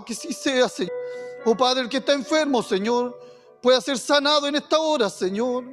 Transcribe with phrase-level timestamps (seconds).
[0.00, 0.92] que sí sea, Señor.
[1.44, 3.18] Oh Padre, el que está enfermo, Señor,
[3.60, 5.64] pueda ser sanado en esta hora, Señor.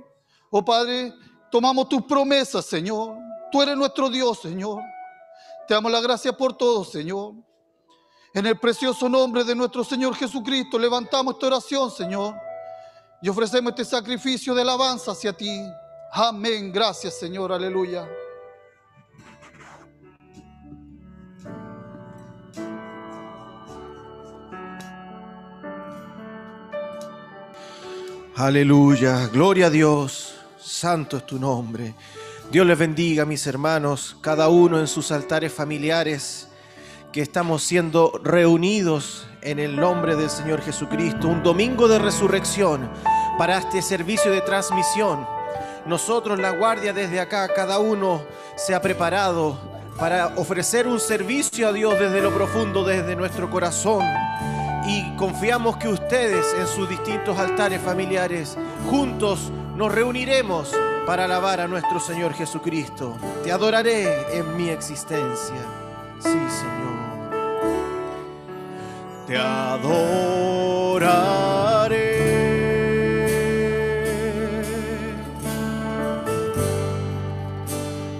[0.49, 1.13] Oh Padre,
[1.49, 3.16] tomamos tus promesas, Señor.
[3.50, 4.82] Tú eres nuestro Dios, Señor.
[5.67, 7.33] Te damos la gracia por todo, Señor.
[8.34, 12.36] En el precioso nombre de nuestro Señor Jesucristo, levantamos esta oración, Señor.
[13.22, 15.64] Y ofrecemos este sacrificio de alabanza hacia ti.
[16.12, 16.72] Amén.
[16.74, 17.54] Gracias, Señor.
[17.54, 18.08] Aleluya.
[28.39, 31.93] Aleluya, gloria a Dios, santo es tu nombre.
[32.49, 36.48] Dios les bendiga, mis hermanos, cada uno en sus altares familiares,
[37.12, 42.89] que estamos siendo reunidos en el nombre del Señor Jesucristo, un domingo de resurrección
[43.38, 45.27] para este servicio de transmisión.
[45.85, 48.23] Nosotros, la guardia desde acá, cada uno
[48.55, 49.59] se ha preparado
[49.99, 54.05] para ofrecer un servicio a Dios desde lo profundo, desde nuestro corazón
[54.89, 58.57] y confiamos que ustedes en sus distintos altares familiares
[58.90, 63.15] juntos nos reuniremos para alabar a nuestro Señor Jesucristo.
[63.43, 65.55] Te adoraré en mi existencia.
[66.19, 66.89] Sí, Señor.
[69.27, 69.99] Te adoraré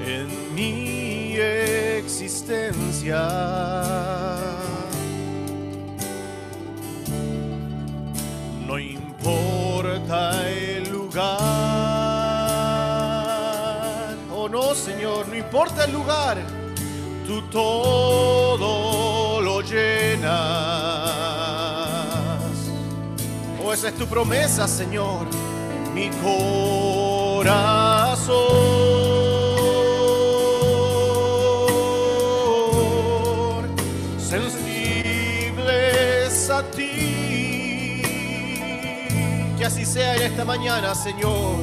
[0.06, 1.36] en mi
[1.98, 3.59] existencia.
[15.40, 16.38] Importa el lugar.
[17.26, 20.30] Tú todo lo llenas.
[23.64, 25.28] Oh, esa es tu promesa, Señor.
[25.94, 27.60] Mi corazón.
[34.18, 35.70] Sensibles
[36.50, 38.02] a ti.
[39.58, 41.58] Que así sea en esta mañana, Señor.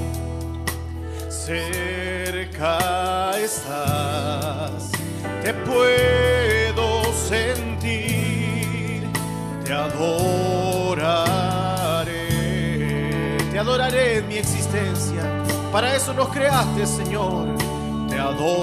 [2.56, 4.90] Cerca estás,
[5.42, 9.02] te puedo sentir,
[9.62, 10.16] te adoraré,
[13.52, 15.22] te adoraré en mi existencia.
[15.70, 17.48] Para eso nos creaste, Señor,
[18.08, 18.56] te adoraré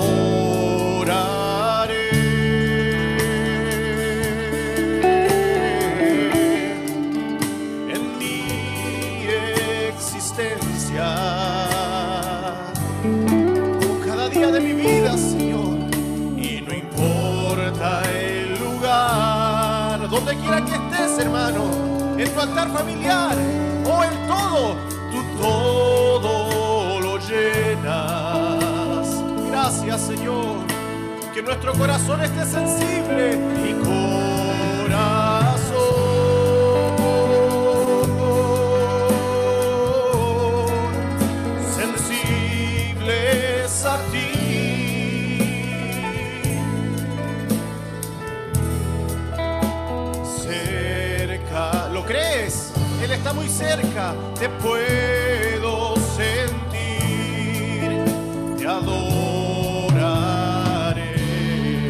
[7.94, 9.28] en mi
[9.88, 11.73] existencia.
[20.36, 21.64] Quiera que estés, hermano,
[22.18, 23.36] en tu altar familiar
[23.86, 24.76] o en todo,
[25.12, 28.44] tú todo lo llenas.
[29.50, 30.58] Gracias, Señor,
[31.34, 35.23] que nuestro corazón esté sensible y corazón
[54.40, 58.04] te puedo sentir,
[58.58, 59.14] te adoraré.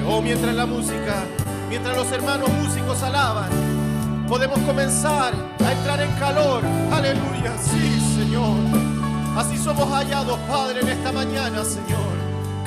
[0.07, 1.23] Oh, mientras la música,
[1.69, 3.49] mientras los hermanos músicos alaban,
[4.27, 5.33] podemos comenzar
[5.65, 6.63] a entrar en calor.
[6.91, 8.57] Aleluya, sí, Señor.
[9.35, 12.13] Así somos hallados, Padre, en esta mañana, Señor.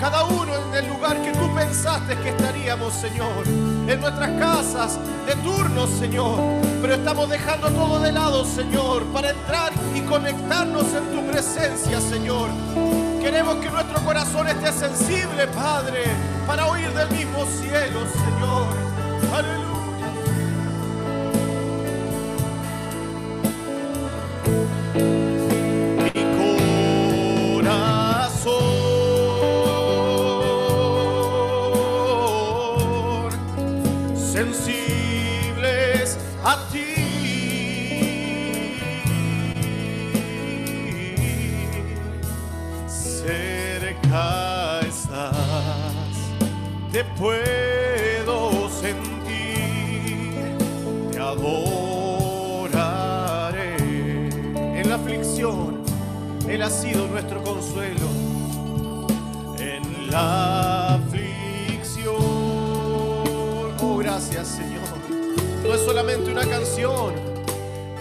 [0.01, 3.47] Cada uno en el lugar que tú pensaste que estaríamos, Señor.
[3.47, 6.41] En nuestras casas, de turno, Señor.
[6.87, 12.49] Pero estamos dejando todo de lado, Señor, para entrar y conectarnos en tu presencia, Señor.
[13.21, 16.05] Queremos que nuestro corazón esté sensible, Padre,
[16.47, 18.69] para oír del mismo cielo, Señor.
[19.35, 19.67] Aleluya.
[34.67, 34.76] Mi
[46.97, 50.33] te puedo sentir,
[51.13, 52.71] te adoraré
[54.81, 55.83] en la aflicción.
[56.49, 58.09] Él ha sido nuestro consuelo
[59.59, 62.15] en la aflicción.
[63.79, 64.89] Oh, gracias, Señor.
[65.65, 67.13] No es solamente una canción,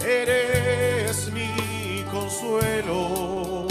[0.08, 3.66] eres mi consuelo.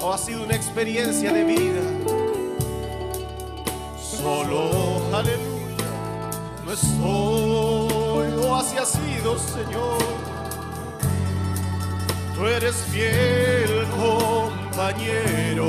[0.00, 1.97] Oh, ha sido una experiencia de vida.
[4.28, 5.90] Solo, aleluya,
[6.66, 9.98] no estoy Oh, así ha sido, Señor.
[12.34, 15.68] Tú eres fiel compañero.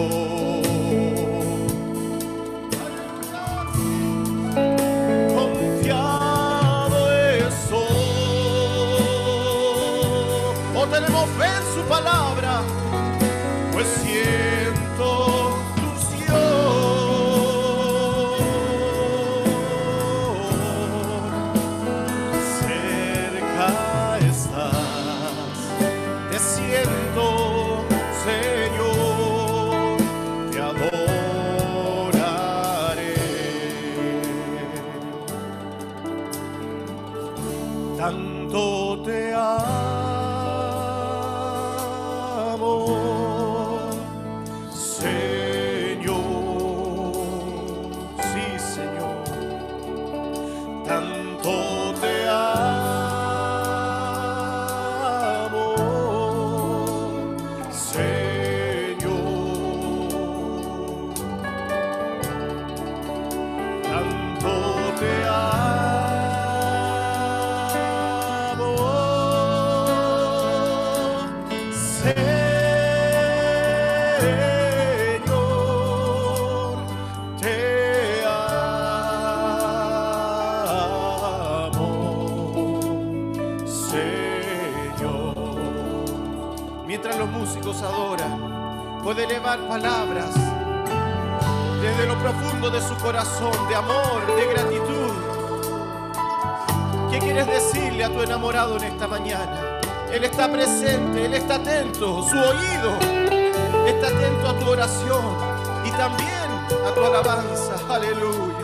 [5.38, 7.12] Confiado
[7.48, 7.82] eso.
[10.76, 11.59] Oh, tenemos fe
[92.80, 95.12] de su corazón, de amor, de gratitud.
[97.12, 99.80] ¿Qué quieres decirle a tu enamorado en esta mañana?
[100.12, 102.98] Él está presente, Él está atento, su oído
[103.86, 105.26] está atento a tu oración
[105.84, 106.50] y también
[106.88, 107.76] a tu alabanza.
[107.90, 108.59] Aleluya.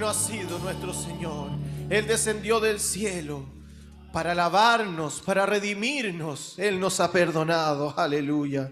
[0.00, 1.50] Bueno ha sido nuestro Señor.
[1.90, 3.44] Él descendió del cielo
[4.14, 6.54] para lavarnos, para redimirnos.
[6.56, 7.92] Él nos ha perdonado.
[7.94, 8.70] Aleluya.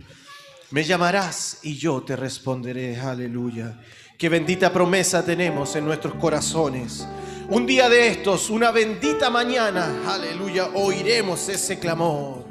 [0.71, 2.99] Me llamarás y yo te responderé.
[2.99, 3.79] Aleluya.
[4.17, 7.07] Qué bendita promesa tenemos en nuestros corazones.
[7.51, 12.47] Un día de estos, una bendita mañana, aleluya, oiremos ese clamor.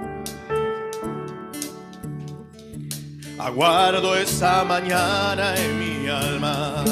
[3.39, 6.83] Aguardo esa mañana en mi alma,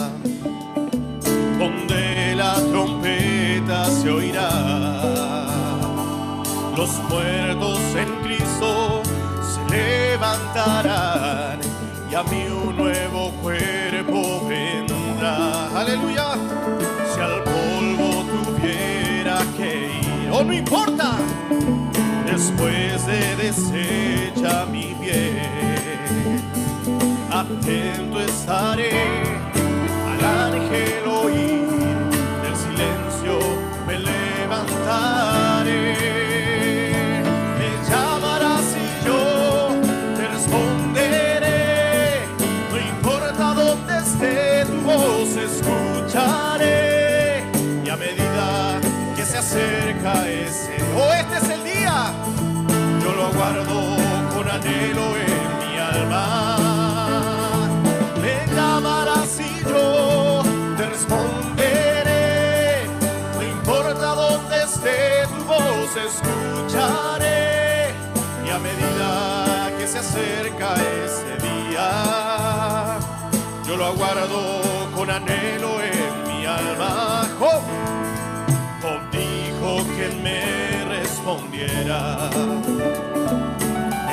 [4.06, 4.52] se oirá.
[6.78, 9.02] Los muertos en Cristo
[9.42, 11.60] se levantarán
[12.12, 15.70] y a mí un nuevo cuerpo vendrá.
[15.80, 16.34] Aleluya.
[17.14, 21.16] Si al polvo tuviera que ir, oh no importa,
[22.28, 26.44] después de deshecha mi bien.
[27.32, 28.92] Atento estaré
[30.12, 31.65] al ángel oír,
[49.56, 52.14] acerca ese o este es el día,
[53.02, 53.98] yo lo aguardo
[54.34, 56.45] con anhelo en mi alma.
[73.86, 74.62] Lo aguardo
[74.96, 77.28] con anhelo en mi alma.
[77.40, 77.64] Job,
[78.82, 82.30] Job dijo que me respondiera.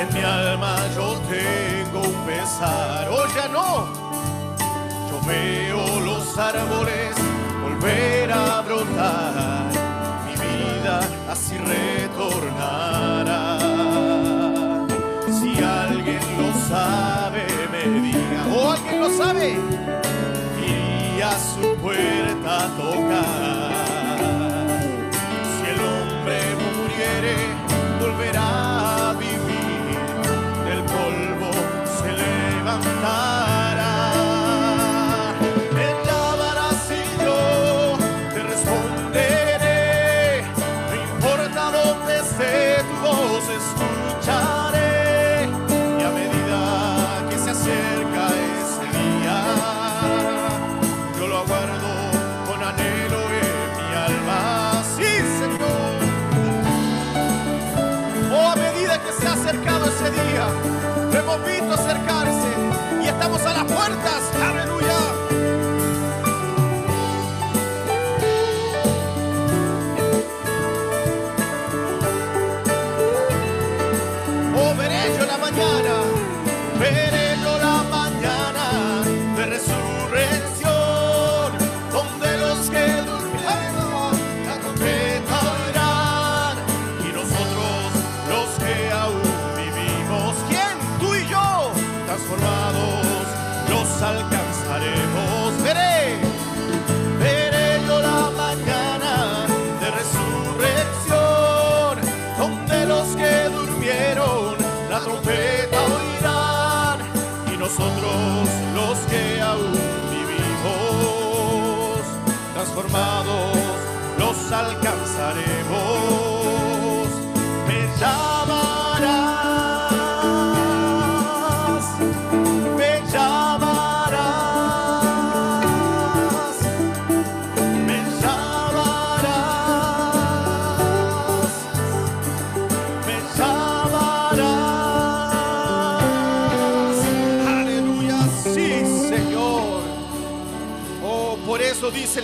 [0.01, 3.69] En mi alma yo tengo un pesar, oh ya no.
[5.09, 7.15] Yo veo los árboles
[7.63, 9.71] volver a brotar,
[10.27, 11.01] mi vida
[11.31, 13.22] así retornará.
[20.59, 23.73] Iría a su puerta a tocar.
[25.49, 27.37] Si el hombre muriere,
[28.01, 29.99] volverá a vivir,
[30.67, 31.51] del polvo
[31.97, 33.95] se levantará.
[35.73, 35.87] Me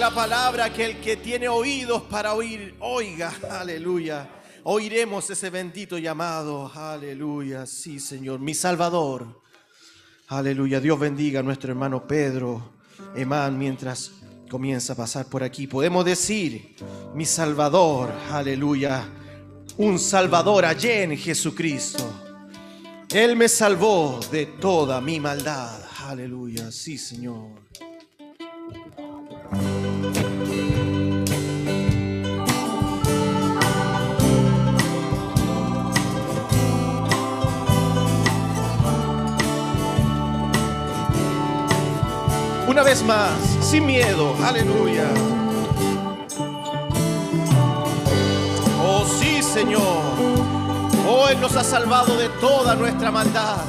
[0.09, 4.27] la palabra que el que tiene oídos para oír, oiga, aleluya.
[4.65, 9.43] Oiremos ese bendito llamado, aleluya, sí, Señor, mi Salvador.
[10.29, 12.73] Aleluya, Dios bendiga a nuestro hermano Pedro,
[13.15, 14.13] Emán, mientras
[14.49, 15.67] comienza a pasar por aquí.
[15.67, 16.77] Podemos decir,
[17.15, 19.07] mi Salvador, aleluya,
[19.77, 22.11] un Salvador allí en Jesucristo.
[23.11, 27.59] Él me salvó de toda mi maldad, aleluya, sí, Señor.
[42.79, 45.09] Una vez más, sin miedo, aleluya.
[48.81, 50.05] Oh sí, Señor.
[51.09, 53.65] Oh, Él nos ha salvado de toda nuestra maldad.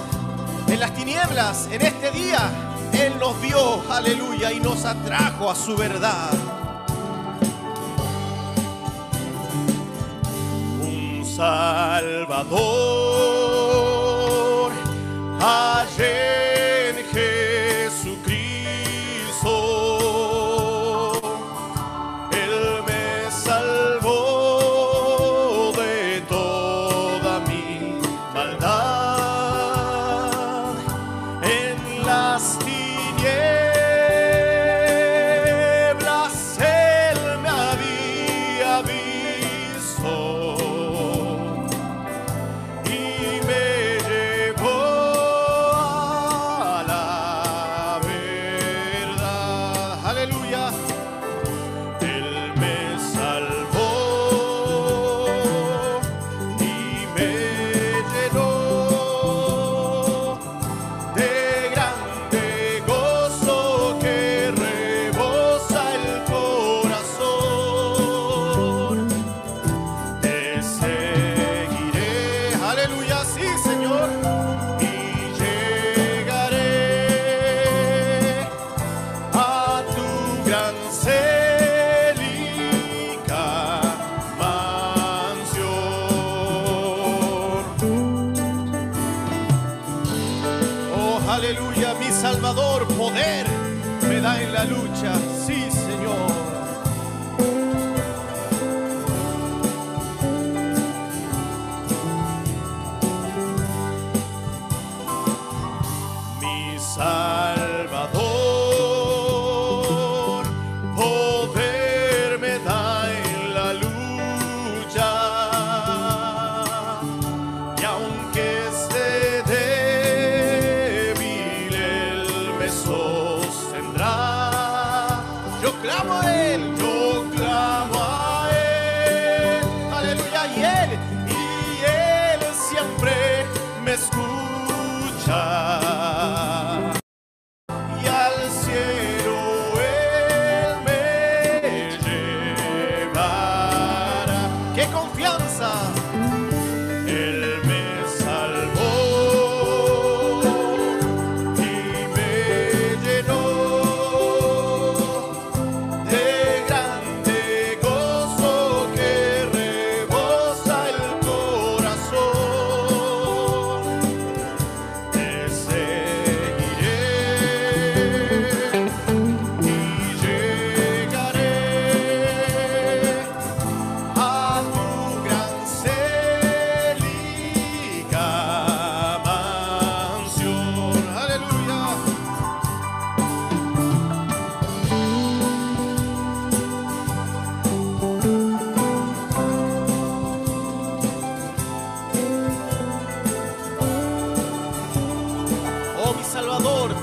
[0.68, 2.51] En las tinieblas, en este día,
[2.94, 6.30] Él nos vio, aleluya, y nos atrajo a su verdad.
[10.84, 12.62] Un Salvador,
[15.42, 16.49] allí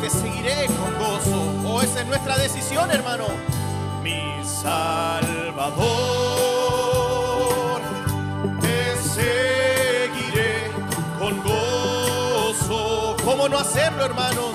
[0.00, 1.52] te seguiré con gozo.
[1.66, 3.26] Oh, esa es nuestra decisión, hermano.
[4.02, 5.80] Mi Salvador,
[8.60, 10.70] te seguiré
[11.18, 13.16] con gozo.
[13.24, 14.54] ¿Cómo no hacerlo, hermanos?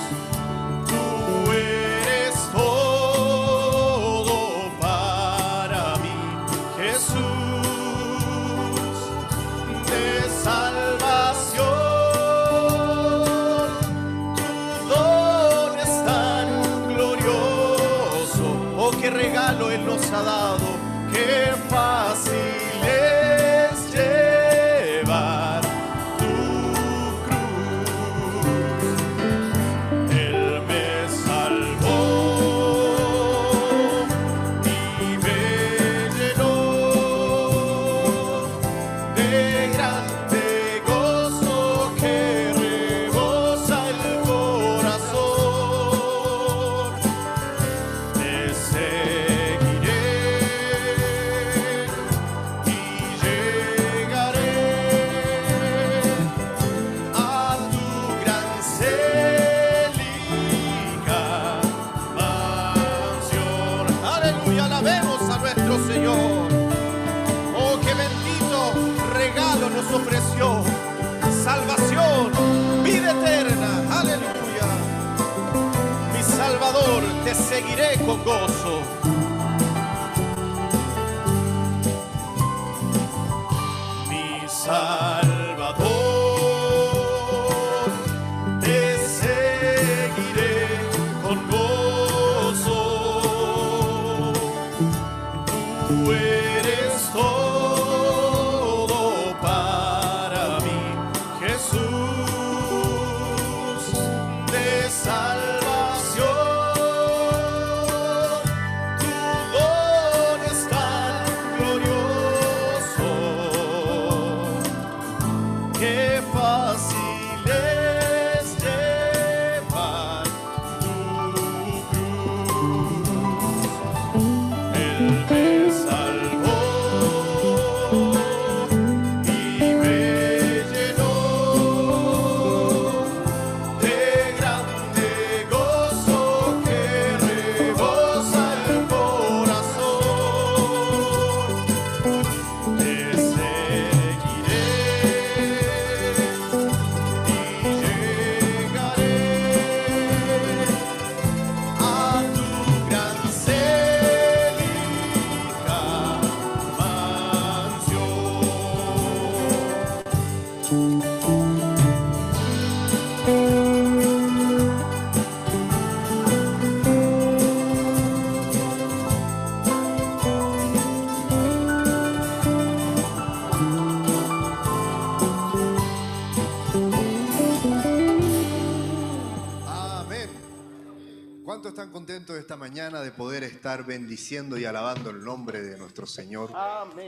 [182.37, 186.51] Esta mañana de poder estar bendiciendo y alabando el nombre de nuestro Señor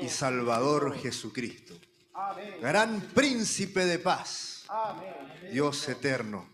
[0.02, 1.76] y Salvador Jesucristo?
[2.62, 4.66] Gran príncipe de paz.
[5.52, 6.48] Dios eterno.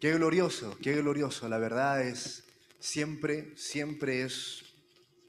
[0.00, 1.48] Qué glorioso, qué glorioso.
[1.48, 2.44] La verdad es,
[2.78, 4.64] siempre, siempre es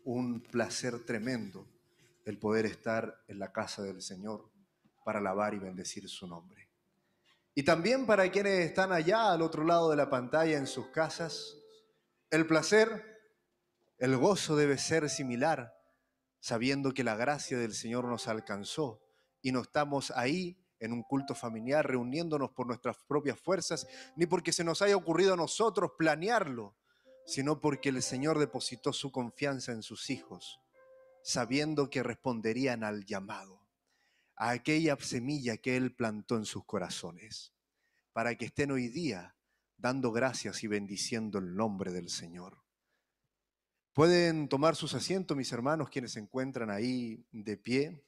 [0.04, 1.68] un placer tremendo
[2.26, 4.50] el poder estar en la casa del Señor
[5.04, 6.68] para alabar y bendecir su nombre.
[7.56, 11.57] Y también para quienes están allá al otro lado de la pantalla en sus casas,
[12.30, 13.04] el placer,
[13.98, 15.74] el gozo debe ser similar,
[16.40, 19.02] sabiendo que la gracia del Señor nos alcanzó
[19.42, 24.52] y no estamos ahí en un culto familiar reuniéndonos por nuestras propias fuerzas, ni porque
[24.52, 26.76] se nos haya ocurrido a nosotros planearlo,
[27.26, 30.60] sino porque el Señor depositó su confianza en sus hijos,
[31.24, 33.68] sabiendo que responderían al llamado
[34.36, 37.54] a aquella semilla que Él plantó en sus corazones,
[38.14, 39.37] para que estén hoy día
[39.78, 42.64] dando gracias y bendiciendo el nombre del Señor.
[43.94, 48.04] Pueden tomar sus asientos, mis hermanos, quienes se encuentran ahí de pie.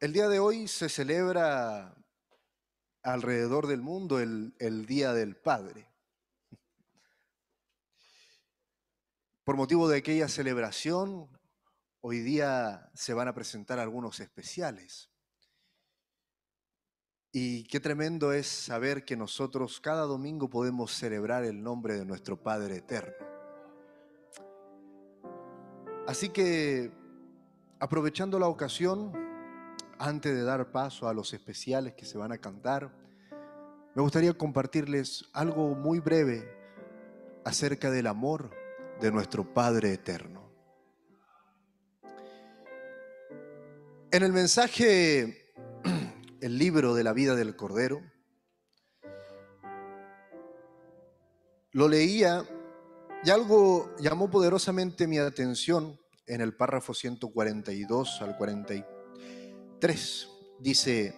[0.00, 1.94] El día de hoy se celebra
[3.02, 5.92] alrededor del mundo el, el Día del Padre.
[9.44, 11.28] Por motivo de aquella celebración,
[12.02, 15.08] hoy día se van a presentar algunos especiales.
[17.32, 22.42] Y qué tremendo es saber que nosotros cada domingo podemos celebrar el nombre de nuestro
[22.42, 23.26] Padre Eterno.
[26.06, 26.92] Así que,
[27.78, 29.12] aprovechando la ocasión,
[29.98, 32.92] antes de dar paso a los especiales que se van a cantar,
[33.94, 36.46] me gustaría compartirles algo muy breve
[37.44, 38.50] acerca del amor
[39.00, 40.51] de nuestro Padre Eterno.
[44.12, 45.54] En el mensaje,
[46.42, 48.02] el libro de la vida del Cordero,
[51.70, 52.44] lo leía
[53.24, 60.28] y algo llamó poderosamente mi atención en el párrafo 142 al 43.
[60.60, 61.16] Dice,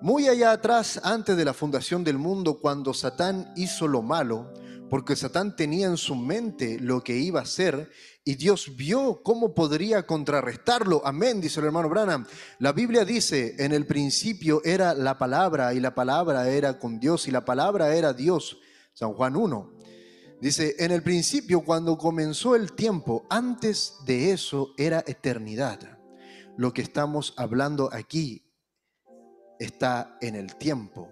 [0.00, 4.52] muy allá atrás, antes de la fundación del mundo, cuando Satán hizo lo malo,
[4.90, 7.92] porque Satán tenía en su mente lo que iba a hacer
[8.28, 11.00] y Dios vio cómo podría contrarrestarlo.
[11.02, 12.26] Amén, dice el hermano Branham.
[12.58, 17.26] La Biblia dice, en el principio era la palabra y la palabra era con Dios
[17.26, 18.58] y la palabra era Dios.
[18.92, 19.72] San Juan 1.
[20.42, 25.98] Dice, en el principio, cuando comenzó el tiempo, antes de eso era eternidad.
[26.58, 28.44] Lo que estamos hablando aquí
[29.58, 31.10] está en el tiempo.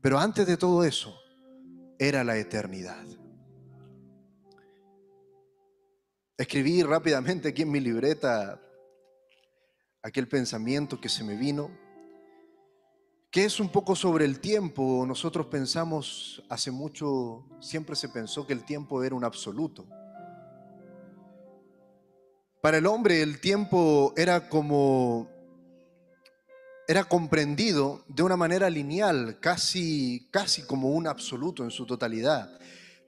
[0.00, 1.14] Pero antes de todo eso,
[1.98, 3.19] era la eternidad.
[6.40, 8.58] Escribí rápidamente aquí en mi libreta
[10.02, 11.70] aquel pensamiento que se me vino,
[13.30, 15.04] que es un poco sobre el tiempo.
[15.06, 19.86] Nosotros pensamos, hace mucho, siempre se pensó que el tiempo era un absoluto.
[22.62, 25.28] Para el hombre el tiempo era como
[26.88, 32.58] era comprendido de una manera lineal, casi, casi como un absoluto en su totalidad.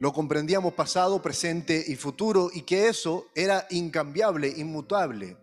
[0.02, 5.36] Lo comprendíamos pasado, presente y futuro y que eso era incambiable, inmutable.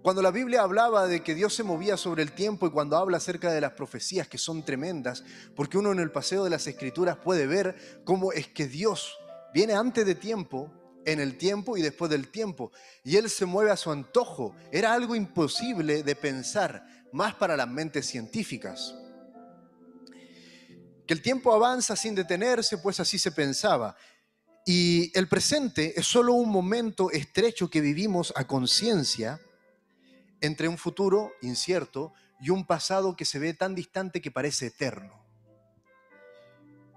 [0.00, 3.18] Cuando la Biblia hablaba de que Dios se movía sobre el tiempo y cuando habla
[3.18, 5.22] acerca de las profecías que son tremendas,
[5.54, 9.18] porque uno en el paseo de las escrituras puede ver cómo es que Dios
[9.52, 10.72] viene antes de tiempo,
[11.04, 12.72] en el tiempo y después del tiempo,
[13.04, 14.56] y Él se mueve a su antojo.
[14.72, 18.94] Era algo imposible de pensar más para las mentes científicas.
[21.06, 23.96] Que el tiempo avanza sin detenerse, pues así se pensaba.
[24.64, 29.40] Y el presente es solo un momento estrecho que vivimos a conciencia
[30.40, 35.24] entre un futuro incierto y un pasado que se ve tan distante que parece eterno.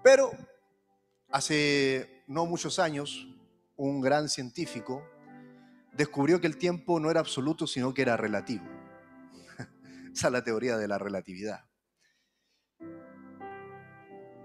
[0.02, 0.32] Pero
[1.30, 3.28] hace no muchos años,
[3.76, 5.04] un gran científico
[5.92, 8.64] descubrió que el tiempo no era absoluto, sino que era relativo.
[10.12, 11.69] Esa es la teoría de la relatividad.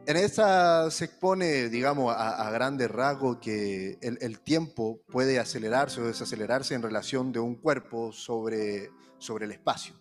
[0.07, 6.75] En esta se expone, digamos, a, grandes rasgos que el, tiempo puede acelerarse o desacelerarse
[6.75, 9.95] en relación de un cuerpo sobre, sobre el espacio.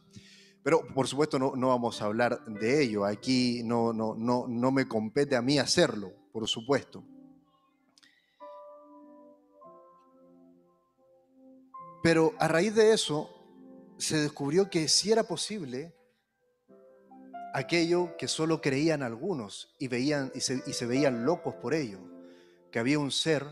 [0.62, 3.06] Pero por supuesto no, no, vamos a hablar de ello.
[3.06, 7.02] Aquí no, no, no, no me compete a mí hacerlo, por supuesto.
[12.02, 13.30] Pero a raíz de eso,
[13.96, 15.94] se descubrió que sí era posible
[17.54, 22.00] aquello que solo creían algunos y, veían, y se, y se veían locos por ello,
[22.70, 23.46] que había un ser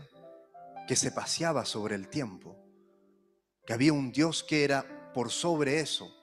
[0.87, 2.55] que se paseaba sobre el tiempo,
[3.65, 6.13] que había un Dios que era por sobre eso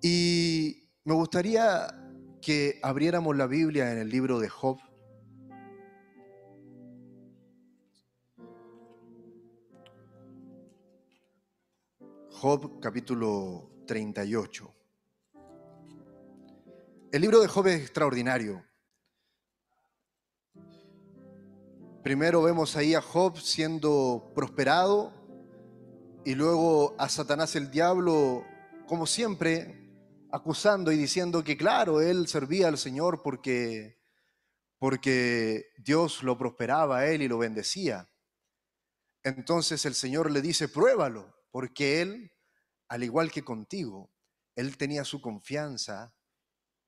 [0.00, 1.88] Y me gustaría
[2.40, 4.78] que abriéramos la Biblia en el libro de Job.
[12.30, 14.77] Job capítulo 38.
[17.10, 18.62] El libro de Job es extraordinario.
[22.02, 25.12] Primero vemos ahí a Job siendo prosperado
[26.24, 28.44] y luego a Satanás el diablo,
[28.86, 29.90] como siempre,
[30.30, 33.98] acusando y diciendo que claro, él servía al Señor porque
[34.78, 38.08] porque Dios lo prosperaba a él y lo bendecía.
[39.22, 42.32] Entonces el Señor le dice, "Pruébalo." porque Él,
[42.88, 44.12] al igual que contigo,
[44.54, 46.14] Él tenía su confianza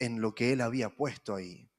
[0.00, 1.70] en lo que Él había puesto ahí.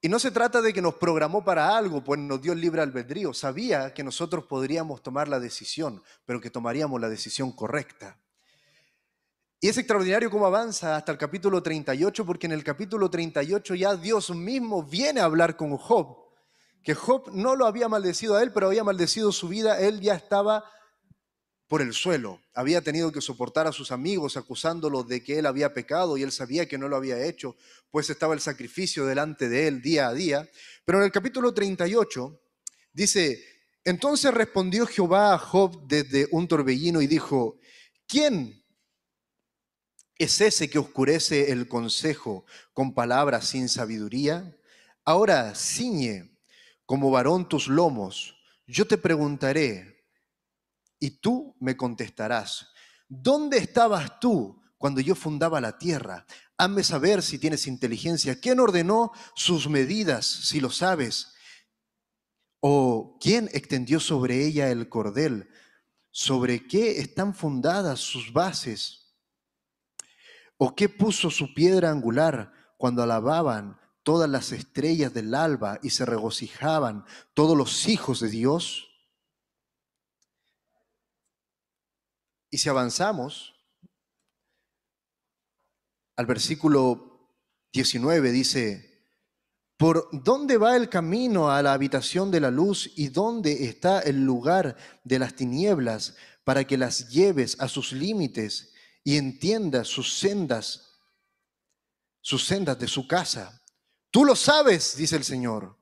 [0.00, 2.82] Y no se trata de que nos programó para algo, pues nos dio el libre
[2.82, 3.34] albedrío.
[3.34, 8.20] Sabía que nosotros podríamos tomar la decisión, pero que tomaríamos la decisión correcta.
[9.60, 13.96] Y es extraordinario cómo avanza hasta el capítulo 38, porque en el capítulo 38 ya
[13.96, 16.16] Dios mismo viene a hablar con Job,
[16.84, 20.14] que Job no lo había maldecido a él, pero había maldecido su vida, él ya
[20.14, 20.64] estaba
[21.68, 22.40] por el suelo.
[22.54, 26.32] Había tenido que soportar a sus amigos acusándolo de que él había pecado y él
[26.32, 27.56] sabía que no lo había hecho,
[27.90, 30.48] pues estaba el sacrificio delante de él día a día.
[30.84, 32.40] Pero en el capítulo 38
[32.92, 33.44] dice,
[33.84, 37.58] entonces respondió Jehová a Job desde un torbellino y dijo,
[38.06, 38.64] ¿quién
[40.16, 44.56] es ese que oscurece el consejo con palabras sin sabiduría?
[45.04, 46.34] Ahora ciñe
[46.86, 48.36] como varón tus lomos.
[48.66, 49.97] Yo te preguntaré,
[51.00, 52.68] y tú me contestarás,
[53.08, 56.26] ¿dónde estabas tú cuando yo fundaba la tierra?
[56.56, 58.40] Hazme saber si tienes inteligencia.
[58.40, 61.34] ¿Quién ordenó sus medidas, si lo sabes?
[62.60, 65.48] ¿O quién extendió sobre ella el cordel?
[66.10, 69.14] ¿Sobre qué están fundadas sus bases?
[70.56, 76.04] ¿O qué puso su piedra angular cuando alababan todas las estrellas del alba y se
[76.04, 78.87] regocijaban todos los hijos de Dios?
[82.50, 83.54] Y si avanzamos
[86.16, 87.08] al versículo
[87.72, 89.04] 19 dice,
[89.76, 94.24] ¿por dónde va el camino a la habitación de la luz y dónde está el
[94.24, 98.72] lugar de las tinieblas para que las lleves a sus límites
[99.04, 100.98] y entiendas sus sendas,
[102.20, 103.62] sus sendas de su casa?
[104.10, 105.78] Tú lo sabes, dice el Señor,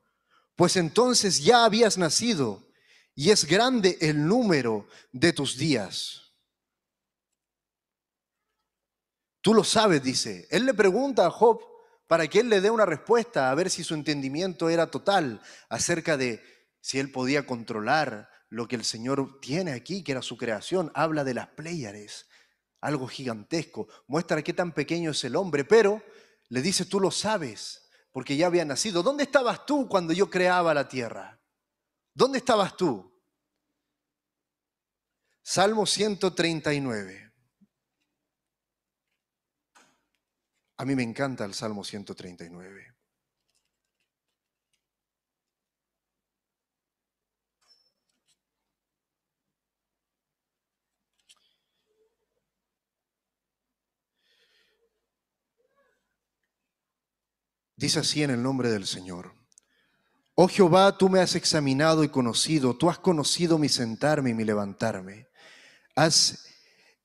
[0.57, 2.67] pues entonces ya habías nacido
[3.15, 6.26] y es grande el número de tus días.
[9.47, 10.49] Tú lo sabes, dice.
[10.51, 11.61] Él le pregunta a Job
[12.09, 16.17] para que él le dé una respuesta, a ver si su entendimiento era total acerca
[16.17, 16.43] de
[16.81, 20.91] si él podía controlar lo que el Señor tiene aquí, que era su creación.
[20.97, 22.27] Habla de las Pléyades,
[22.81, 23.87] algo gigantesco.
[24.09, 26.03] Muestra qué tan pequeño es el hombre, pero
[26.49, 29.05] le dice, tú lo sabes, porque ya había nacido.
[29.05, 31.41] ¿Dónde estabas tú cuando yo creaba la tierra?
[32.13, 33.17] ¿Dónde estabas tú?
[35.41, 37.26] Salmo 139.
[40.79, 42.97] A mí me encanta el Salmo 139.
[57.79, 59.35] Dice así en el nombre del Señor.
[60.35, 64.45] Oh Jehová, tú me has examinado y conocido, tú has conocido mi sentarme y mi
[64.45, 65.29] levantarme.
[65.95, 66.56] Has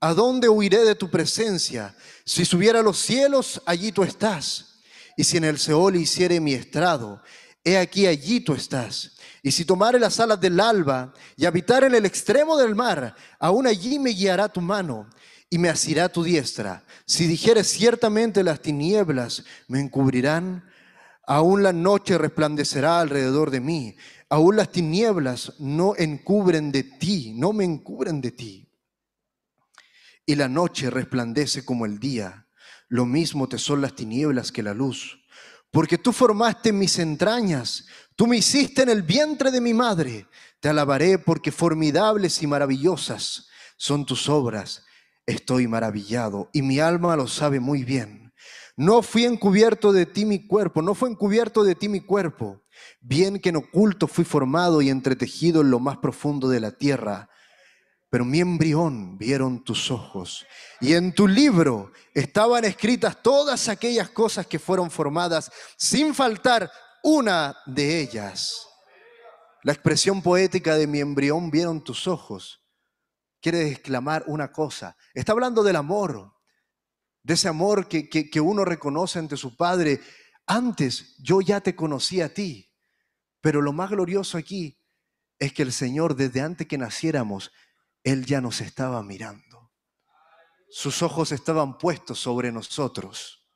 [0.00, 1.94] ¿A dónde huiré de tu presencia?
[2.24, 4.78] Si subiera a los cielos, allí tú estás.
[5.16, 7.20] Y si en el Seol hiciere mi estrado,
[7.64, 9.16] he aquí allí tú estás.
[9.42, 13.66] Y si tomare las alas del alba y habitar en el extremo del mar, aún
[13.66, 15.10] allí me guiará tu mano
[15.50, 16.84] y me asirá tu diestra.
[17.04, 20.64] Si dijere ciertamente las tinieblas me encubrirán,
[21.26, 23.96] aún la noche resplandecerá alrededor de mí.
[24.28, 28.67] Aún las tinieblas no encubren de ti, no me encubren de ti
[30.28, 32.46] y la noche resplandece como el día.
[32.88, 35.24] Lo mismo te son las tinieblas que la luz.
[35.70, 40.26] Porque tú formaste mis entrañas, tú me hiciste en el vientre de mi madre.
[40.60, 44.84] Te alabaré porque formidables y maravillosas son tus obras.
[45.24, 48.34] Estoy maravillado y mi alma lo sabe muy bien.
[48.76, 52.62] No fui encubierto de ti mi cuerpo, no fue encubierto de ti mi cuerpo.
[53.00, 57.30] Bien que en oculto fui formado y entretejido en lo más profundo de la tierra.
[58.10, 60.46] Pero mi embrión vieron tus ojos.
[60.80, 66.70] Y en tu libro estaban escritas todas aquellas cosas que fueron formadas sin faltar
[67.02, 68.66] una de ellas.
[69.62, 72.58] La expresión poética de mi embrión vieron tus ojos
[73.40, 74.96] quiere exclamar una cosa.
[75.14, 76.32] Está hablando del amor,
[77.22, 80.00] de ese amor que, que, uno reconoce ante su Padre.
[80.46, 82.72] Antes yo ya te conocí a ti,
[83.40, 84.80] pero lo más glorioso aquí
[85.38, 87.52] es que el Señor desde antes que naciéramos,
[88.08, 89.72] Él ya nos estaba mirando.
[90.70, 93.46] Sus ojos estaban puestos sobre nosotros.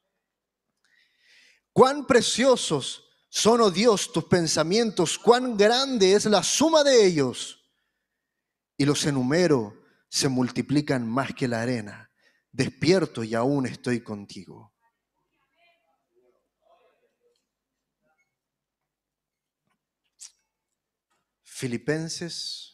[1.73, 7.59] Cuán preciosos son, oh Dios, tus pensamientos, cuán grande es la suma de ellos
[8.77, 12.11] y los enumero, se multiplican más que la arena.
[12.51, 14.75] Despierto y aún estoy contigo.
[21.43, 22.71] Filipenses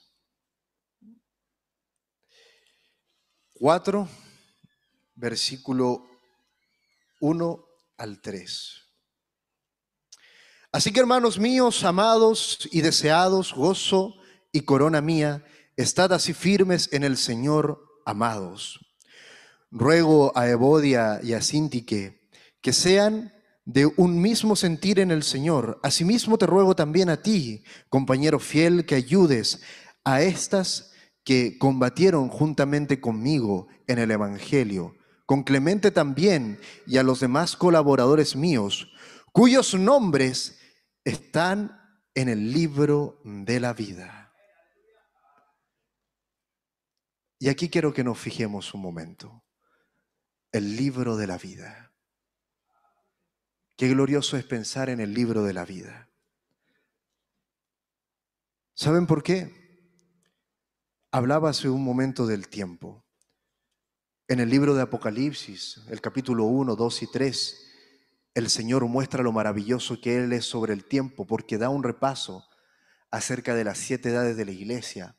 [3.59, 4.09] 4,
[5.15, 6.05] versículo
[7.21, 7.65] 1
[7.97, 8.85] al 3.
[10.73, 14.15] Así que hermanos míos, amados y deseados, gozo
[14.53, 15.45] y corona mía,
[15.79, 18.81] Estad así firmes en el Señor, amados.
[19.71, 22.29] Ruego a Evodia y a Sintique
[22.61, 23.33] que sean
[23.65, 25.79] de un mismo sentir en el Señor.
[25.85, 29.61] Asimismo te ruego también a ti, compañero fiel, que ayudes
[30.03, 30.91] a estas
[31.25, 38.35] que combatieron juntamente conmigo en el Evangelio, con Clemente también y a los demás colaboradores
[38.35, 38.91] míos,
[39.33, 40.59] cuyos nombres
[41.05, 41.79] están
[42.15, 44.33] en el libro de la vida.
[47.39, 49.45] Y aquí quiero que nos fijemos un momento.
[50.51, 51.93] El libro de la vida.
[53.77, 56.11] Qué glorioso es pensar en el libro de la vida.
[58.75, 59.68] ¿Saben por qué?
[61.11, 63.03] Hablaba hace un momento del tiempo.
[64.27, 67.67] En el libro de Apocalipsis, el capítulo 1, 2 y 3,
[68.35, 72.47] el Señor muestra lo maravilloso que Él es sobre el tiempo porque da un repaso
[73.11, 75.17] acerca de las siete edades de la iglesia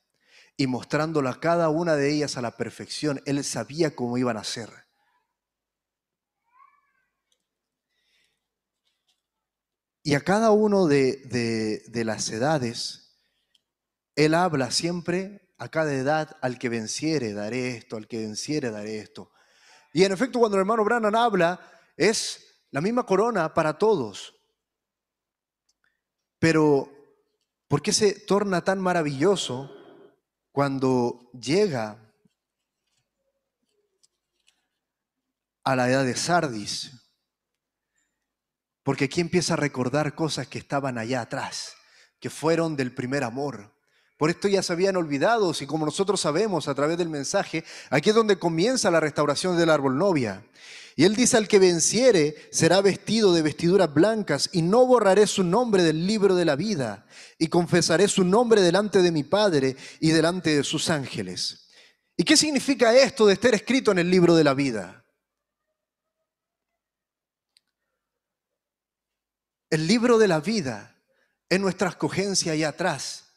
[0.55, 3.19] y mostrándola cada una de ellas a la perfección.
[3.25, 4.69] Él sabía cómo iban a ser.
[10.03, 13.17] Y a cada uno de, de, las edades,
[14.15, 18.99] Él habla siempre a cada edad, al que venciere daré esto, al que venciere daré
[18.99, 19.31] esto.
[19.93, 21.59] Y en efecto, cuando el hermano Brannan habla,
[21.95, 24.35] es la misma corona para todos.
[26.39, 26.89] Pero,
[27.67, 29.75] ¿por qué se torna tan maravilloso?
[30.51, 31.97] cuando llega
[35.63, 36.91] a la edad de Sardis,
[38.83, 41.75] porque aquí empieza a recordar cosas que estaban allá atrás,
[42.19, 43.73] que fueron del primer amor.
[44.19, 48.09] Por esto ya se habían olvidado, y como nosotros sabemos a través del mensaje, aquí
[48.09, 50.43] es donde comienza la restauración del árbol novia.
[50.97, 55.45] Y él dice, al que venciere será vestido de vestiduras blancas y no borraré su
[55.45, 57.05] nombre del libro de la vida
[57.37, 61.69] y confesaré su nombre delante de mi Padre y delante de sus ángeles.
[62.17, 65.05] ¿Y qué significa esto de estar escrito en el libro de la vida?
[69.69, 70.97] El libro de la vida
[71.47, 73.28] es nuestra escogencia ahí atrás.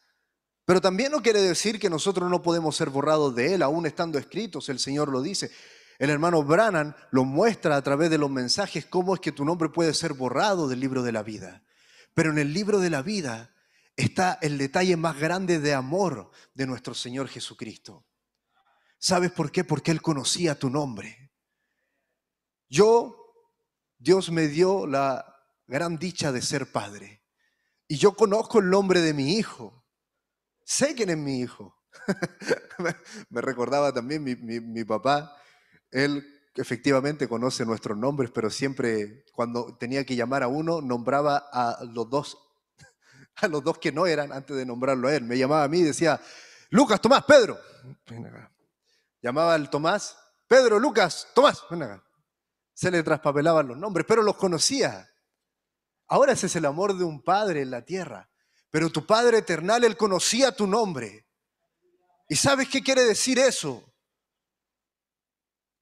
[0.65, 4.19] Pero también no quiere decir que nosotros no podemos ser borrados de él, aún estando
[4.19, 5.51] escritos, el Señor lo dice.
[5.99, 9.69] El hermano Brannan lo muestra a través de los mensajes cómo es que tu nombre
[9.69, 11.65] puede ser borrado del libro de la vida.
[12.15, 13.55] Pero en el libro de la vida
[13.97, 18.07] está el detalle más grande de amor de nuestro Señor Jesucristo.
[18.99, 19.65] ¿Sabes por qué?
[19.65, 21.33] Porque Él conocía tu nombre.
[22.69, 23.17] Yo,
[23.99, 25.25] Dios me dio la
[25.67, 27.25] gran dicha de ser padre.
[27.89, 29.82] Y yo conozco el nombre de mi hijo.
[30.65, 31.77] Sé quién es mi hijo.
[33.31, 35.37] me recordaba también mi, mi papá
[35.93, 41.79] él efectivamente conoce nuestros nombres, pero siempre cuando tenía que llamar a uno, nombraba a
[41.85, 42.39] los dos,
[43.37, 45.23] a los dos que no eran antes de nombrarlo a él.
[45.23, 46.21] Me llamaba a mí y decía,
[46.71, 47.59] Lucas, Tomás, Pedro.
[49.21, 50.17] Llamaba al Tomás,
[50.49, 51.63] Pedro, Lucas, Tomás.
[52.73, 55.09] Se le traspapelaban los nombres, pero los conocía.
[56.09, 58.31] Ahora ese es el amor de un padre en la tierra.
[58.73, 61.29] Pero tu Padre eternal, Él conocía tu nombre.
[62.29, 63.93] ¿Y sabes qué quiere decir eso?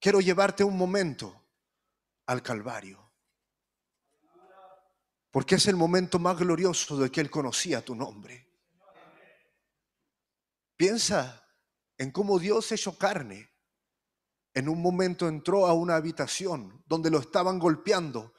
[0.01, 1.47] quiero llevarte un momento
[2.27, 3.13] al Calvario.
[5.31, 8.49] Porque es el momento más glorioso de que Él conocía tu nombre.
[10.77, 11.47] Piensa
[11.99, 13.53] en cómo Dios hecho carne
[14.55, 18.35] en un momento entró a una habitación donde lo estaban golpeando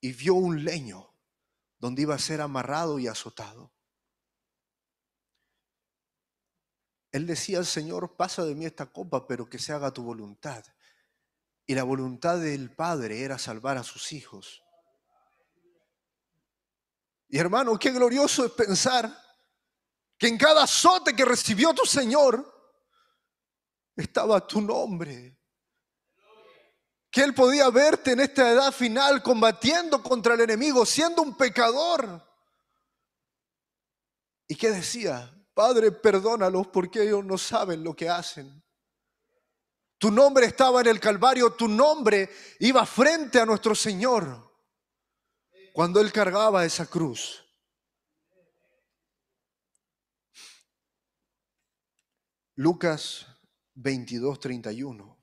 [0.00, 1.09] y vio un leño
[1.80, 3.72] donde iba a ser amarrado y azotado.
[7.10, 10.64] Él decía al Señor, pasa de mí esta copa, pero que se haga tu voluntad.
[11.66, 14.62] Y la voluntad del Padre era salvar a sus hijos.
[17.28, 19.10] Y hermano, qué glorioso es pensar
[20.18, 22.44] que en cada azote que recibió tu Señor
[23.96, 25.39] estaba tu nombre.
[27.10, 32.24] Que Él podía verte en esta edad final combatiendo contra el enemigo, siendo un pecador.
[34.46, 35.32] ¿Y qué decía?
[35.54, 38.62] Padre, perdónalos porque ellos no saben lo que hacen.
[39.98, 42.30] Tu nombre estaba en el Calvario, tu nombre
[42.60, 44.50] iba frente a nuestro Señor
[45.74, 47.44] cuando Él cargaba esa cruz.
[52.54, 53.26] Lucas
[53.74, 55.19] 22, 31.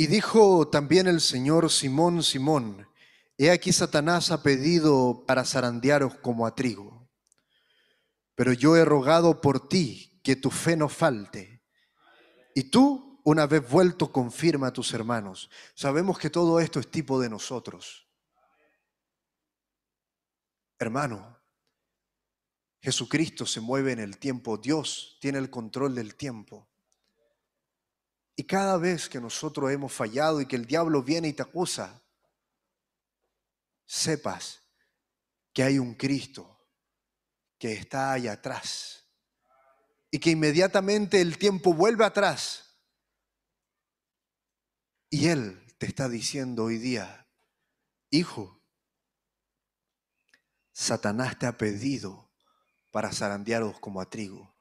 [0.00, 2.88] Y dijo también el Señor Simón, Simón,
[3.36, 7.10] he aquí Satanás ha pedido para zarandearos como a trigo,
[8.36, 11.64] pero yo he rogado por ti que tu fe no falte.
[12.54, 15.50] Y tú, una vez vuelto, confirma a tus hermanos.
[15.74, 18.08] Sabemos que todo esto es tipo de nosotros.
[20.78, 21.40] Hermano,
[22.80, 26.68] Jesucristo se mueve en el tiempo, Dios tiene el control del tiempo.
[28.38, 32.00] Y cada vez que nosotros hemos fallado y que el diablo viene y te acusa,
[33.84, 34.62] sepas
[35.52, 36.56] que hay un Cristo
[37.58, 39.08] que está allá atrás.
[40.12, 42.78] Y que inmediatamente el tiempo vuelve atrás.
[45.10, 47.28] Y Él te está diciendo hoy día,
[48.08, 48.62] hijo,
[50.72, 52.30] Satanás te ha pedido
[52.92, 54.57] para zarandearos como a trigo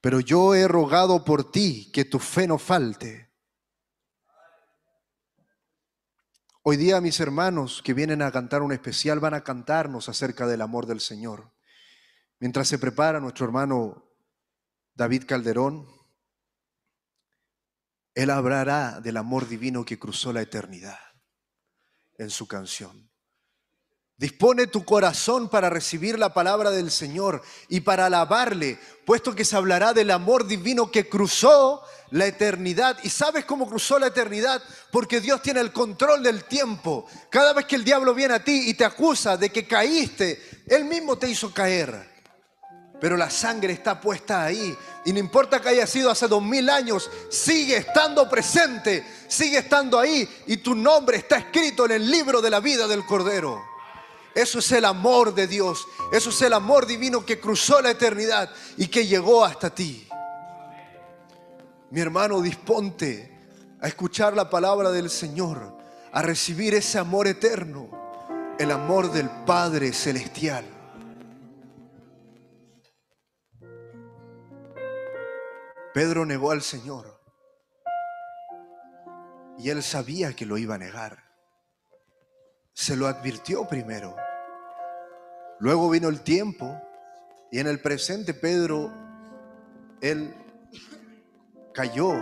[0.00, 3.30] pero yo he rogado por ti que tu fe no falte.
[6.62, 10.62] Hoy día mis hermanos que vienen a cantar un especial van a cantarnos acerca del
[10.62, 11.52] amor del Señor.
[12.38, 14.10] Mientras se prepara nuestro hermano
[14.94, 15.86] David Calderón,
[18.14, 20.98] él hablará del amor divino que cruzó la eternidad
[22.18, 23.09] en su canción.
[24.20, 27.40] Dispone tu corazón para recibir la palabra del Señor
[27.70, 32.98] y para alabarle, puesto que se hablará del amor divino que cruzó la eternidad.
[33.02, 34.62] ¿Y sabes cómo cruzó la eternidad?
[34.92, 37.06] Porque Dios tiene el control del tiempo.
[37.30, 40.84] Cada vez que el diablo viene a ti y te acusa de que caíste, Él
[40.84, 42.10] mismo te hizo caer.
[43.00, 44.76] Pero la sangre está puesta ahí.
[45.06, 49.98] Y no importa que haya sido hace dos mil años, sigue estando presente, sigue estando
[49.98, 50.28] ahí.
[50.46, 53.69] Y tu nombre está escrito en el libro de la vida del Cordero.
[54.34, 55.86] Eso es el amor de Dios.
[56.12, 60.06] Eso es el amor divino que cruzó la eternidad y que llegó hasta ti.
[61.90, 63.38] Mi hermano, disponte
[63.80, 65.76] a escuchar la palabra del Señor,
[66.12, 67.90] a recibir ese amor eterno,
[68.58, 70.64] el amor del Padre Celestial.
[75.92, 77.20] Pedro negó al Señor
[79.58, 81.29] y él sabía que lo iba a negar
[82.72, 84.16] se lo advirtió primero.
[85.58, 86.80] Luego vino el tiempo
[87.50, 88.92] y en el presente Pedro,
[90.00, 90.34] él
[91.74, 92.12] cayó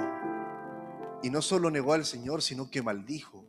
[1.22, 3.44] y no solo negó al Señor, sino que maldijo.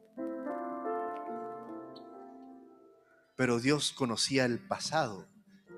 [3.35, 5.25] Pero Dios conocía el pasado,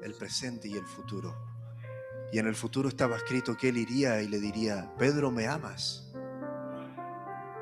[0.02, 1.36] el presente y el futuro.
[2.34, 6.12] Y en el futuro estaba escrito que él iría y le diría, Pedro, ¿me amas?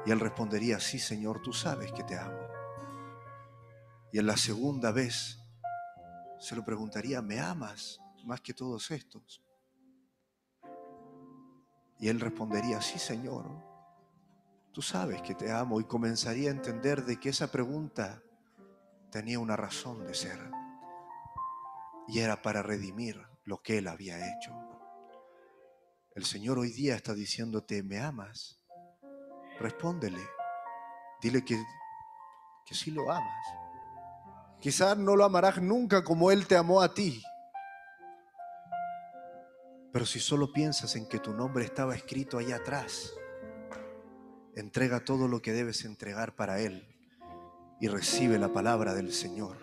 [0.05, 2.48] Y él respondería, sí, Señor, tú sabes que te amo.
[4.11, 5.39] Y en la segunda vez
[6.39, 9.43] se lo preguntaría, ¿me amas más que todos estos?
[11.99, 13.45] Y él respondería, sí Señor,
[14.71, 18.23] tú sabes que te amo y comenzaría a entender de que esa pregunta
[19.11, 20.39] tenía una razón de ser
[22.07, 24.51] y era para redimir lo que él había hecho.
[26.15, 28.59] El Señor hoy día está diciéndote, ¿me amas?
[29.59, 30.21] Respóndele,
[31.21, 31.61] dile que,
[32.65, 33.58] que sí lo amas.
[34.59, 37.23] Quizás no lo amarás nunca como Él te amó a ti.
[39.91, 43.13] Pero si solo piensas en que tu nombre estaba escrito allá atrás,
[44.55, 46.87] entrega todo lo que debes entregar para Él
[47.79, 49.57] y recibe la palabra del Señor.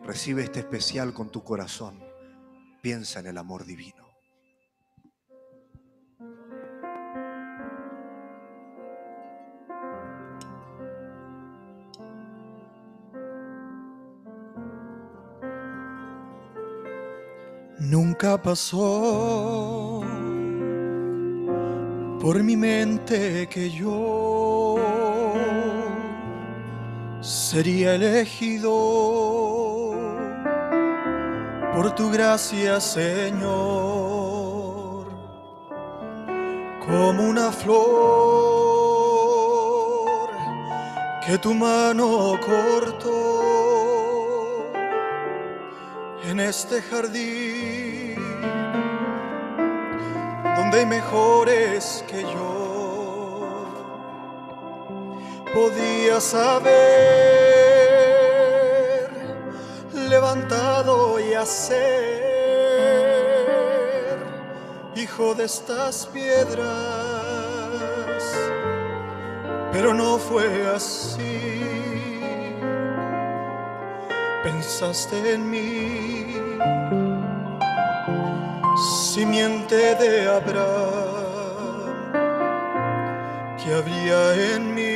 [0.00, 2.04] Recibe este especial con tu corazón.
[2.82, 4.05] Piensa en el amor divino.
[17.78, 20.00] Nunca pasó
[22.20, 24.76] por mi mente que yo
[27.20, 28.72] sería elegido
[31.74, 33.44] por tu gracia, Señor,
[36.86, 37.76] como una flor
[41.26, 43.65] que tu mano cortó
[46.36, 48.14] en este jardín
[50.54, 53.64] donde hay mejores que yo.
[55.54, 56.66] Podías haber
[59.94, 62.26] levantado y hacer
[64.94, 66.66] hijo de estas piedras,
[69.72, 71.46] pero no fue así.
[74.46, 76.25] Pensaste en mí,
[79.14, 82.12] simiente de Abraham,
[83.58, 84.95] que habría en mí.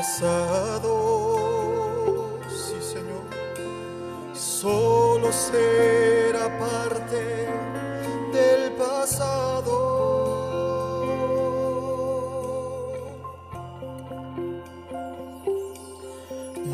[0.00, 0.92] Pasado.
[2.48, 3.24] Sí, Señor,
[4.32, 7.22] solo será parte
[8.32, 9.76] del pasado.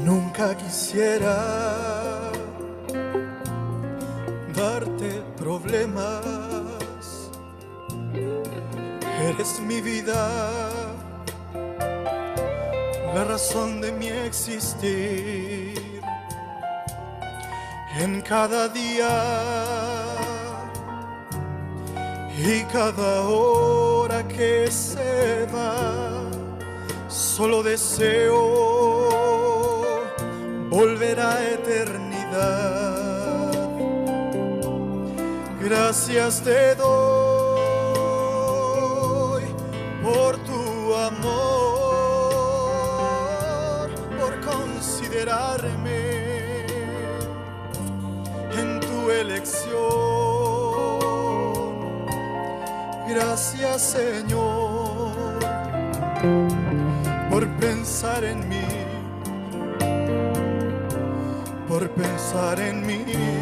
[0.04, 1.65] Nunca quisiera
[13.47, 16.01] razón de mi existir.
[17.99, 19.09] En cada día
[22.36, 26.28] y cada hora que se va,
[27.09, 28.32] solo deseo
[30.68, 32.16] volver a eternidad.
[35.61, 36.74] Gracias te
[53.78, 55.38] Señor
[57.30, 58.66] por pensar en mí,
[61.68, 63.36] por pensar en mí.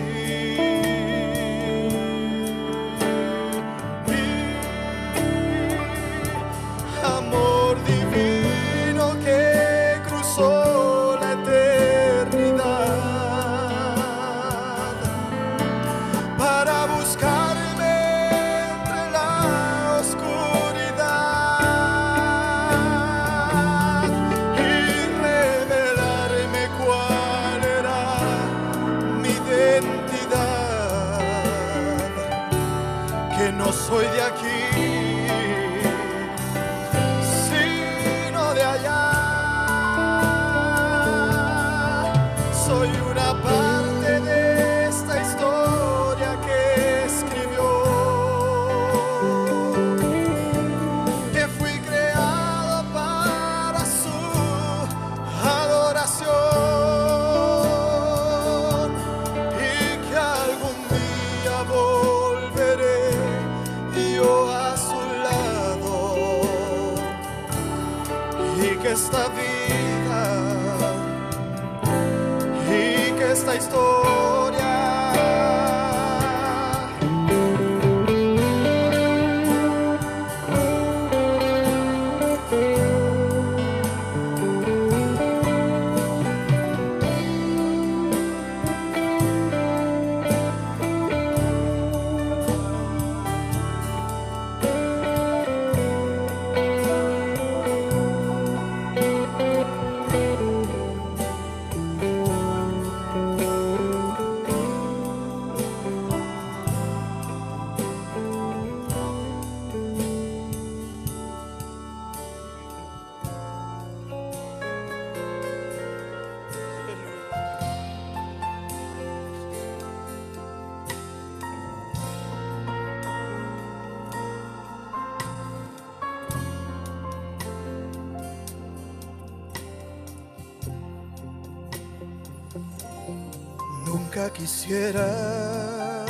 [134.33, 136.05] Quisiera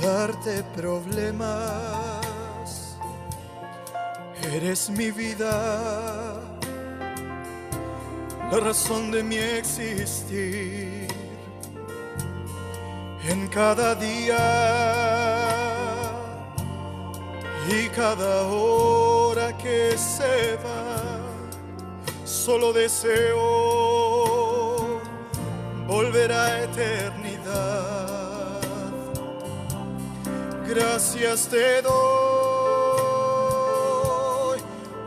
[0.00, 1.48] darte problemas.
[4.52, 6.40] Eres mi vida,
[8.50, 11.08] la razón de mi existir.
[13.28, 14.38] En cada día
[17.68, 21.20] y cada hora que se va,
[22.24, 23.67] solo deseo
[25.98, 28.60] volver a eternidad.
[30.64, 31.98] Gracias te doy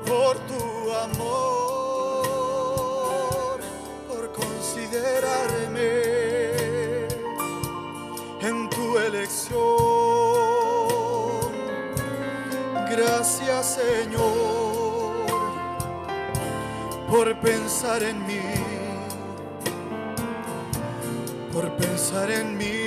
[0.06, 0.64] por tu
[1.08, 2.32] amor,
[4.10, 5.88] por considerarme
[8.42, 9.62] en tu elección.
[12.90, 14.92] Gracias Señor
[17.12, 18.41] por pensar en mí,
[22.12, 22.81] por pensar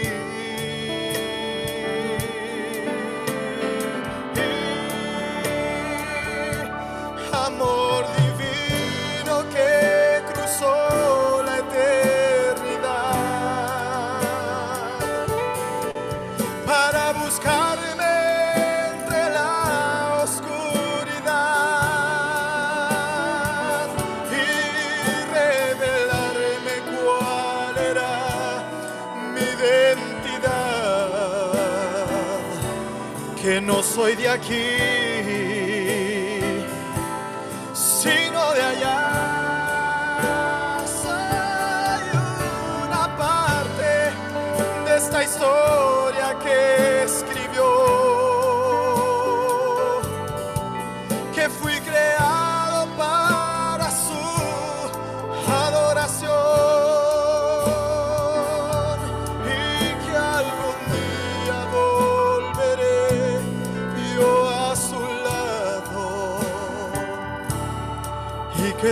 [33.84, 34.66] soy de aquí,
[37.74, 38.98] sino de allá.
[41.02, 42.02] Soy
[42.86, 43.90] una parte
[44.86, 45.93] de esta historia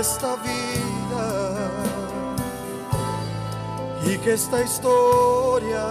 [0.03, 1.28] esta vida
[4.05, 5.86] y que esta historia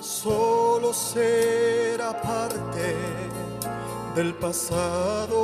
[0.00, 2.94] solo será parte
[4.14, 5.40] del pasado,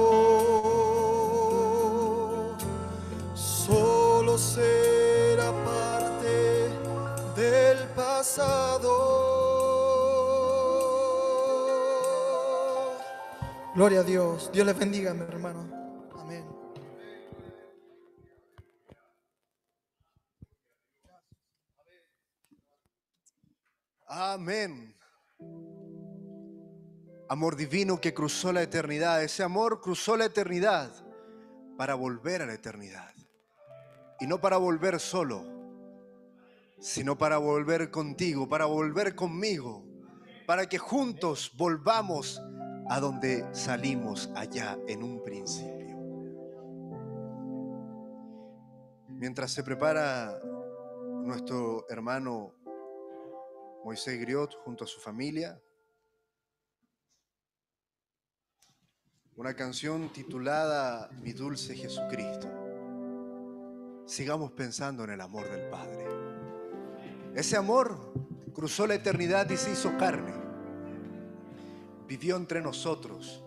[3.34, 6.70] solo será parte
[7.34, 8.83] del pasado.
[13.74, 15.68] Gloria a Dios, Dios les bendiga, mi hermano.
[16.16, 16.44] Amén.
[24.06, 24.96] Amén.
[27.28, 29.24] Amor divino que cruzó la eternidad.
[29.24, 30.92] Ese amor cruzó la eternidad
[31.76, 33.12] para volver a la eternidad.
[34.20, 35.44] Y no para volver solo,
[36.78, 39.84] sino para volver contigo, para volver conmigo,
[40.46, 42.40] para que juntos volvamos
[42.88, 45.84] a donde salimos allá en un principio.
[49.08, 50.38] Mientras se prepara
[51.22, 52.54] nuestro hermano
[53.84, 55.60] Moisés Griot junto a su familia.
[59.36, 62.48] Una canción titulada Mi dulce Jesucristo.
[64.06, 66.06] Sigamos pensando en el amor del Padre.
[67.34, 68.12] Ese amor
[68.52, 70.43] cruzó la eternidad y se hizo carne.
[72.06, 73.42] Vivió entre nosotros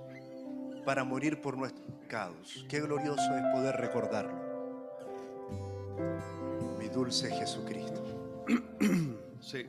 [0.85, 2.65] para morir por nuestros pecados.
[2.69, 4.47] Qué glorioso es poder recordarlo.
[6.79, 8.03] Mi dulce Jesucristo.
[9.39, 9.65] Sí.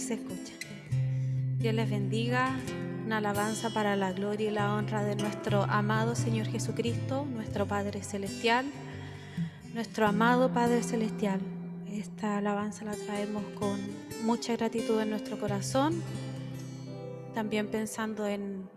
[0.00, 0.52] Se escucha.
[1.56, 2.54] Dios les bendiga.
[3.06, 8.02] Una alabanza para la gloria y la honra de nuestro amado Señor Jesucristo, nuestro Padre
[8.02, 8.66] Celestial.
[9.72, 11.40] nuestro amado Padre Celestial.
[11.90, 13.80] Esta alabanza la traemos con
[14.22, 16.02] mucha gratitud en nuestro corazón,
[17.34, 18.68] también pensando en,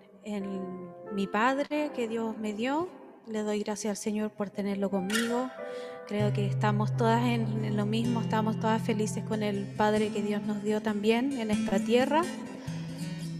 [1.13, 2.87] mi Padre que Dios me dio.
[3.29, 5.51] Le doy gracias al Señor por tenerlo conmigo.
[6.07, 10.41] Creo que estamos todas en, lo mismo, estamos todas felices con el Padre que Dios
[10.41, 12.23] nos dio también en esta tierra,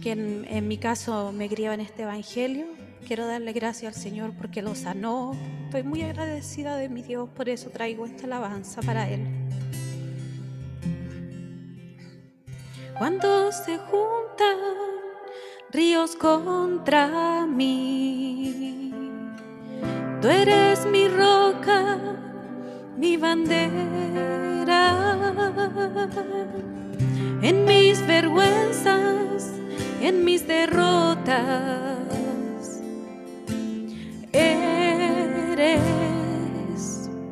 [0.00, 2.66] que en, mi caso me criaba en este Evangelio.
[3.04, 5.32] Quiero darle gracias al Señor porque lo sanó.
[5.64, 9.26] Estoy muy agradecida de mi Dios, por eso traigo esta alabanza para Él.
[12.96, 14.56] Cuando se juntan
[15.72, 18.99] ríos contra mí,
[20.20, 21.98] tú eres mi roca,
[22.96, 23.70] mi bandera.
[27.42, 29.50] En mis vergüenzas,
[30.02, 31.98] en mis derrotas,
[34.32, 35.80] eres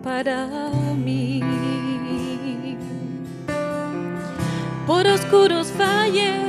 [0.03, 0.49] para
[0.97, 1.43] mí.
[4.89, 6.48] por oscuros valles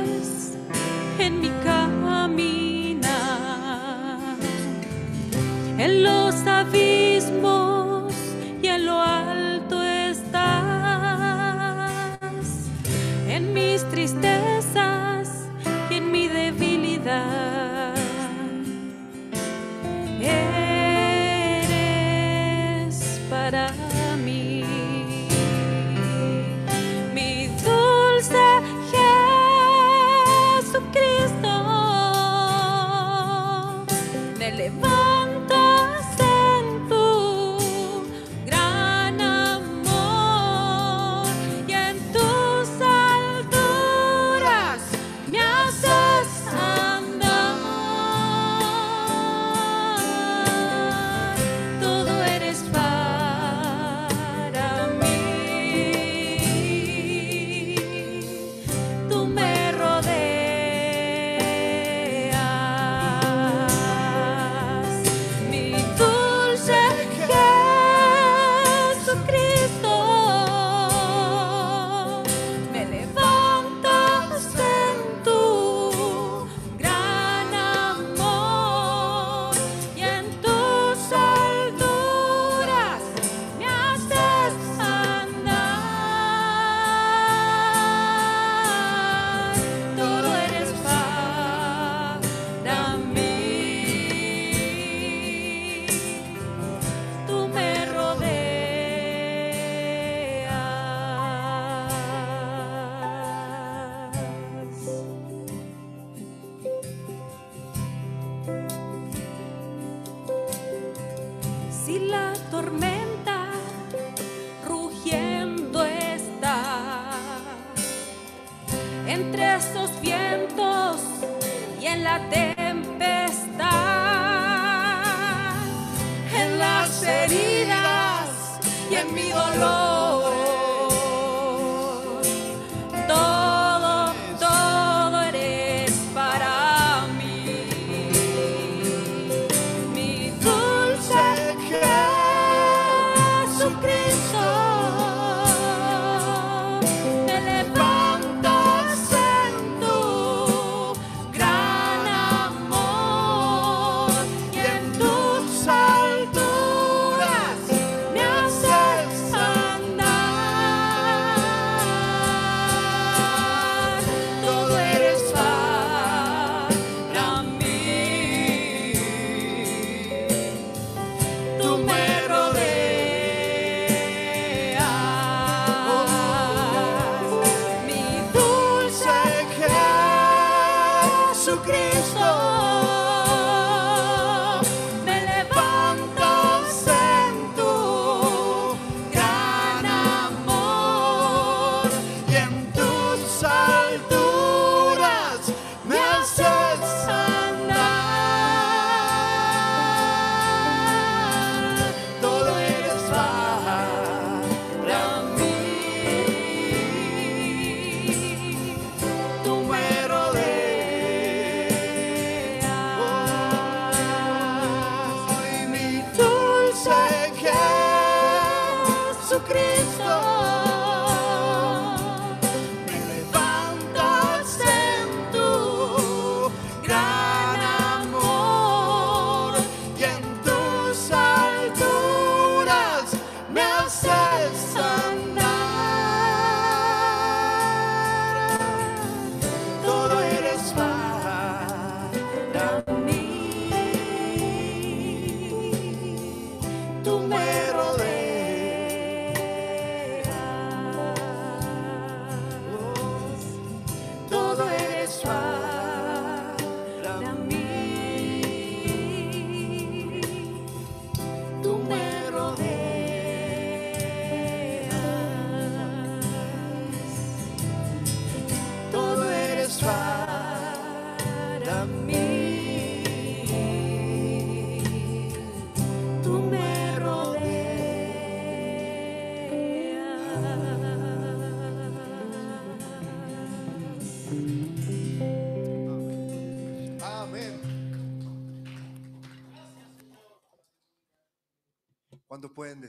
[6.46, 7.09] en los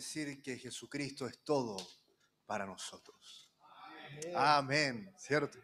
[0.02, 1.78] decir que Jesucristo es todo
[2.48, 3.52] para nosotros?
[4.36, 5.60] Amén, ¿cierto?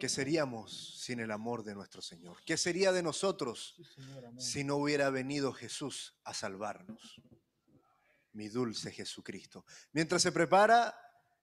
[0.00, 2.42] ¿Qué seríamos sin el amor de nuestro Señor?
[2.44, 3.76] ¿Qué sería de nosotros
[4.36, 7.20] si no hubiera venido Jesús a salvarnos?
[8.32, 9.64] Mi dulce Jesucristo.
[9.92, 10.94] Mientras se prepara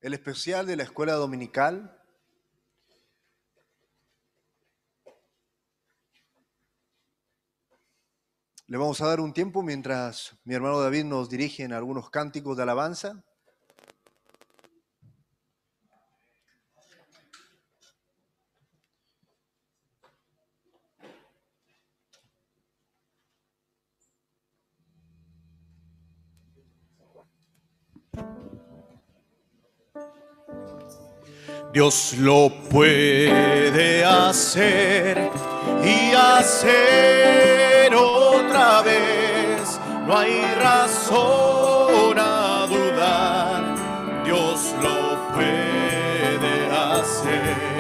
[0.02, 2.05] el especial de la escuela dominical,
[8.68, 12.58] Le vamos a dar un tiempo mientras mi hermano David nos dirige en algunos cánticos
[12.58, 13.24] de alabanza.
[31.72, 35.30] Dios lo puede hacer
[35.84, 37.55] y hacer.
[40.06, 43.76] No hay razón a dudar.
[44.24, 47.75] Dios lo puede hacer.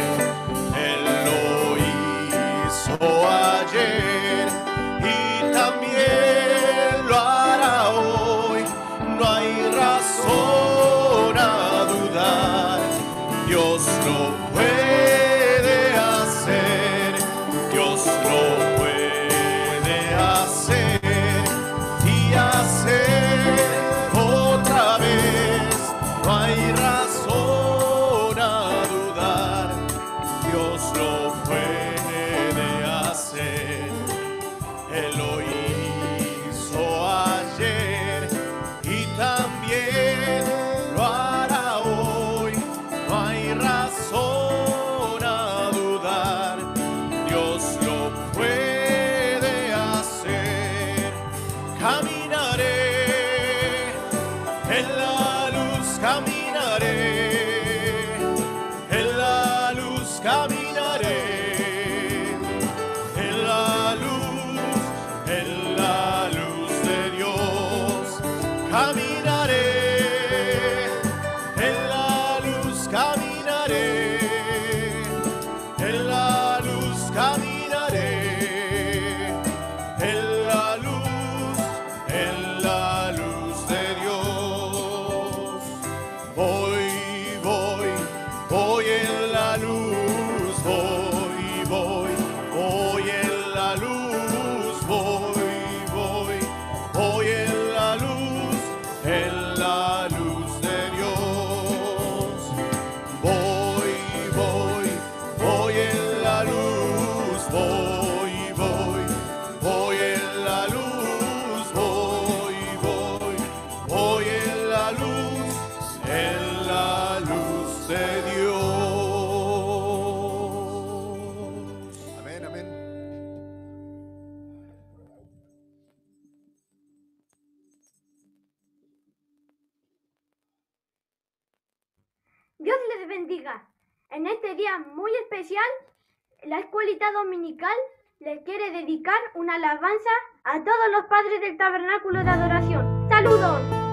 [139.55, 140.09] Alabanza
[140.43, 143.07] a todos los padres del tabernáculo de adoración.
[143.09, 143.84] ¡Saludos!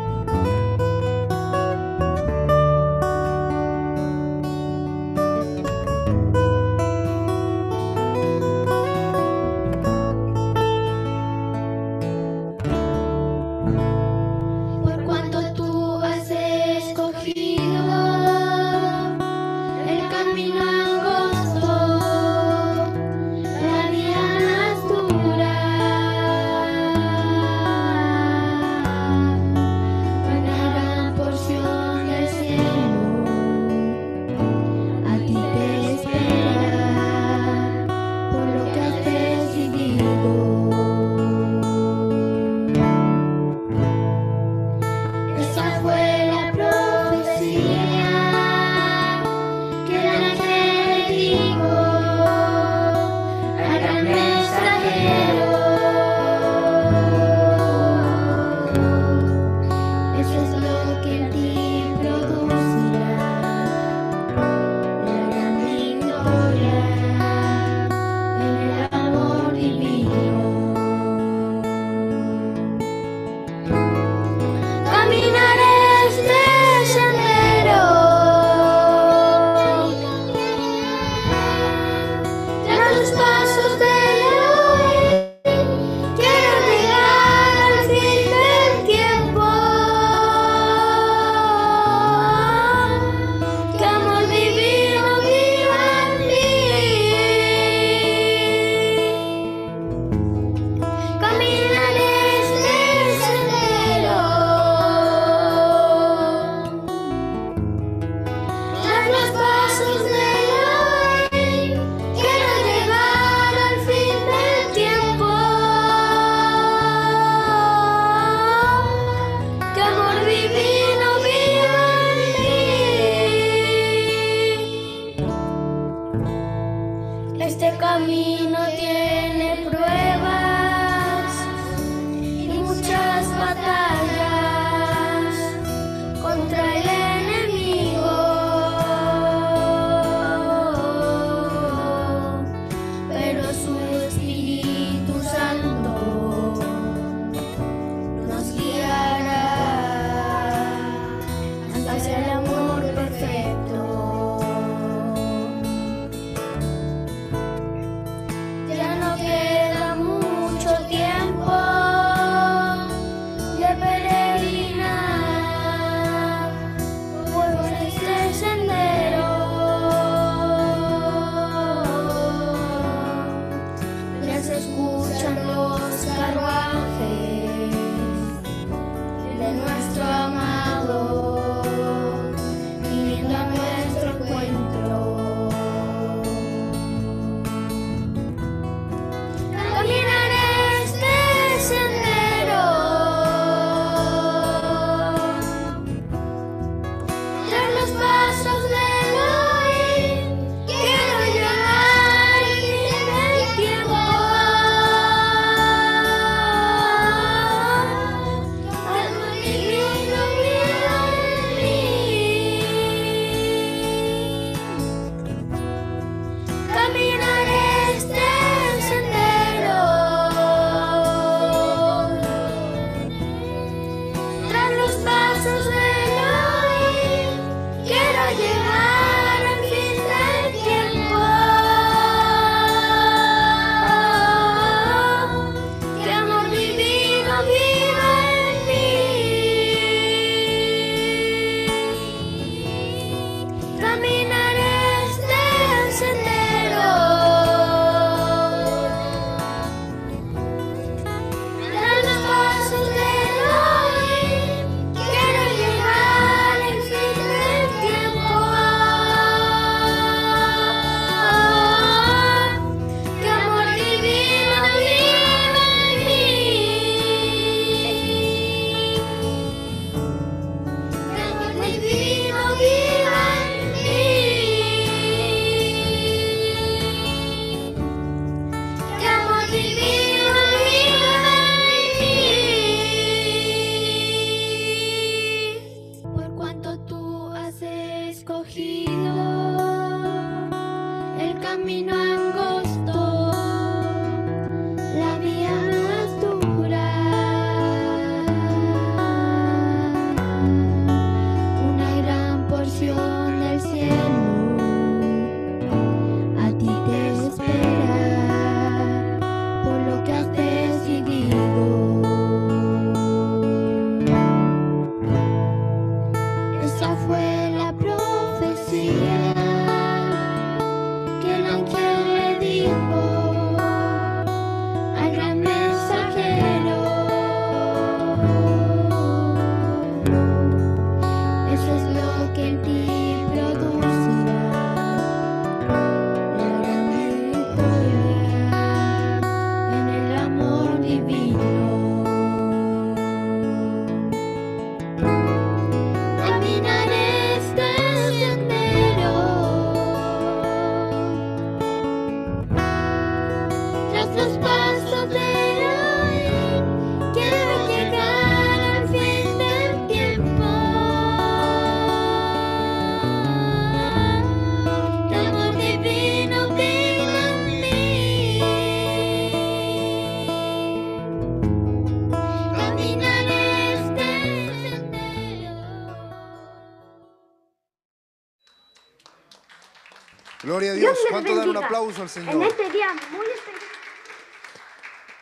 [380.63, 382.43] Gloria a Dios ¿Cuánto dan un aplauso al En Señor?
[382.45, 383.69] este día muy especial.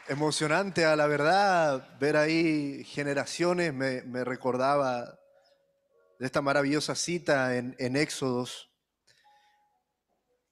[0.08, 5.18] Emocionante, a la verdad, ver ahí generaciones, me, me recordaba
[6.18, 8.70] de esta maravillosa cita en, en Éxodos,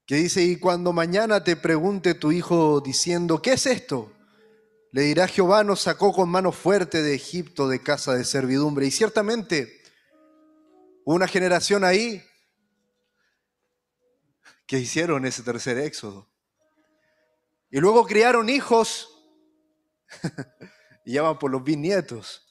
[0.07, 4.13] que dice, y cuando mañana te pregunte tu hijo diciendo, ¿qué es esto?
[4.93, 8.87] Le dirá, Jehová nos sacó con mano fuerte de Egipto, de casa de servidumbre.
[8.87, 9.83] Y ciertamente,
[11.05, 12.23] una generación ahí
[14.69, 16.29] que hicieron ese tercer éxodo.
[17.71, 19.27] Y luego criaron hijos
[21.05, 22.47] y ya van por los bisnietos,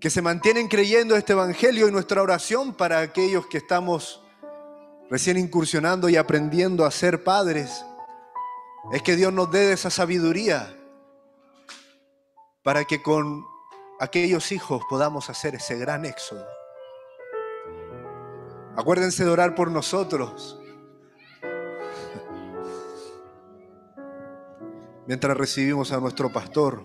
[0.00, 4.24] que se mantienen creyendo este Evangelio y nuestra oración para aquellos que estamos
[5.08, 7.84] recién incursionando y aprendiendo a ser padres,
[8.92, 10.76] es que Dios nos dé esa sabiduría
[12.64, 13.44] para que con
[14.00, 16.44] aquellos hijos podamos hacer ese gran éxodo.
[18.74, 20.58] Acuérdense de orar por nosotros.
[25.06, 26.84] Mientras recibimos a nuestro pastor.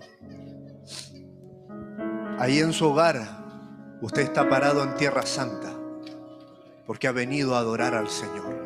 [2.38, 5.72] Ahí en su hogar, usted está parado en tierra santa,
[6.86, 8.56] porque ha venido a adorar al Señor.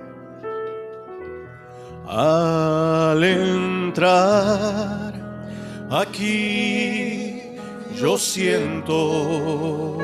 [2.07, 5.15] Al entrar
[5.91, 7.43] aquí,
[7.97, 9.99] yo siento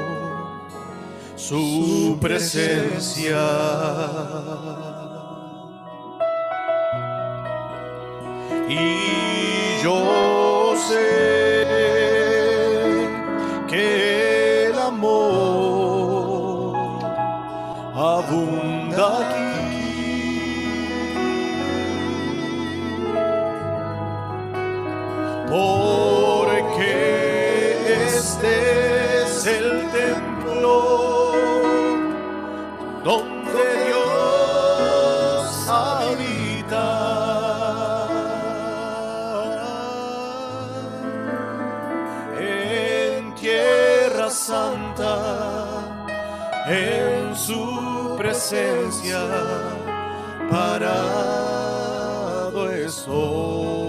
[1.36, 3.38] su presencia.
[8.70, 11.66] Y yo sé
[13.66, 16.76] que el amor
[17.94, 19.48] abunda aquí.
[25.48, 25.97] Porque
[44.48, 45.14] santa,
[46.66, 49.20] en su presencia,
[50.50, 51.90] parado
[52.70, 53.88] estoy.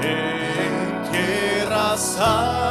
[0.00, 2.63] en tierra santa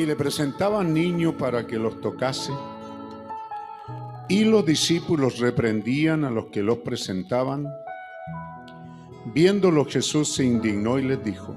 [0.00, 2.54] Y le presentaban niños para que los tocase.
[4.30, 7.68] Y los discípulos reprendían a los que los presentaban.
[9.34, 11.54] Viéndolo Jesús se indignó y les dijo,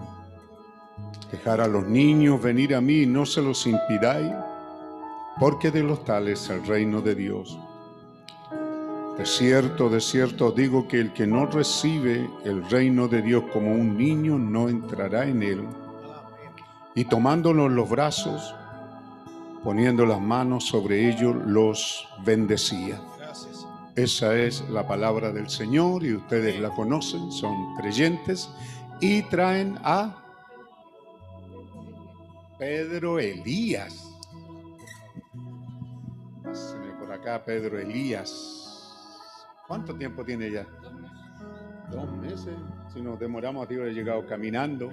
[1.32, 4.34] Dejar a los niños venir a mí y no se los impidáis,
[5.40, 7.58] porque de los tales es el reino de Dios.
[9.18, 13.46] De cierto, de cierto os digo que el que no recibe el reino de Dios
[13.54, 15.66] como un niño no entrará en él.
[16.96, 18.54] Y tomándolo en los brazos,
[19.64, 23.02] poniendo las manos sobre ellos, los bendecía.
[23.96, 28.50] Esa es la palabra del Señor y ustedes la conocen, son creyentes
[29.00, 30.24] y traen a
[32.58, 34.10] Pedro Elías.
[36.44, 38.64] Páseme por acá, Pedro Elías.
[39.68, 40.66] ¿Cuánto tiempo tiene ya?
[41.92, 42.56] Dos meses.
[42.94, 44.92] Si nos demoramos, tío, he llegado caminando.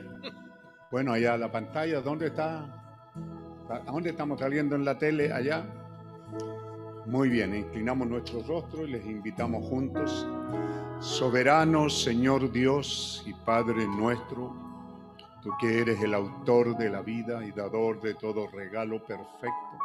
[0.91, 2.65] Bueno, allá la pantalla, ¿dónde está?
[3.69, 5.33] ¿A dónde estamos saliendo en la tele?
[5.33, 5.65] Allá.
[7.07, 10.27] Muy bien, inclinamos nuestro rostro y les invitamos juntos.
[10.99, 14.53] Soberano Señor Dios y Padre nuestro,
[15.41, 19.79] tú que eres el autor de la vida y dador de todo regalo perfecto.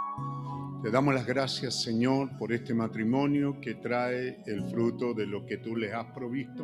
[0.81, 5.57] Te damos las gracias, Señor, por este matrimonio que trae el fruto de lo que
[5.57, 6.63] tú les has provisto,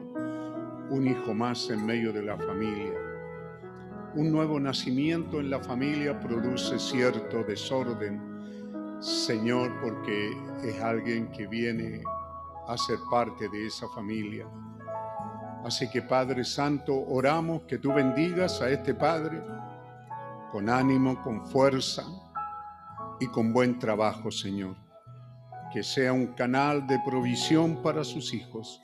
[0.89, 3.10] un hijo más en medio de la familia.
[4.13, 10.31] Un nuevo nacimiento en la familia produce cierto desorden, Señor, porque
[10.65, 12.03] es alguien que viene
[12.67, 14.45] a ser parte de esa familia.
[15.63, 19.41] Así que Padre Santo, oramos que tú bendigas a este Padre
[20.51, 22.03] con ánimo, con fuerza
[23.21, 24.75] y con buen trabajo, Señor.
[25.71, 28.81] Que sea un canal de provisión para sus hijos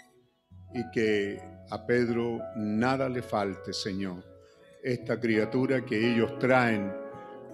[0.73, 4.36] y que a Pedro nada le falte, Señor.
[4.83, 6.91] Esta criatura que ellos traen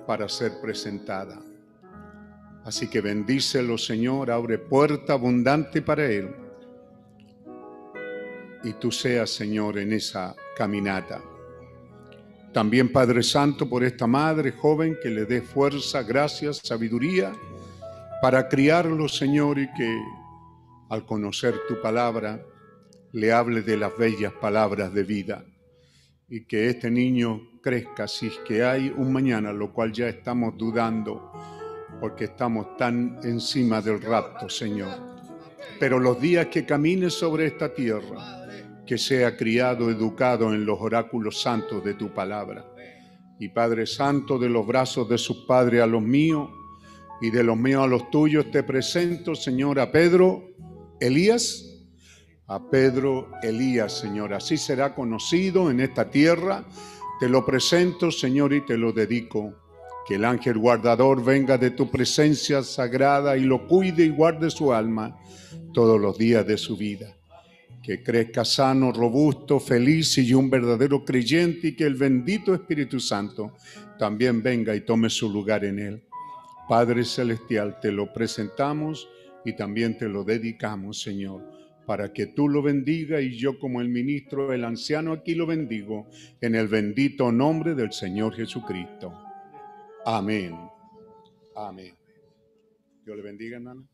[0.05, 1.39] para ser presentada.
[2.65, 6.29] Así que bendícelo, Señor, abre puerta abundante para él.
[8.63, 11.21] Y tú seas, Señor, en esa caminata.
[12.53, 17.33] También, Padre Santo, por esta madre joven que le dé fuerza, gracias, sabiduría
[18.21, 20.01] para criarlo, Señor, y que
[20.89, 22.45] al conocer tu palabra
[23.11, 25.45] le hable de las bellas palabras de vida
[26.29, 30.57] y que este niño crezca si es que hay un mañana, lo cual ya estamos
[30.57, 31.31] dudando
[31.99, 34.89] porque estamos tan encima del rapto, Señor.
[35.79, 38.45] Pero los días que camine sobre esta tierra,
[38.85, 42.65] que sea criado, educado en los oráculos santos de tu palabra.
[43.39, 46.49] Y Padre Santo, de los brazos de sus padres a los míos
[47.21, 50.43] y de los míos a los tuyos, te presento, Señor, a Pedro,
[50.99, 51.72] Elías,
[52.47, 54.33] a Pedro Elías, Señor.
[54.33, 56.63] Así será conocido en esta tierra.
[57.19, 59.53] Te lo presento, Señor, y te lo dedico.
[60.07, 64.73] Que el ángel guardador venga de tu presencia sagrada y lo cuide y guarde su
[64.73, 65.17] alma
[65.73, 67.15] todos los días de su vida
[67.83, 73.57] que crezca sano, robusto, feliz y un verdadero creyente y que el bendito Espíritu Santo
[73.99, 76.03] también venga y tome su lugar en él.
[76.69, 79.09] Padre Celestial, te lo presentamos
[79.43, 81.43] y también te lo dedicamos, Señor,
[81.85, 86.07] para que tú lo bendiga y yo como el ministro, el anciano aquí lo bendigo
[86.41, 89.13] en el bendito nombre del Señor Jesucristo.
[90.05, 90.57] Amén.
[91.55, 91.95] Amén.
[93.05, 93.87] Dios le bendiga, hermano.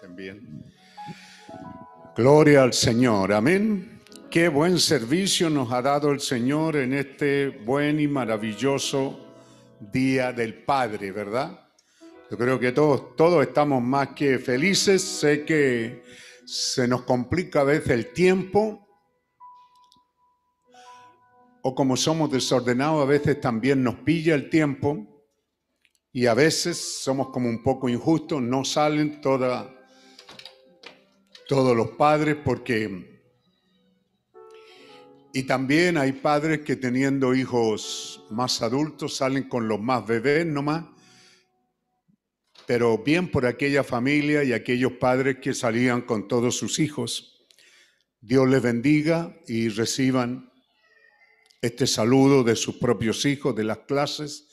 [0.00, 0.64] También.
[2.16, 4.00] Gloria al Señor, amén.
[4.30, 9.26] Qué buen servicio nos ha dado el Señor en este buen y maravilloso
[9.80, 11.59] Día del Padre, ¿verdad?
[12.30, 15.02] Yo creo que todos, todos estamos más que felices.
[15.02, 16.04] Sé que
[16.46, 18.86] se nos complica a veces el tiempo.
[21.62, 25.24] O como somos desordenados, a veces también nos pilla el tiempo.
[26.12, 29.66] Y a veces somos como un poco injustos, no salen todas
[31.50, 33.10] todos los padres porque...
[35.32, 40.84] Y también hay padres que teniendo hijos más adultos salen con los más bebés nomás,
[42.70, 47.44] pero bien por aquella familia y aquellos padres que salían con todos sus hijos.
[48.20, 50.52] Dios les bendiga y reciban
[51.60, 54.46] este saludo de sus propios hijos, de las clases,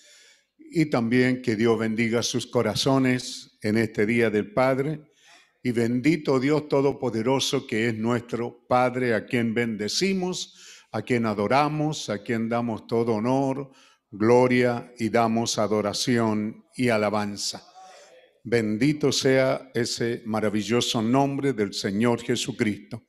[0.57, 5.11] y también que Dios bendiga sus corazones en este Día del Padre
[5.61, 10.55] y bendito Dios Todopoderoso que es nuestro Padre, a quien bendecimos,
[10.91, 13.69] a quien adoramos, a quien damos todo honor,
[14.09, 17.76] gloria y damos adoración y alabanza.
[18.49, 23.03] Bendito sea ese maravilloso nombre del Señor Jesucristo.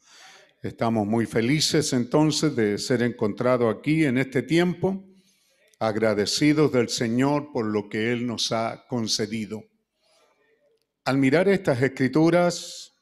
[0.60, 5.00] Estamos muy felices entonces de ser encontrados aquí en este tiempo
[5.78, 9.62] agradecidos del Señor por lo que Él nos ha concedido.
[11.04, 12.94] Al mirar estas escrituras,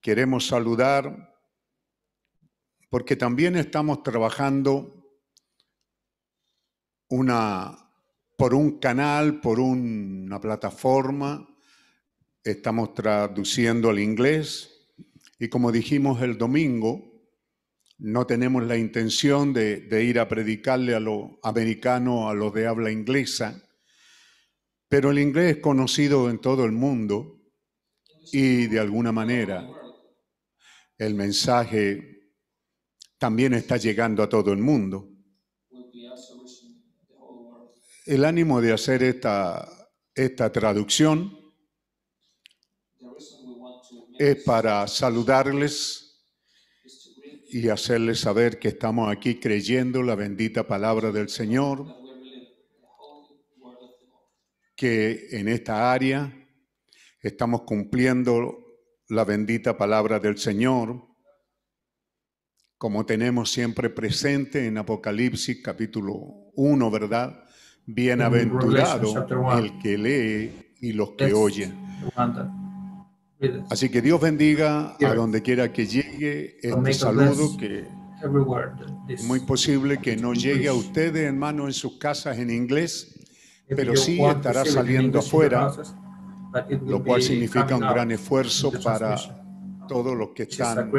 [0.00, 1.34] queremos saludar
[2.88, 4.94] porque también estamos trabajando
[7.08, 7.76] una,
[8.36, 11.47] por un canal, por una plataforma,
[12.44, 14.78] estamos traduciendo al inglés
[15.38, 17.08] y como dijimos el domingo,
[17.98, 22.90] no tenemos la intención de, ir a predicarle a los americanos, a los de habla
[22.90, 23.62] inglesa,
[24.88, 27.40] pero el inglés es conocido en todo el mundo
[28.32, 29.68] y de alguna manera
[30.96, 32.32] el mensaje
[33.18, 35.08] también está llegando a todo el mundo.
[38.06, 41.37] El ánimo de hacer esta traducción
[44.18, 46.08] es para saludarles
[47.50, 51.86] y hacerles saber que estamos aquí creyendo la bendita palabra del Señor,
[54.76, 56.32] que en esta área
[57.20, 58.58] estamos cumpliendo
[59.08, 61.06] la bendita palabra del Señor,
[62.76, 67.44] como tenemos siempre presente en Apocalipsis capítulo 1, ¿verdad?
[67.86, 69.26] Bienaventurado
[69.58, 72.67] el que lee y los que oyen.
[73.70, 77.86] Así que Dios bendiga a donde quiera que llegue este saludo que
[79.08, 83.14] es muy posible que no llegue a ustedes, hermano, en sus casas en inglés,
[83.68, 85.70] pero sí estará saliendo afuera,
[86.84, 89.16] lo cual significa un gran esfuerzo para
[89.86, 90.90] todos los que están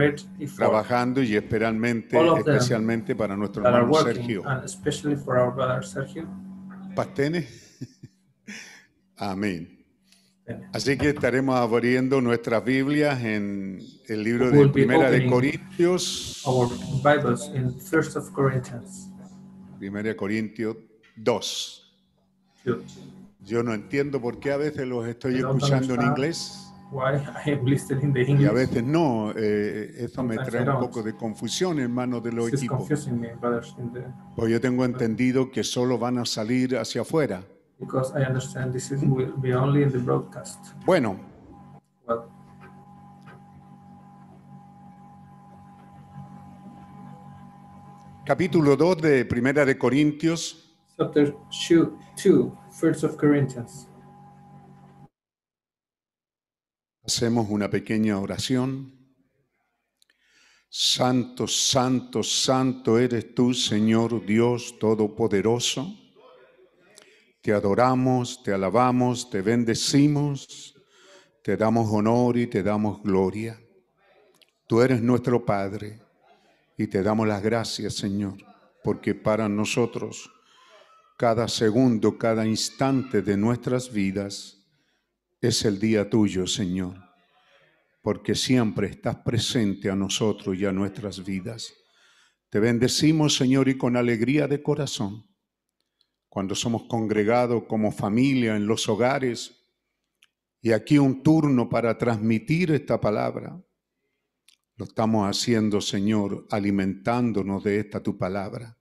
[0.56, 4.44] trabajando y especialmente, especialmente para nuestro hermano Sergio.
[6.96, 7.48] Pastene.
[9.18, 9.79] Amén.
[10.74, 16.42] Así que estaremos abriendo nuestras Biblias en el libro de Primera de Corintios.
[19.78, 20.78] Primera de Corintios
[21.16, 21.98] 2.
[23.42, 26.66] Yo no entiendo por qué a veces los estoy escuchando en inglés.
[26.92, 32.52] Y a veces no, eh, eso me trae un poco de confusión, hermanos de los
[32.52, 32.90] equipos.
[34.36, 37.44] Pues yo tengo entendido que solo van a salir hacia afuera.
[37.80, 40.60] Because I understand this is will be only in the broadcast.
[40.86, 41.18] Bueno,
[42.06, 42.30] Well,
[48.26, 50.76] capítulo 2 de Primera de Corintios.
[50.98, 53.88] chapter 2, 2 First of Corinthians.
[57.04, 58.94] Hacemos una pequeña oración.
[60.70, 65.88] Santo, santo, santo eres tú, Señor Dios Todopoderoso.
[67.50, 70.76] Te adoramos, te alabamos, te bendecimos,
[71.42, 73.60] te damos honor y te damos gloria.
[74.68, 76.00] Tú eres nuestro Padre
[76.78, 78.36] y te damos las gracias, Señor,
[78.84, 80.30] porque para nosotros
[81.18, 84.60] cada segundo, cada instante de nuestras vidas
[85.42, 86.98] es el día tuyo, Señor,
[88.04, 91.74] porque siempre estás presente a nosotros y a nuestras vidas.
[92.52, 95.29] Te bendecimos, Señor, y con alegría de corazón
[96.30, 99.56] cuando somos congregados como familia en los hogares
[100.62, 103.60] y aquí un turno para transmitir esta palabra.
[104.76, 108.78] Lo estamos haciendo, Señor, alimentándonos de esta tu palabra.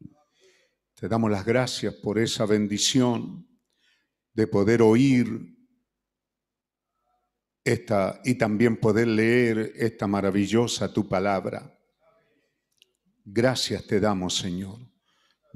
[0.95, 3.49] Te damos las gracias por esa bendición
[4.33, 5.57] de poder oír
[7.65, 11.77] esta y también poder leer esta maravillosa tu palabra.
[13.25, 14.88] Gracias te damos, Señor.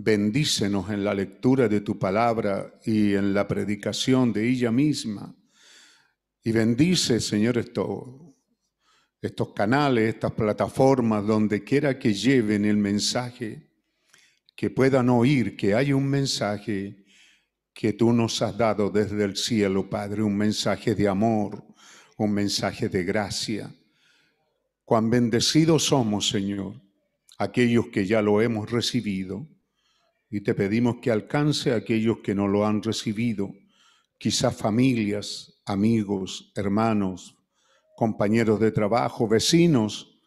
[0.05, 5.33] Bendícenos en la lectura de tu palabra y en la predicación de ella misma.
[6.43, 13.71] Y bendice, Señor, estos, canales, estas plataformas, donde quiera que lleven el mensaje,
[14.57, 17.05] que puedan oír que hay un mensaje
[17.73, 21.65] que tú nos has dado desde el cielo, Padre, un mensaje de amor,
[22.17, 23.73] un mensaje de gracia.
[24.85, 26.83] Cuán bendecidos somos, Señor,
[27.39, 29.52] aquellos que ya lo hemos recibido
[30.33, 33.53] y te pedimos que alcance a aquellos que no lo han recibido,
[34.17, 37.37] quizás familias, amigos, hermanos,
[37.95, 40.19] compañeros de trabajo, vecinos,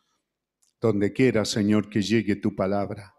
[0.79, 3.15] donde quiera, Señor, que llegue tu palabra,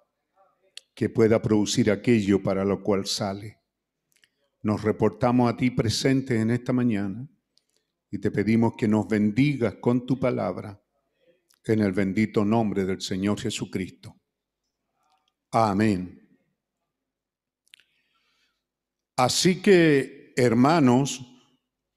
[0.95, 3.59] que pueda producir aquello para lo cual sale.
[4.63, 7.29] Nos reportamos a ti presente en esta mañana
[8.13, 10.81] y te pedimos que nos bendigas con tu palabra
[11.65, 14.15] en el bendito nombre del Señor Jesucristo.
[15.51, 16.26] Amén.
[19.17, 21.25] Así que, hermanos,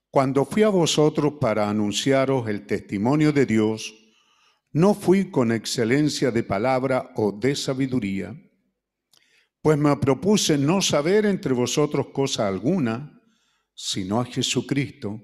[0.10, 3.94] cuando fui a vosotros para anunciaros el testimonio de Dios,
[4.72, 8.36] no fui con excelencia de palabra o de sabiduría,
[9.62, 13.22] Pues me propuse no saber entre vosotros cosa alguna,
[13.76, 15.22] sino a Jesucristo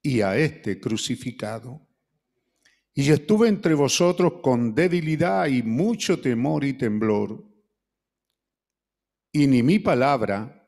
[0.00, 1.88] y a este crucificado.
[2.94, 7.44] Y estuve entre vosotros con debilidad y mucho temor y temblor.
[9.32, 10.61] Y ni mi palabra,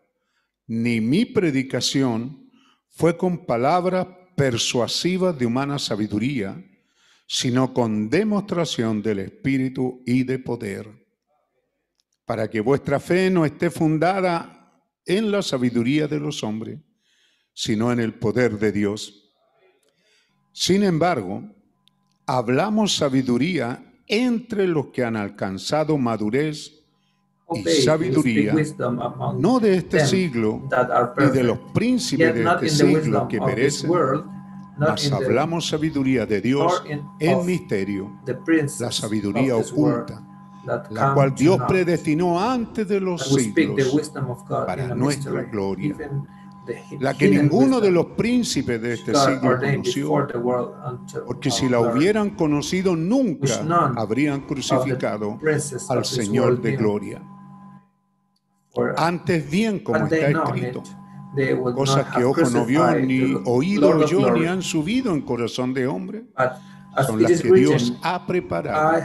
[0.67, 2.51] ni mi predicación
[2.89, 6.63] fue con palabras persuasivas de humana sabiduría,
[7.27, 10.89] sino con demostración del Espíritu y de poder,
[12.25, 16.79] para que vuestra fe no esté fundada en la sabiduría de los hombres,
[17.53, 19.33] sino en el poder de Dios.
[20.53, 21.43] Sin embargo,
[22.27, 26.84] hablamos sabiduría entre los que han alcanzado madurez
[27.53, 28.55] y sabiduría,
[29.39, 30.63] no de este siglo
[31.19, 34.35] y de los príncipes de este siglo que not
[34.77, 36.83] mas hablamos sabiduría de Dios
[37.19, 38.11] en misterio,
[38.81, 40.23] la sabiduría oculta,
[40.91, 44.11] la cual Dios predestinó antes de los siglos,
[44.49, 45.97] para nuestra gloria,
[46.99, 50.27] la que ninguno de los príncipes de este siglo conoció,
[51.27, 55.39] porque si la hubieran conocido nunca habrían crucificado
[55.89, 57.23] al Señor de gloria.
[58.97, 60.83] Antes bien, como está escrito,
[61.75, 66.25] cosas que ojo no vio, ni oído oyó, ni han subido en corazón de hombre,
[67.07, 69.01] son las que Dios ha preparado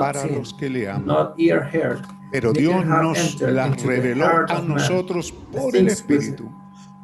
[0.00, 1.04] para los que le aman.
[2.32, 6.50] Pero Dios nos las reveló a nosotros por el Espíritu,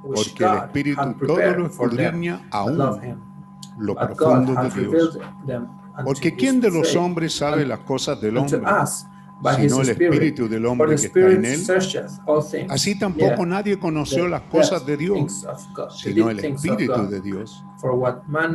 [0.03, 2.79] porque el Espíritu todo lo escudriña aún
[3.79, 5.19] lo profundo de Dios.
[6.05, 8.61] Porque ¿quién de los hombres sabe las cosas del hombre?
[9.57, 9.91] Sino el.
[9.91, 12.71] Espíritu del hombre the que está en él?
[12.71, 15.47] Así tampoco nadie conoció las cosas de Dios,
[15.97, 17.65] sino el Espíritu de Dios.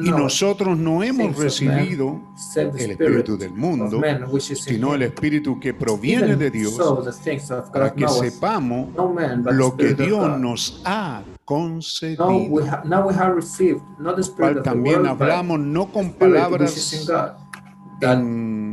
[0.04, 2.22] Y nosotros no hemos recibido
[2.56, 4.02] el Espíritu del mundo,
[4.40, 5.04] sino el.
[5.06, 6.78] Espíritu que proviene de Dios,
[7.72, 8.90] para que sepamos
[9.52, 12.28] lo que Dios nos ha concedido.
[14.36, 17.08] cual también hablamos no con palabras
[18.02, 18.65] in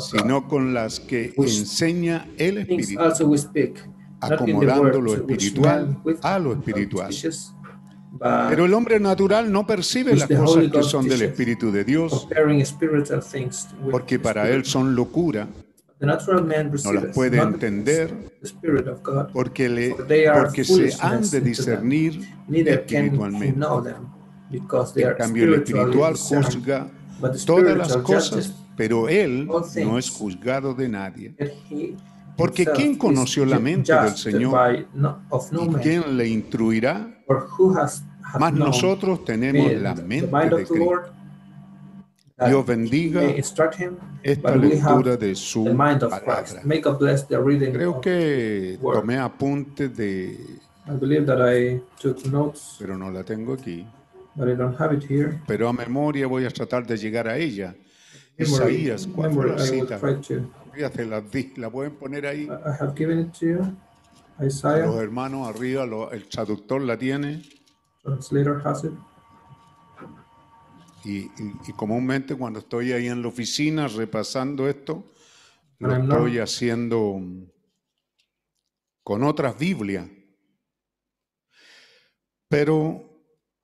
[0.00, 3.00] sino con las que enseña el Espíritu,
[4.20, 7.12] acomodando lo espiritual a lo espiritual.
[8.48, 11.18] Pero el hombre natural no percibe las cosas que son del.
[11.22, 12.26] Espíritu de Dios,
[13.90, 15.46] porque para él son locura,
[16.84, 18.08] no las puede entender,
[18.40, 19.94] the spirit of God, porque, le,
[20.40, 22.20] porque se han de discernir
[23.08, 23.52] espiritualmente.
[24.50, 26.86] En are cambio, el espiritual juzga
[27.46, 29.48] todas las cosas, pero él
[29.84, 31.34] no es juzgado de nadie.
[32.36, 34.54] Porque ¿quién conoció la mente del Señor?
[35.62, 37.12] ¿Y quién le instruirá?
[38.50, 41.12] known nosotros tenemos the- la mente de of the Cristo.
[42.46, 43.22] Dios bendiga
[44.22, 46.44] esta lectura de su the mind of palabra.
[47.72, 50.38] Creo que tomé apuntes de,
[50.86, 53.86] I believe that I took notes, pero no la tengo aquí.
[54.36, 55.40] But I don't have it here.
[55.46, 57.74] Pero a memoria voy a tratar de llegar a ella.
[58.38, 59.98] Memory, Isaías, ¿cuál fue memory, la I will cita?
[60.00, 60.50] try to.
[60.74, 61.22] Fíjate, la,
[61.56, 62.44] la pueden poner ahí.
[62.44, 62.48] I
[62.80, 63.76] have given it to you.
[64.38, 67.42] Los Isaiah, hermanos arriba, lo- el traductor la tiene.
[68.02, 68.92] translator has it.
[71.04, 71.30] Y, y-
[71.68, 75.12] y comúnmente cuando estoy ahí en la oficina repasando esto,
[75.78, 77.20] lo estoy haciendo
[79.02, 80.06] con otras Biblias.
[82.48, 83.05] Pero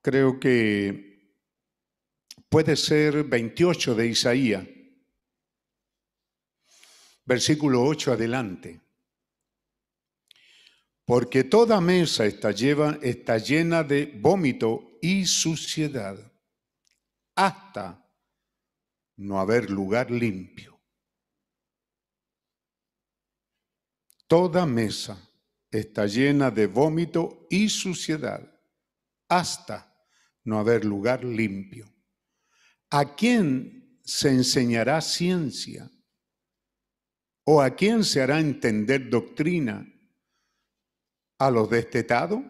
[0.03, 1.13] creo que
[2.49, 4.69] puede ser 28 de Isaías,
[7.25, 8.81] versículo 8 adelante.
[11.05, 16.17] Porque toda mesa está, está llena de vómito y suciedad,
[17.35, 18.07] hasta
[19.17, 20.81] no haber lugar limpio.
[24.27, 25.31] Toda mesa
[25.71, 28.43] está llena de vómito y suciedad,
[29.29, 29.92] hasta
[30.45, 31.93] no haber lugar limpio.
[32.91, 35.91] ¿A quién se enseñará ciencia?
[37.45, 39.87] ¿O a quién se hará entender doctrina?
[41.39, 42.43] ¿A los destetados?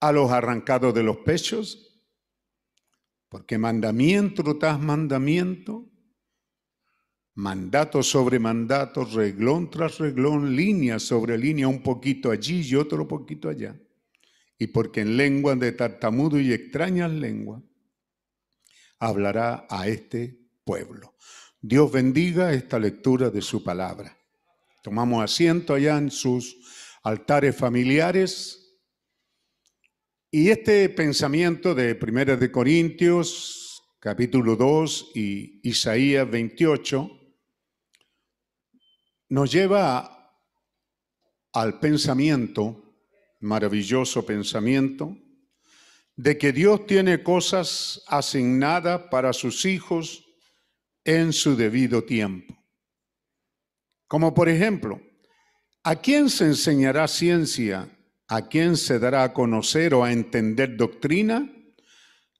[0.00, 2.02] ¿A los arrancados de los pechos?
[3.28, 5.90] Porque mandamiento tras mandamiento,
[7.34, 13.48] mandato sobre mandato, reglón tras reglón, línea sobre línea, un poquito allí y otro poquito
[13.48, 13.78] allá.
[14.58, 17.62] Y porque en lengua de tartamudo y extrañas lenguas
[18.98, 21.14] hablará a este pueblo.
[21.60, 24.16] Dios bendiga esta lectura de su palabra.
[24.82, 26.56] Tomamos asiento allá en sus
[27.02, 28.60] altares familiares.
[30.30, 37.10] Y este pensamiento de 1 de Corintios, capítulo 2 y Isaías 28,
[39.30, 40.36] nos lleva
[41.52, 42.83] al pensamiento,
[43.44, 45.16] maravilloso pensamiento,
[46.16, 50.24] de que Dios tiene cosas asignadas para sus hijos
[51.04, 52.56] en su debido tiempo.
[54.06, 55.00] Como por ejemplo,
[55.82, 57.90] ¿a quién se enseñará ciencia?
[58.26, 61.50] ¿A quién se dará a conocer o a entender doctrina?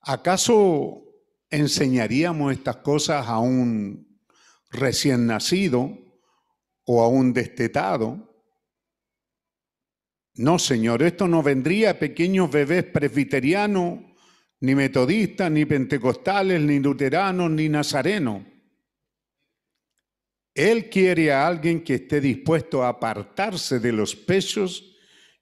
[0.01, 1.03] ¿Acaso
[1.51, 4.19] enseñaríamos estas cosas a un
[4.71, 5.99] recién nacido
[6.85, 8.34] o a un destetado?
[10.37, 14.01] No, Señor, esto no vendría a pequeños bebés presbiterianos,
[14.61, 18.43] ni metodistas, ni pentecostales, ni luteranos, ni nazarenos.
[20.55, 24.97] Él quiere a alguien que esté dispuesto a apartarse de los pechos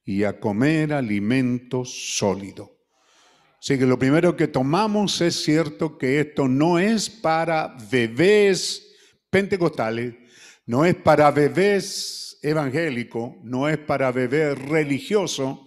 [0.05, 2.79] y a comer alimento sólido.
[3.61, 8.95] Así que lo primero que tomamos es cierto que esto no es para bebés
[9.31, 10.15] pentecostales,
[10.67, 15.61] no es para bebés evangélicos, no es para bebés religiosos,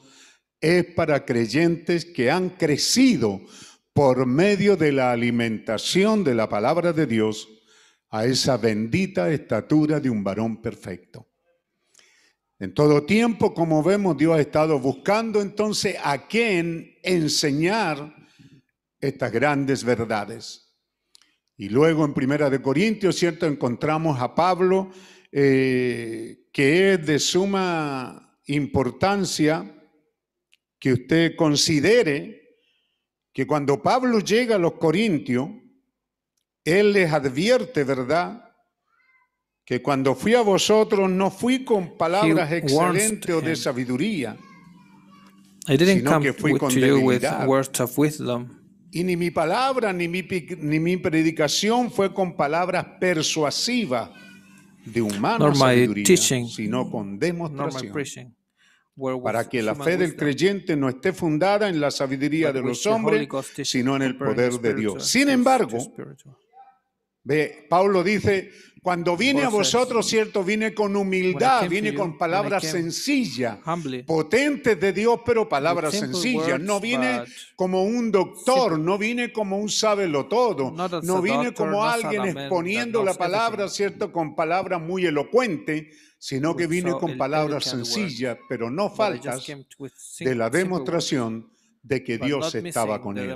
[0.60, 3.42] es para creyentes que han crecido
[3.94, 7.48] por medio de la alimentación de la palabra de Dios
[8.10, 11.28] a esa bendita estatura de un varón perfecto.
[12.60, 18.16] En todo tiempo, como vemos, Dios ha estado buscando entonces a quién enseñar
[19.00, 20.74] estas grandes verdades.
[21.58, 23.46] Y luego en Primera de Corintios, ¿cierto?
[23.46, 24.92] Encontramos a Pablo,
[25.32, 29.70] eh, que es de suma importancia
[30.80, 32.44] que usted considere
[33.34, 35.50] que cuando Pablo llega a los Corintios,
[36.64, 38.42] él les advierte, ¿verdad?
[39.66, 44.38] Que cuando fui a vosotros no fui con palabras excelentes o de sabiduría,
[45.68, 48.48] I didn't sino come que fui with- con you with words of wisdom,
[48.94, 50.26] Y ni mi palabra ni mi,
[50.60, 54.10] ni mi predicación fue con palabras persuasivas
[54.86, 58.36] de humana sabiduría, teaching, sino con demostración,
[59.24, 63.28] para que la fe del creyente no esté fundada en la sabiduría de los hombres,
[63.64, 65.08] sino en el poder de Dios.
[65.08, 65.78] Sin embargo.
[67.28, 68.52] Ve, Pablo dice,
[68.86, 73.58] cuando vine a vosotros, cierto, vine con humildad, you, con palabras sencillas,
[74.06, 76.60] potentes de Dios, pero palabras sencillas.
[76.60, 82.26] No but como un doctor, no vine como un sábelo todo, no doctor, como alguien
[82.26, 85.86] exponiendo la palabra, cierto, con palabras muy elocuentes,
[86.20, 89.48] sino que so con palabras sencillas, pero no faltas
[90.20, 91.50] de la demostración
[91.82, 93.36] de que Dios estaba con él.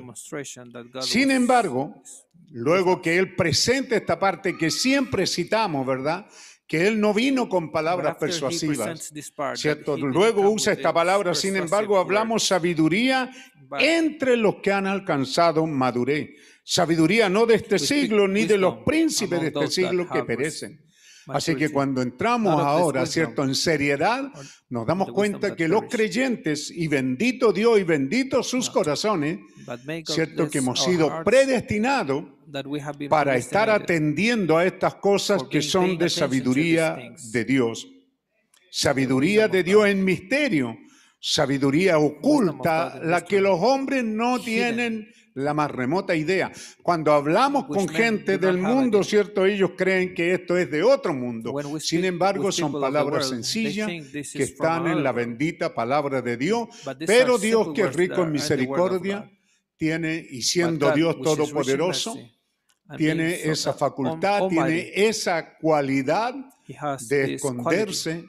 [1.02, 2.04] Sin embargo,
[2.52, 6.28] luego que él presenta esta parte que siempre citamos, ¿verdad?
[6.68, 9.98] Que él no vino con palabras persuasivas, part, ¿cierto?
[9.98, 13.32] Luego usa esta palabra, sin embargo, hablamos sabiduría
[13.68, 16.30] but entre los que han alcanzado madurez.
[16.64, 20.80] Sabiduría no de este siglo ni de los príncipes de este siglo que perecen.
[21.28, 23.44] Así que cuando entramos ahora, ¿cierto?
[23.44, 24.32] En seriedad,
[24.70, 29.40] nos damos cuenta que los creyentes, y bendito Dios y bendito sus corazones,
[30.06, 30.50] ¿cierto?
[30.50, 32.24] Que hemos sido predestinados
[33.10, 37.88] para estar atendiendo a estas cosas que son de sabiduría de Dios.
[38.72, 40.78] Sabiduría de Dios en misterio,
[41.20, 46.52] sabiduría oculta, la que los hombres no tienen la más remota idea.
[46.82, 49.04] Cuando hablamos con gente del mundo.
[49.04, 49.46] ¿cierto?
[49.46, 51.54] Ellos creen que esto es de otro mundo.
[51.80, 56.70] Sin embargo, son palabras sencillas que están en la bendita palabra de Dios.
[57.06, 59.32] Pero Dios, que es rico en misericordia,
[59.78, 62.18] tiene, y siendo Dios todopoderoso,
[62.98, 66.36] tiene so- esa uh, facultad, tiene esa cualidad
[67.08, 68.26] de esconderse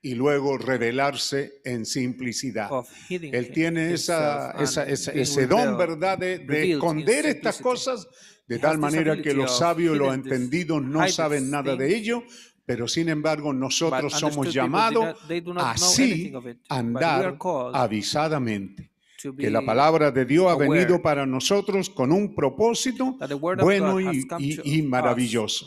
[0.00, 2.68] y luego revelarse en simplicidad.
[3.08, 8.06] Él tiene esa, ese don, ¿verdad?, de, de esconder estas cosas,
[8.48, 12.24] de tal manera que los sabios los entendidos no saben nada de ello,
[12.64, 15.16] pero sin embargo nosotros somos llamados
[15.56, 16.32] así
[16.68, 17.36] andar
[17.74, 18.91] avisadamente.
[19.36, 23.16] Que la palabra de Dios ha venido para nosotros con un propósito
[23.62, 25.66] bueno y, y- y maravilloso.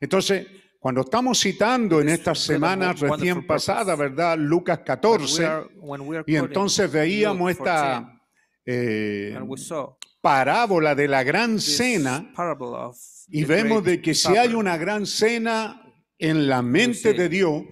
[0.00, 0.46] Entonces,
[0.78, 4.36] cuando estamos citando en semanas wonderful recién pasadas, ¿verdad?
[4.38, 8.12] Lucas When we 14, are- when we are y entonces veíamos Luke 14, esta
[8.66, 9.38] eh,
[10.20, 12.32] parábola de la gran cena
[13.28, 15.82] y vemos de que si hay una gran cena
[16.18, 17.62] en la mente de Dios,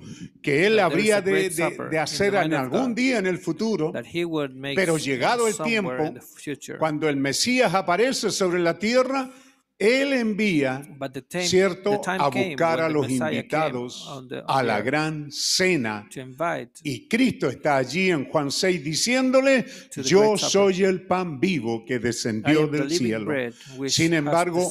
[0.42, 3.92] que Él habría de, hacer en algún día en el futuro,
[4.74, 6.14] pero llegado el tiempo,
[6.78, 9.30] cuando el Mesías aparece sobre la tierra,
[9.78, 10.82] Él envía,
[11.28, 16.08] time, ¿cierto?, a buscar a los invitados on the, a la gran cena.
[16.84, 22.68] Y Cristo está allí en Juan 6 diciéndole, yo soy el pan vivo que descendió
[22.68, 23.32] del cielo.
[23.88, 24.70] Sin embargo,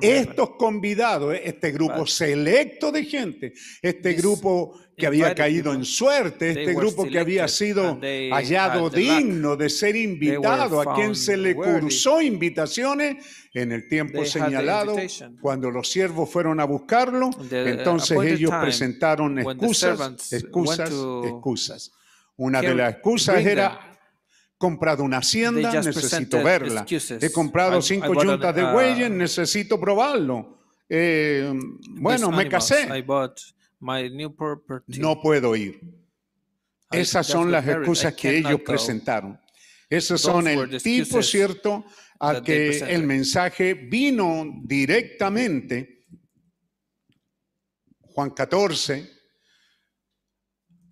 [0.00, 3.52] estos convidados, este grupo selecto de gente,
[3.82, 7.98] este this grupo que había caído en suerte, este grupo que había sido
[8.30, 14.96] hallado digno de ser invitado, a quien se le cursó invitaciones en el tiempo señalado,
[15.40, 20.90] cuando los siervos fueron a buscarlo, entonces ellos presentaron excusas, excusas,
[21.24, 21.92] excusas.
[22.36, 23.90] Una de las excusas era
[24.58, 26.80] comprado una hacienda, necesito verla.
[26.82, 27.22] excuses.
[27.22, 30.58] He comprado I- I cinco yuntas de uh, bueyes, necesito probarlo.
[30.88, 31.52] Eh,
[31.90, 32.50] bueno, me animals.
[32.68, 33.02] casé, I
[33.84, 34.98] my new property.
[34.98, 35.78] no puedo ir.
[36.90, 37.80] I Esas son las married.
[37.80, 38.64] I excusas que ellos go.
[38.64, 39.40] presentaron.
[39.90, 41.84] Esos Those son el tipo, ¿cierto?,
[42.18, 46.06] they que el mensaje vino directamente.
[48.00, 49.10] Juan 14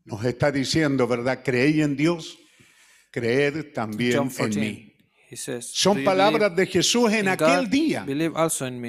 [0.05, 1.43] nos está diciendo, ¿verdad?
[1.43, 2.39] Creéis en Dios,
[3.10, 4.60] creed también en 14.
[4.60, 4.91] mí.
[5.33, 7.71] He says, "Do Son palabras de Jesús en aquel God?
[7.71, 8.07] día,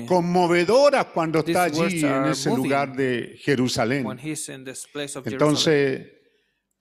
[0.05, 4.05] conmovedoras cuando está allí en ese lugar de Jerusalén.
[5.23, 6.05] Entonces,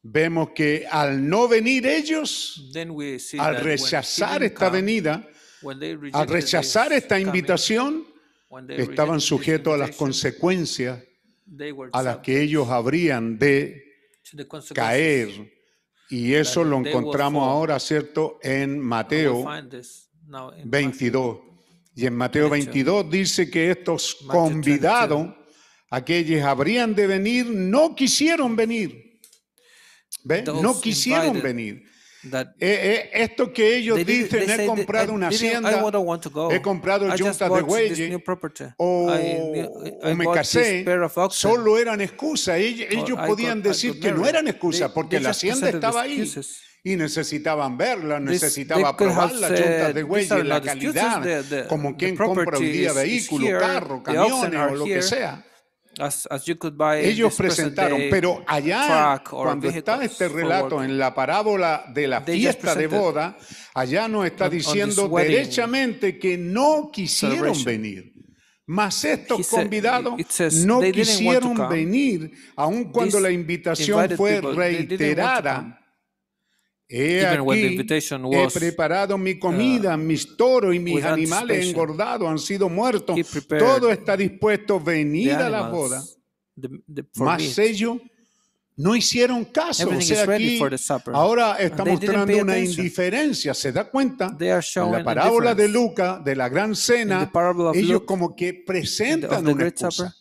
[0.02, 5.28] vemos que al no venir ellos, Then we see al rechazar esta come, venida,
[6.12, 8.04] al rechazar this esta coming, invitación,
[8.68, 11.00] estaban sujetos a las consecuencias
[11.92, 13.80] a las que ellos habrían de
[14.74, 15.61] caer.
[16.12, 21.38] Y eso lo encontramos ahora, ¿cierto?, en Mateo find this now in 22.
[21.94, 25.34] Y en Mateo 22 dice que estos convidados,
[25.88, 29.20] aquellos habrían de venir, no quisieron venir.
[30.22, 30.42] ¿Ve?
[30.42, 31.82] No quisieron venir.
[32.30, 35.70] That Eh, eh, esto que ellos dicen, he that comprado I una hacienda,
[36.52, 38.20] he comprado yuntas de bueyes,
[38.76, 39.10] o,
[40.02, 40.84] o me casé,
[41.30, 42.56] solo eran excusas.
[42.58, 46.02] Ellos, I podían got- decir que no eran excusas They- porque they la hacienda estaba
[46.02, 46.60] ahí excuses.
[46.84, 51.96] y necesitaban verla, necesitaba probar las yuntas said, de "These bueyes, are la calidad, como
[51.96, 55.44] quien compra hoy día the oxen camiones o lo que sea.
[55.98, 61.14] As, as you could buy Ellos presentaron, pero allá, cuando está este relato en la
[61.14, 63.36] parábola de la fiesta de boda,
[63.74, 68.12] allá nos está diciendo derechamente que no quisieron venir.
[68.64, 75.81] Mas estos convidados says no quisieron venir, aun cuando la invitación fue people, reiterada.
[76.94, 77.76] He Even aquí,
[78.34, 83.16] he preparado mi comida, mis toros y mis animales engordados han sido muertos.
[83.58, 86.04] Todo está dispuesto venir a la animals, boda.
[86.60, 87.96] the- the- Mas ellos
[88.76, 89.84] no hicieron caso.
[89.88, 90.58] O sea, aquí
[91.16, 93.54] ahora está mostrando una indiferencia.
[93.54, 94.28] ¿Se da cuenta?
[94.86, 95.68] En la parábola de.
[95.68, 97.20] Lucas, de la gran cena,
[97.78, 99.64] ellos Luke, como que presentan una
[100.02, 100.14] excusa.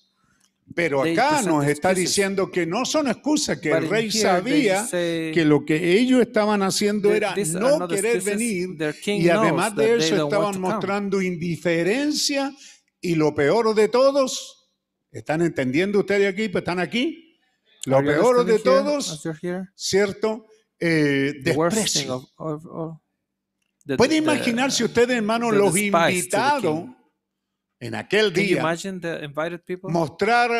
[0.75, 5.65] Pero acá nos está diciendo que no son excusas, que el rey sabía que lo
[5.65, 8.69] que ellos estaban haciendo era no querer venir
[9.05, 12.53] y además de eso estaban mostrando indiferencia
[12.99, 14.69] y lo peor de todos,
[15.11, 16.49] ¿están entendiendo ustedes aquí?
[16.49, 17.39] Pues están aquí.
[17.85, 19.23] Lo peor de todos?
[19.75, 20.45] ¿cierto?
[20.79, 22.29] Eh, desprecio.
[23.97, 26.85] Puede imaginarse ustedes, hermanos, the los invitados.
[27.81, 28.63] En aquel día
[29.83, 30.51] mostrar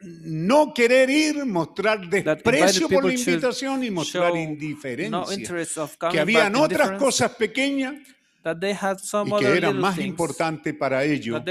[0.00, 5.76] no querer ir, mostrar desprecio por la invitación y mostrar indiferencia.
[6.10, 7.94] que habían otras cosas pequeñas
[8.42, 11.42] that they had some y que eran más things importantes para ellos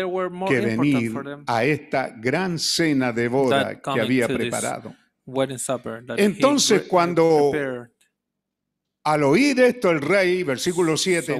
[0.47, 1.13] que venir
[1.45, 4.95] a esta gran cena de boda que había preparado.
[6.17, 7.51] Entonces, cuando
[9.03, 11.39] al oír esto el rey, versículo So 7,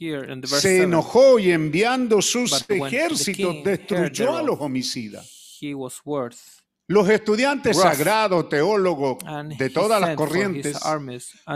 [0.00, 4.42] when the here in the verse se 7, enojó y enviando sus ejércitos destruyó a
[4.42, 5.58] los homicidas.
[5.60, 6.58] he was worth
[6.90, 9.18] Los estudiantes sagrados, teólogos
[9.58, 10.78] de todas las corrientes,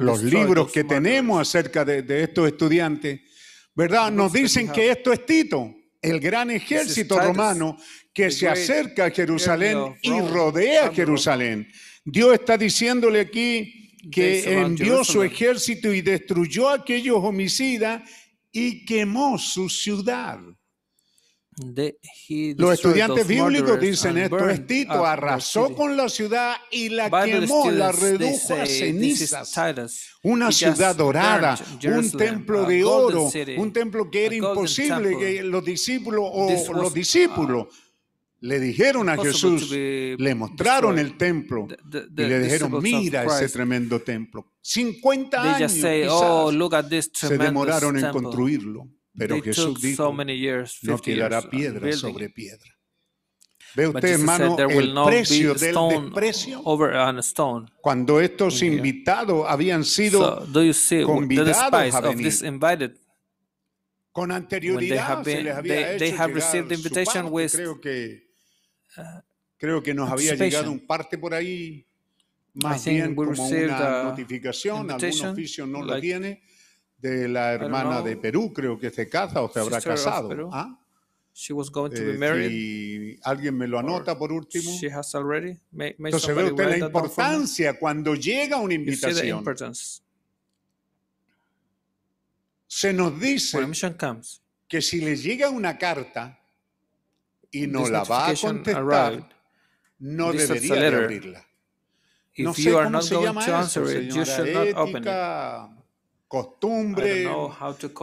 [0.01, 3.21] los libros que tenemos acerca de, de estos estudiantes,
[3.75, 4.13] ¿verdad?
[4.13, 7.79] Nos dicen que esto es Tito, el gran ejército romano
[8.13, 11.67] que the se acerca a Jerusalén y rodea of Jerusalén.
[12.05, 18.03] Dios está diciéndole aquí que envió su ejército y destruyó a aquellos homicidas
[18.53, 20.39] y quemó su ciudad.
[21.75, 21.97] They-
[22.29, 27.41] he Los estudiantes bíblicos dicen esto, es Tito, arrasó con la ciudad y la Bible
[27.41, 30.07] quemó, la redujo a say, "This is cenizas.
[30.23, 35.19] Una ciudad dorada, un templo de oro, city, un templo que era imposible temple.
[35.19, 37.67] que los discípulos o was, los discípulos
[38.43, 43.49] le dijeron a Jesús, le mostraron el templo The- the- y le dijeron, mira ese
[43.49, 44.53] tremendo templo.
[44.61, 48.89] 50 They años say, "Oh, look at this se demoraron en temple." construirlo.
[49.17, 52.69] Pero they Jesús so dijo, many years, no 50 years, quedará uh, piedra sobre piedra.
[53.75, 56.63] Ve usted, hermano, el precio a del stone desprecio
[57.81, 62.33] cuando estos invitados habían sido So, convidados a venir.
[64.13, 66.69] con when they anterioridad have se been les había they, they hecho have llegar received
[66.69, 68.32] the invitation with creo que
[69.57, 71.87] creo que nos había llegado un parte por ahí
[72.55, 76.43] más bien como una notificación algún oficio no lo tiene
[76.99, 80.51] de la hermana de Perú creo que se casa o se habrá casado.
[80.53, 80.79] ¿ah?
[81.35, 82.49] she was going to be Eh, married.
[82.51, 85.59] si alguien me lo anota por último She has already.
[85.71, 89.43] May, may entonces ve usted la importancia cuando llega una invitación
[92.67, 93.59] se nos dice
[93.99, 96.39] comes, que si le llega una carta
[97.53, 99.25] y no la va a contestar, arrived.
[99.99, 101.47] no this debería de abrirla.
[102.35, 104.69] If No sé you are cómo not se llama eso, answer it, you should not
[104.79, 104.97] open it.
[104.97, 105.69] Ética,
[106.27, 107.25] costumbre,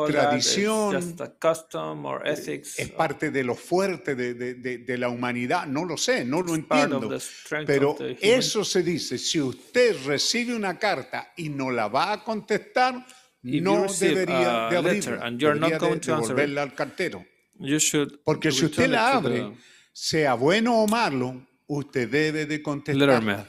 [0.08, 0.94] tradición,
[2.26, 2.78] ethics.
[2.80, 5.66] es parte de lo fuerte de, de- de- de la humanidad.
[5.66, 7.10] No lo sé, no lo entiendo.
[7.66, 13.04] Pero eso se dice, si usted recibe una carta y no la va a contestar,
[13.42, 17.26] If no debería de abrirla, debería de answer it, devolverla al cartero.
[18.24, 19.52] Porque si usted la abre,
[19.92, 22.58] sea bueno o malo, usted debe de
[22.94, 23.48] letterman.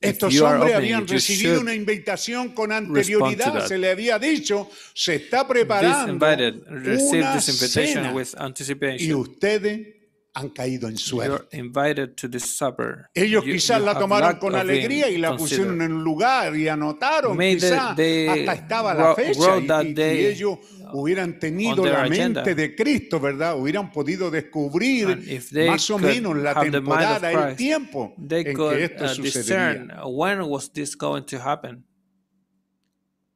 [0.00, 3.66] Estos hombres habían recibido una invitación con anterioridad.
[3.66, 9.14] Se le había dicho, se está preparando una this invitation cena with y anticipation.
[9.14, 9.96] ustedes
[10.32, 11.54] han caído en suerte.
[11.58, 13.10] invited to this supper.
[13.14, 16.66] Ellos You- quizás you la tomaron con alegría y la pusieron en un lugar y
[16.68, 17.36] anotaron.
[17.36, 20.58] May the- Quizás hasta estaba la fecha y, y- ellos
[20.92, 22.42] hubieran tenido la agenda.
[22.42, 23.58] mente de Cristo, ¿verdad?
[23.58, 28.84] Hubieran podido descubrir más o menos la temporada, el Christ, tiempo They en could que
[28.84, 30.02] esto uh, sucedería.
[30.06, 31.84] when was this going to happen.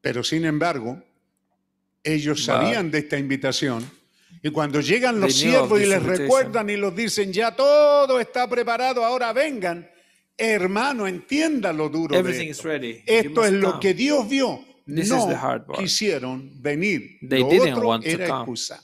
[0.00, 1.02] Pero sin embargo,
[2.02, 3.88] ellos But sabían de esta invitación.
[4.42, 6.18] Y cuando llegan los siervos y les invitation.
[6.18, 9.88] recuerdan y los dicen, ya todo está preparado, ahora vengan.
[10.36, 12.68] Hermano, entienda lo duro Everything de is esto.
[12.68, 12.92] ready.
[12.96, 13.80] You Esto es lo come.
[13.80, 14.64] que Dios vio.
[14.86, 15.78] This is no the hard part.
[15.78, 17.18] quisieron venir.
[17.22, 18.40] They lo didn't otro want to era come.
[18.42, 18.82] excusa.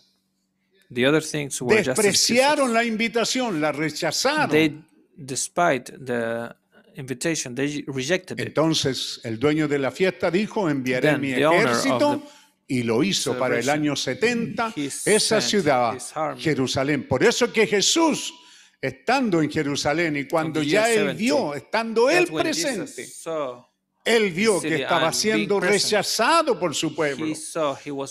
[0.93, 2.75] The other things were just Despreciaron excuses.
[2.75, 4.51] la invitación, la rechazaron.
[4.51, 4.75] They,
[5.17, 6.55] despite the
[6.97, 8.47] invitation, they rejected it.
[8.49, 12.23] Entonces el dueño de la fiesta dijo, enviaré Then mi the owner of ejército
[12.67, 14.87] y lo hizo para el año 70 he
[15.17, 16.13] esa ciudad, his.
[16.43, 17.07] Jerusalén.
[17.07, 18.33] Por eso que Jesús,
[18.81, 23.07] estando en Jerusalén y cuando ya él 70, vio, estando él That's when Jesus presente,
[23.07, 23.67] saw-
[24.05, 27.27] él vio que estaba siendo rechazado por su pueblo.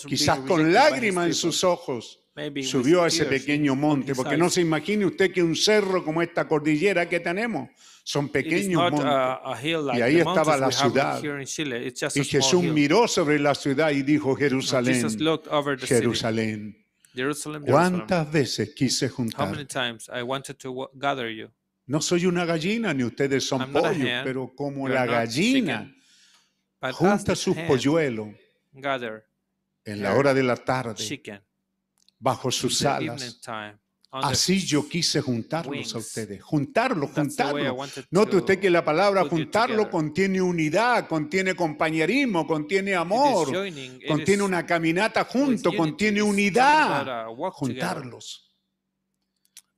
[0.06, 2.18] Quizás con lágrimas en sus ojos.
[2.62, 6.46] Subió a ese pequeño monte, porque no se imagine usted que un cerro como esta
[6.48, 7.68] cordillera que tenemos
[8.02, 9.98] son pequeños montes.
[9.98, 11.22] Y ahí estaba la ciudad.
[12.14, 15.06] Y Jesús miró sobre la ciudad y dijo, Jerusalén.
[15.82, 16.86] Jerusalén.
[17.66, 19.66] ¿cuántas veces quise juntar?
[21.90, 25.92] No soy una gallina, ni ustedes son I'm pollos, hen, pero como la gallina
[26.92, 28.28] junta sus polluelos
[28.74, 29.24] gather
[29.84, 31.42] en la hora de la tarde, chicken
[32.16, 33.76] bajo sus alas, time.
[34.12, 36.40] así yo quise juntarlos a ustedes.
[36.40, 37.10] Juntarlos.
[37.16, 44.44] wanted Note usted que la palabra juntarlo contiene unidad, contiene compañerismo, contiene amor, joining, contiene
[44.44, 47.26] is una caminata junto, contiene unidad.
[47.54, 48.46] Juntarlos.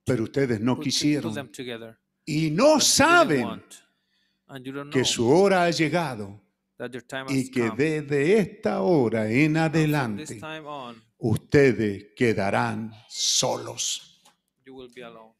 [0.04, 1.32] Pero ustedes no quisieron.
[2.24, 3.62] Y no saben
[4.90, 6.40] que su hora ha llegado
[7.28, 10.40] y que desde esta hora en adelante
[11.18, 14.20] ustedes quedarán solos.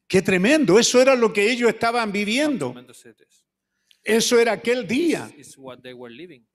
[0.06, 2.74] Qué tremendo, eso era lo que ellos estaban viviendo.
[4.04, 5.30] Eso era aquel día.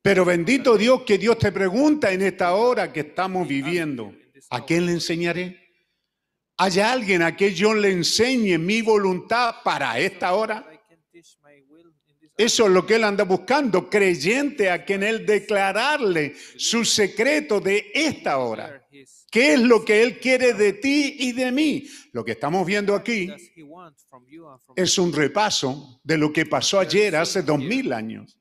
[0.01, 4.13] Pero bendito Dios que Dios te pregunta en esta hora que estamos viviendo,
[4.49, 5.66] ¿a quién le enseñaré?
[6.57, 10.67] ¿Hay alguien a quien yo le enseñe mi voluntad para esta hora?
[12.35, 17.91] Eso es lo que él anda buscando, creyente a quien él declararle su secreto de
[17.93, 18.85] esta hora.
[19.31, 21.87] ¿Qué es lo que él quiere de ti y de mí?
[22.11, 23.29] Lo que estamos viendo aquí
[24.75, 28.37] es un repaso de lo que pasó ayer hace dos mil años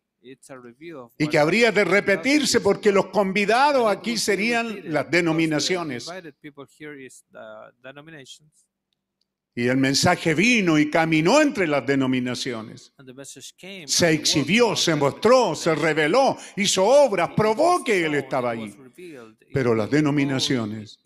[1.18, 6.08] Y que habría de repetirse porque los convidados aquí serían las denominaciones.
[9.58, 12.92] Y el mensaje vino y caminó entre las denominaciones.
[12.98, 13.88] and the message came.
[13.88, 18.76] Se exhibió, se mostró, se reveló, hizo obras, probó que él estaba ahí.
[19.52, 20.98] Pero las denominaciones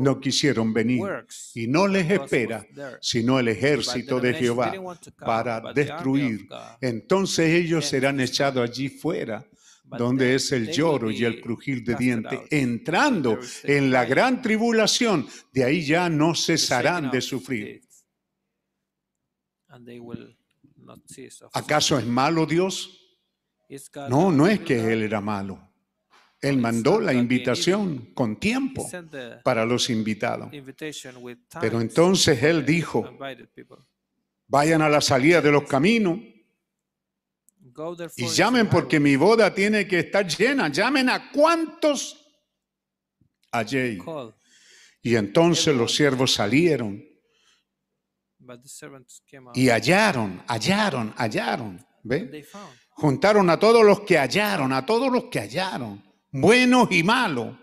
[0.00, 1.02] No quisieron venir
[1.54, 2.66] y no les espera
[3.00, 4.72] sino el ejército de Jehová
[5.18, 6.46] para destruir.
[6.80, 9.46] Entonces ellos serán echados allí fuera
[9.96, 15.64] donde es el lloro y el crujir de dientes, entrando en la gran tribulación, de
[15.64, 17.80] ahí ya no cesarán de sufrir.
[21.52, 23.18] ¿Acaso es malo Dios?
[24.08, 25.67] No, no es que Él era malo.
[26.40, 28.88] Él mandó la invitación con tiempo
[29.42, 30.50] para los invitados.
[31.60, 33.18] Pero entonces Él dijo,
[34.46, 36.18] vayan a la salida de los caminos
[38.16, 40.68] y llamen porque mi boda tiene que estar llena.
[40.68, 42.24] Llamen a cuantos
[43.52, 43.98] allí.
[45.02, 47.04] Y entonces los siervos salieron
[49.54, 51.86] y hallaron, hallaron, hallaron.
[52.02, 52.46] ¿Ve?
[52.90, 57.56] Juntaron a todos los que hallaron, a todos los que hallaron, buenos y malos,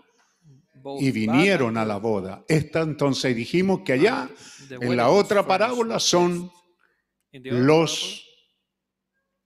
[1.00, 2.44] y vinieron a la boda.
[2.48, 4.30] Esta entonces dijimos que allá,
[4.70, 6.50] en la otra parábola, son
[7.32, 8.24] los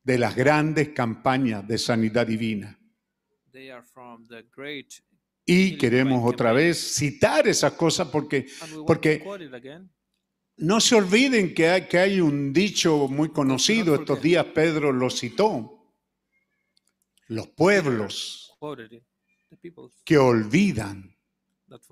[0.03, 2.79] de las grandes campañas de sanidad divina.
[5.47, 8.47] Y queremos otra vez citar esas cosas porque,
[8.87, 9.25] porque
[10.57, 15.11] no se olviden que hay, que hay un dicho muy conocido, estos días Pedro lo
[15.11, 15.77] citó.
[17.29, 18.53] Los pueblos
[20.05, 21.17] que olvidan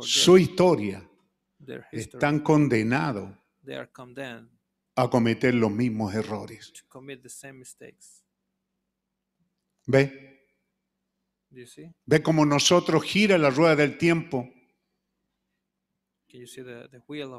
[0.01, 1.09] su historia
[1.93, 3.31] están condenados
[4.97, 6.73] a cometer los mismos errores.
[9.87, 10.47] ¿Ve?
[12.05, 14.49] ¿Ve cómo nosotros gira la rueda del tiempo?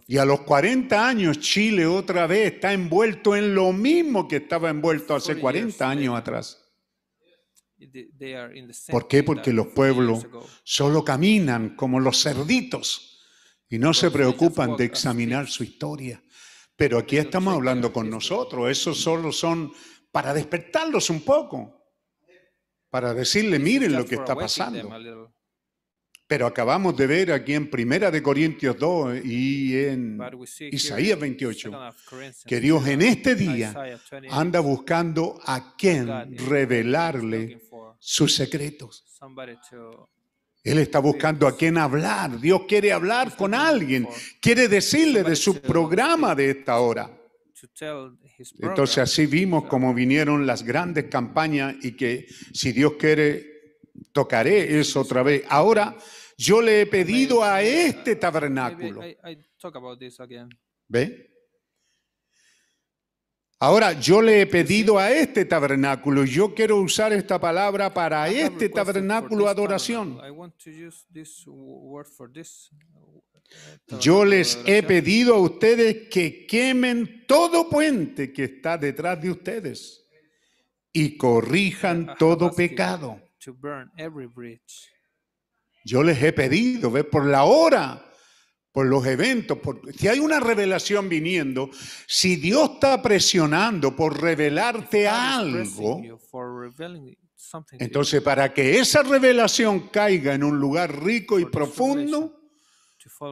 [0.08, 4.70] Y a los 40 años Chile otra vez está envuelto en lo mismo que estaba
[4.70, 6.69] envuelto hace 40 años atrás.
[8.90, 9.24] ¿Por qué?
[9.24, 10.26] Porque los pueblos
[10.64, 13.20] solo caminan como los cerditos
[13.70, 16.22] y no se preocupan de examinar su historia.
[16.76, 18.70] Pero aquí estamos hablando con nosotros.
[18.70, 19.72] Esos solo son
[20.12, 21.94] para despertarlos un poco,
[22.90, 24.90] para decirle, miren lo que está pasando.
[26.26, 30.20] Pero acabamos de ver aquí en Primera de Corintios 2 y en
[30.72, 31.72] Isaías 28
[32.46, 33.74] que Dios en este día
[34.30, 37.60] anda buscando a quien revelarle
[38.00, 39.06] sus secretos.
[40.64, 42.40] Él está buscando a quien hablar.
[42.40, 44.08] Dios quiere hablar con alguien.
[44.42, 47.16] Quiere decirle de su programa de esta hora.
[48.60, 53.80] Entonces así vimos cómo vinieron las grandes campañas y que si Dios quiere,
[54.12, 55.44] tocaré eso otra vez.
[55.50, 55.98] Ahora
[56.38, 59.02] yo le he pedido a este tabernáculo.
[60.88, 61.29] ¿Ve?
[63.62, 68.70] Ahora, yo le he pedido a este tabernáculo, yo quiero usar esta palabra para este
[68.70, 70.18] tabernáculo adoración.
[74.00, 80.08] Yo les he pedido a ustedes que quemen todo puente que está detrás de ustedes
[80.94, 83.22] y corrijan todo pecado.
[85.84, 87.04] Yo les he pedido, ¿ve?
[87.04, 88.09] por la hora,
[88.72, 91.70] por los eventos, por, si hay una revelación viniendo,
[92.08, 96.02] si Dios está presionando por revelarte algo,
[97.80, 102.40] entonces para que esa revelación caiga en un lugar rico y profundo,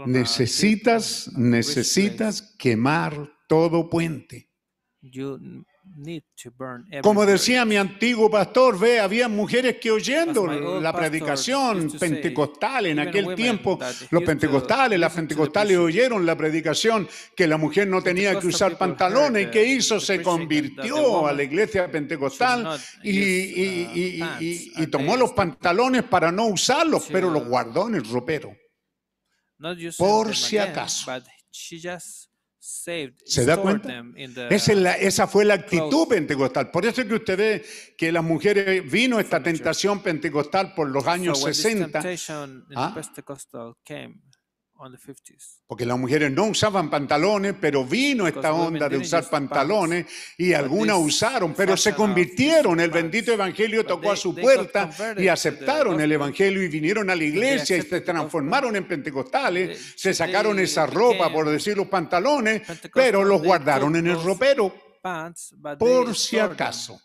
[0.06, 4.50] necesitas, necesitas quemar todo puente.
[7.02, 10.46] Como decía mi antiguo pastor, ve, había mujeres que oyendo
[10.80, 13.80] la predicación pentecostal en aquel tiempo,
[14.12, 19.48] los pentecostales, las pentecostales oyeron la predicación que la mujer no tenía que usar pantalones
[19.48, 24.22] y que hizo, se convirtió a la iglesia pentecostal y,
[24.76, 28.56] y tomó los pantalones para no usarlos, pero los guardó en el ropero.
[29.98, 31.12] Por si acaso.
[32.70, 34.04] ¿Se da cuenta?
[34.50, 36.70] Esa, esa, fue la actitud pentecostal.
[36.70, 37.66] Por eso es que usted ve
[37.98, 42.02] que las mujeres vino esta tentación pentecostal por los años 60.
[45.66, 50.06] Porque las mujeres no usaban pantalones, pero vino esta onda de usar pantalones
[50.38, 52.80] y algunas usaron, pero se convirtieron.
[52.80, 57.24] El bendito evangelio tocó a su puerta y aceptaron el evangelio y vinieron a la
[57.24, 59.94] iglesia y se transformaron en pentecostales.
[59.96, 62.62] Se sacaron esa ropa, por decir los pantalones,
[62.94, 64.74] pero los guardaron en el ropero.
[65.80, 67.02] Por si acaso.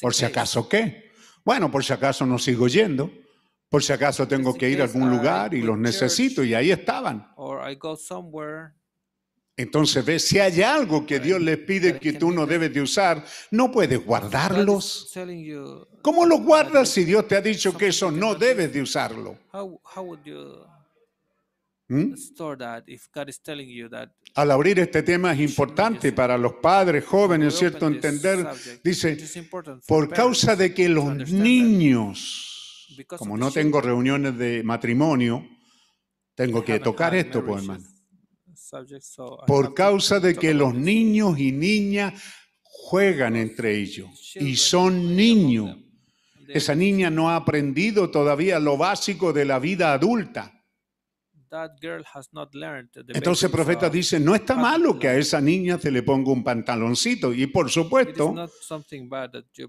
[0.00, 1.12] ¿Por si acaso qué?
[1.44, 3.10] Bueno, por si acaso no sigo yendo.
[3.70, 7.32] Por si acaso tengo que ir a algún lugar y los necesito y ahí estaban.
[9.56, 13.24] Entonces, ves, si hay algo que Dios les pide que tú no debes de usar,
[13.52, 15.12] no puedes guardarlos.
[16.02, 19.38] ¿Cómo los guardas si Dios te ha dicho que eso no debes de usarlo?
[21.88, 22.14] ¿Mm?
[22.14, 26.38] store that if God is telling you that Al abrir este tema es importante para
[26.38, 27.88] los padres jóvenes, ¿cierto?
[27.88, 28.46] Entender,
[28.82, 29.18] dice,
[29.88, 32.49] por causa de que los niños,
[33.16, 35.46] como no tengo reuniones de matrimonio,
[36.34, 37.84] tengo que tocar esto, pues hermano.
[39.46, 42.22] Por causa de que los niños y niñas
[42.62, 45.76] juegan entre ellos y son niños.
[46.48, 50.59] Esa niña no ha aprendido todavía lo básico de la vida adulta.
[51.50, 55.08] That girl has not learned the Entonces el profeta of dice, no está malo que
[55.08, 57.32] a esa niña se le ponga un pantaloncito.
[57.32, 58.34] Y por supuesto,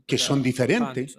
[0.05, 1.17] que son diferentes.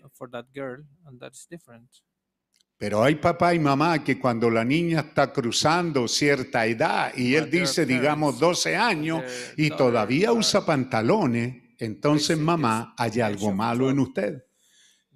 [2.83, 7.49] pero hay papá y mamá que cuando la niña está cruzando cierta edad y él
[7.49, 9.23] dice, digamos, parents 12 años
[9.57, 14.09] y todavía usa pantalones, entonces mamá, hay algo malo en 12.
[14.09, 14.45] usted.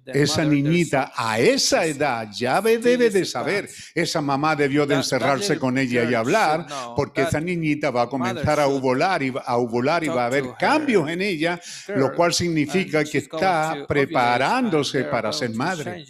[0.07, 3.69] Esa niñita a esa edad ya debe de saber.
[3.93, 6.65] Esa mamá debió de encerrarse con ella y hablar
[6.95, 10.27] porque esa niñita va a comenzar a ovular y va a ovular y va a
[10.27, 11.59] haber cambios en ella,
[11.95, 16.05] lo cual significa que está preparándose para ser madre.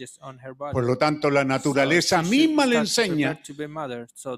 [0.71, 3.39] Por lo tanto, la naturaleza misma le enseña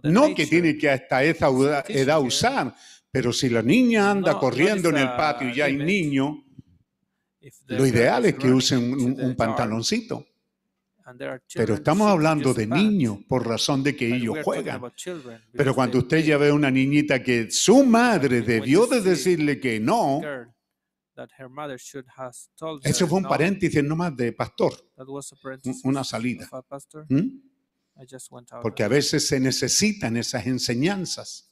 [0.04, 1.50] no que tiene que hasta esa
[1.88, 2.76] edad usar,
[3.12, 6.49] pero si la niña anda corriendo en el patio y ya hay limit.
[7.68, 10.26] Lo ideal es que usen un, pantaloncito.
[11.56, 14.82] Pero estamos hablando de a niños por razón de que ellos juegan.
[15.54, 20.22] Pero cuando usted ya ve una niñita que su madre debió de decirle que no,
[22.84, 25.04] eso fue un paréntesis nomás de pastor, a
[25.84, 26.46] una salida.
[26.46, 27.06] of a pastor.
[27.10, 27.42] ¿m?
[28.02, 31.52] I just went out Porque a veces se necesitan esas enseñanzas.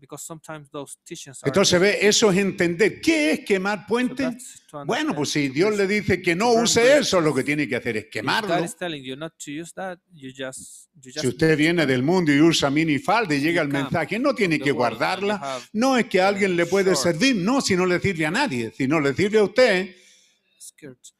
[0.00, 0.96] So, because sometimes those
[1.26, 3.00] are Entonces ve, eso es entender.
[3.00, 4.24] ¿Qué es quemar So puente?
[4.70, 7.06] to Bueno, understand, pues si Dios le dice que no use bridges.
[7.06, 8.64] eso, lo que tiene que hacer es If God quemarlo.
[8.64, 12.02] is telling you not to use that, you just, you just Si usted viene del
[12.02, 14.78] mundo y usa minifalda y llega el You come mensaje, no tiene from que the
[14.78, 15.60] world and you guardarla.
[15.72, 18.72] No es que a alguien le puede servir, no, si no le sirve a nadie.
[18.76, 19.94] Si no le sirve a usted,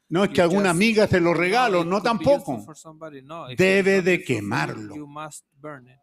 [0.09, 2.65] no es You que alguna amiga se lo regalo, it no tampoco.
[3.55, 4.95] Debe de quemarlo.
[4.95, 5.97] You must burn it.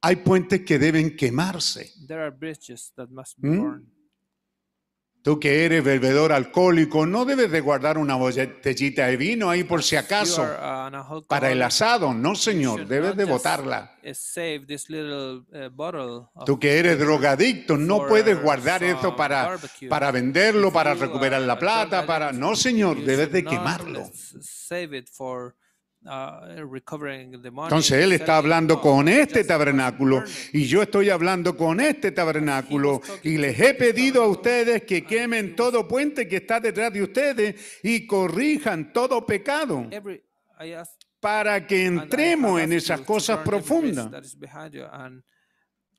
[0.00, 1.92] Hay puentes que deben quemarse.
[2.06, 3.60] There are bridges that must be ¿Mm?
[3.62, 3.88] burned.
[5.20, 9.82] Tú que eres bebedor alcohólico, no debes de guardar una botellita de vino ahí por
[9.82, 10.56] si acaso are
[10.96, 12.14] an para el asado.
[12.14, 13.98] No, señor, debes de botarla.
[14.02, 14.06] uh,
[14.88, 19.88] little uh, Tú que eres drogadicto, no puedes guardar eso para, barbecue.
[19.88, 22.32] para venderlo, If para you recuperar la plata, para...
[22.32, 24.02] No, señor, debes de quemarlo.
[24.02, 25.56] uh, s- Save it for
[26.04, 27.68] uh, money.
[27.68, 30.22] Entonces él está hablando con este tabernáculo
[30.52, 35.56] y yo estoy hablando con este tabernáculo y les he pedido a ustedes que quemen
[35.56, 39.88] todo puente que está detrás de ustedes y corrijan todo pecado
[41.20, 44.08] para que entremos en esas cosas profundas.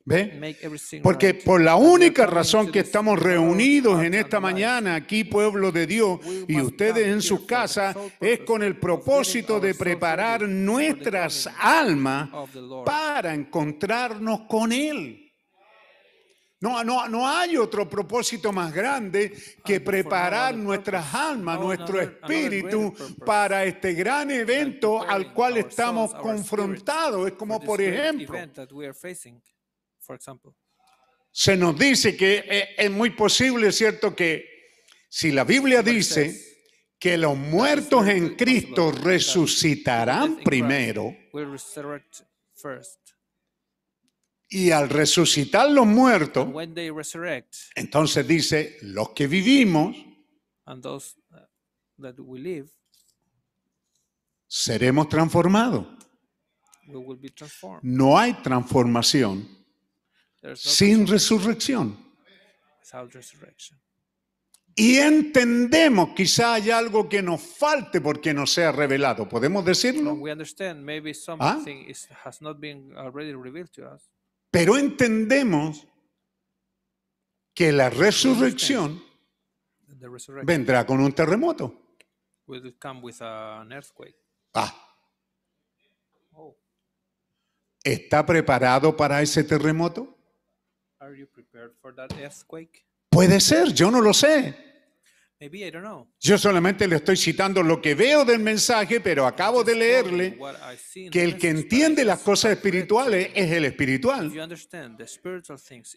[0.04, 0.56] ¿Ve?
[1.02, 6.20] Porque por la única razón que estamos reunidos en esta mañana, aquí pueblo de Dios,
[6.48, 12.30] y ustedes en sus casas, es con el propósito de preparar nuestras almas
[12.84, 15.30] para encontrarnos con Él.
[16.62, 19.32] No, no, no hay otro propósito más grande
[19.64, 22.94] que preparar nuestras almas, nuestro espíritu
[23.24, 27.28] para este gran evento al cual estamos confrontados.
[27.28, 28.36] Es como por ejemplo,
[30.10, 30.52] for example.
[31.30, 34.16] se nos dice que eh, es muy posible, ¿cierto?
[34.16, 34.44] Que
[35.08, 36.34] si la Biblia dice
[36.98, 42.22] que los muertos en Cristo resucitarán primero will resurrect
[42.54, 42.98] first.
[44.48, 46.48] y al resucitar los muertos,
[47.76, 49.96] entonces dice, los que vivimos
[50.66, 50.80] uh,
[54.48, 55.86] seremos transformados.
[56.88, 57.84] we will be transformed.
[57.84, 59.59] No hay transformación
[60.54, 61.96] sin resurrección.
[64.76, 69.28] Y entendemos, quizá hay algo que nos falte porque no sea revelado.
[69.28, 70.10] ¿Podemos decirlo?
[70.12, 71.14] And we understand maybe Ah.
[71.56, 74.10] something is, has not been already revealed to us.
[74.50, 75.86] Pero entendemos
[77.54, 79.02] que la resurrección
[80.44, 81.96] vendrá con un terremoto.
[84.54, 84.86] Ah,
[86.32, 86.56] Oh,
[87.84, 90.16] ¿está preparado para ese terremoto?
[91.00, 92.84] Are you prepared for that earthquake?
[93.10, 94.54] Puede ser, yo no lo sé.
[95.40, 96.06] Maybe I don't know.
[96.20, 100.56] Yo solamente le estoy citando lo que veo del mensaje, pero acabo de leerle What
[100.56, 103.50] I see in que the el que message, but I entiende las cosas espirituales es
[103.50, 104.30] el espiritual.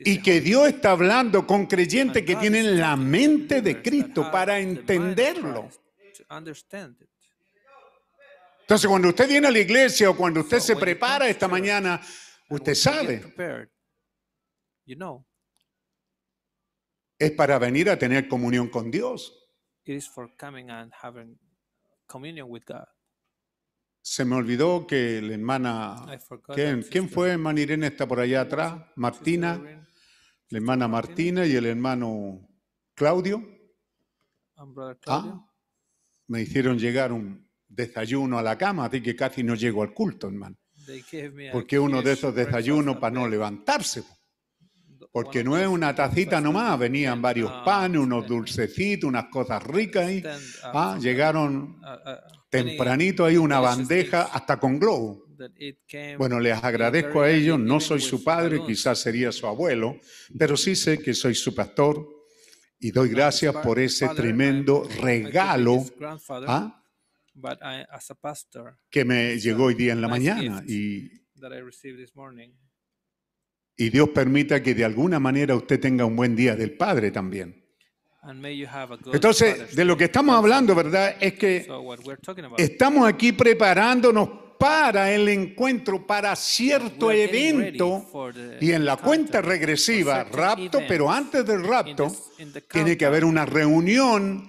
[0.06, 3.82] Y que Dios está hablando con creyentes And que God tienen is la mente de
[3.82, 5.68] Cristo para entenderlo.
[5.70, 7.10] Christ to understand it.
[8.62, 11.26] Entonces, cuando usted viene a la iglesia o cuando usted So se when you prepara
[11.26, 12.02] come to esta mañana,
[12.50, 13.24] Usted sabe,
[14.86, 15.26] you know,
[17.20, 19.34] es para venir a tener comunión con Dios.
[19.86, 21.38] it is for coming and having
[22.08, 22.86] communion with God.
[24.02, 26.20] Se me olvidó que la hermana,
[26.54, 27.32] ¿quién, quién fue?
[27.32, 29.84] Hermana Irene está por allá atrás, Martina, Sister
[30.50, 32.48] la hermana Martina y el hermano
[32.94, 33.42] Claudio.
[34.58, 35.50] and brother Ah,
[36.28, 40.28] me hicieron llegar un desayuno a la cama, así que casi no llego al culto,
[40.28, 40.58] hermano.
[41.52, 44.04] Porque uno de esos desayunos para no levantarse.
[45.14, 49.26] Porque no es those una tacita breakfast nomás, venían varios uh, panes, unos dulcecitos, unas
[49.26, 50.24] cosas ricas ahí.
[50.64, 52.18] Ah, from- llegaron many
[52.50, 55.24] tempranito ahí una bandeja hasta con globo.
[56.18, 60.00] Bueno, les agradezco a ellos, no soy su padre, quizás sería su abuelo,
[60.38, 62.08] pero sí sé que soy su pastor
[62.80, 65.86] y doy gracias por ese tremendo regalo
[66.48, 66.84] ah,
[67.34, 71.08] but I, as a pastor que me llegó hoy día en la mañana y,
[71.40, 72.52] that I received this morning.
[73.84, 77.62] Y Dios permita que de alguna manera usted tenga un buen día del Padre también.
[78.22, 81.18] And may you have a good Entonces, de lo que estamos hablando, ¿verdad?
[81.20, 81.68] Es que
[82.58, 88.32] estamos aquí preparándonos para el encuentro, para cierto evento
[88.62, 92.16] y en la cuenta regresiva, rapto, pero antes del rapto,
[92.72, 94.48] tiene que haber una reunión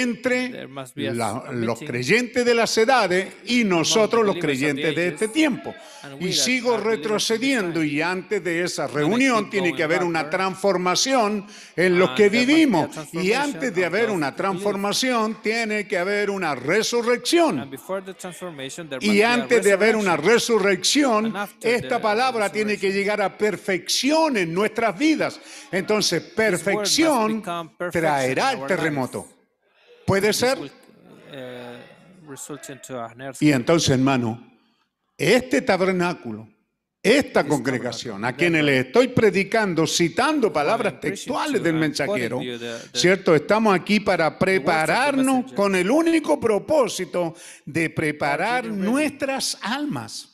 [0.00, 0.68] entre
[1.16, 5.74] la- los creyentes de las edades y nosotros los creyentes de este tiempo.
[6.18, 11.46] Y sigo retrocediendo y antes de esa reunión tiene que haber una transformación
[11.76, 12.88] en los And que vivimos.
[13.12, 17.70] Y antes de haber una transformación tiene que haber una resurrección.
[19.00, 24.98] Y antes de haber una resurrección, esta palabra tiene que llegar a perfección en nuestras
[24.98, 25.40] vidas.
[25.70, 27.42] Entonces, perfección
[27.92, 29.28] traerá el terremoto.
[30.10, 30.58] ¿Puede ser?
[32.90, 34.44] an Y entonces, hermano,
[35.16, 36.48] este tabernáculo,
[37.00, 42.40] esta congregación, a quienes les estoy predicando, citando palabras textuales del mensajero,
[42.92, 43.36] ¿cierto?
[43.36, 50.26] Estamos aquí para prepararnos con el único propósito de preparar nuestras almas.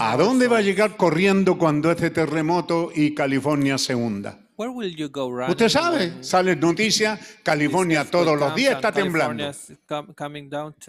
[0.00, 4.43] ¿A dónde va a llegar corriendo cuando este terremoto y California se hunda?
[4.56, 9.52] Where will you go Usted sabe, sale noticia, California todos los días está temblando.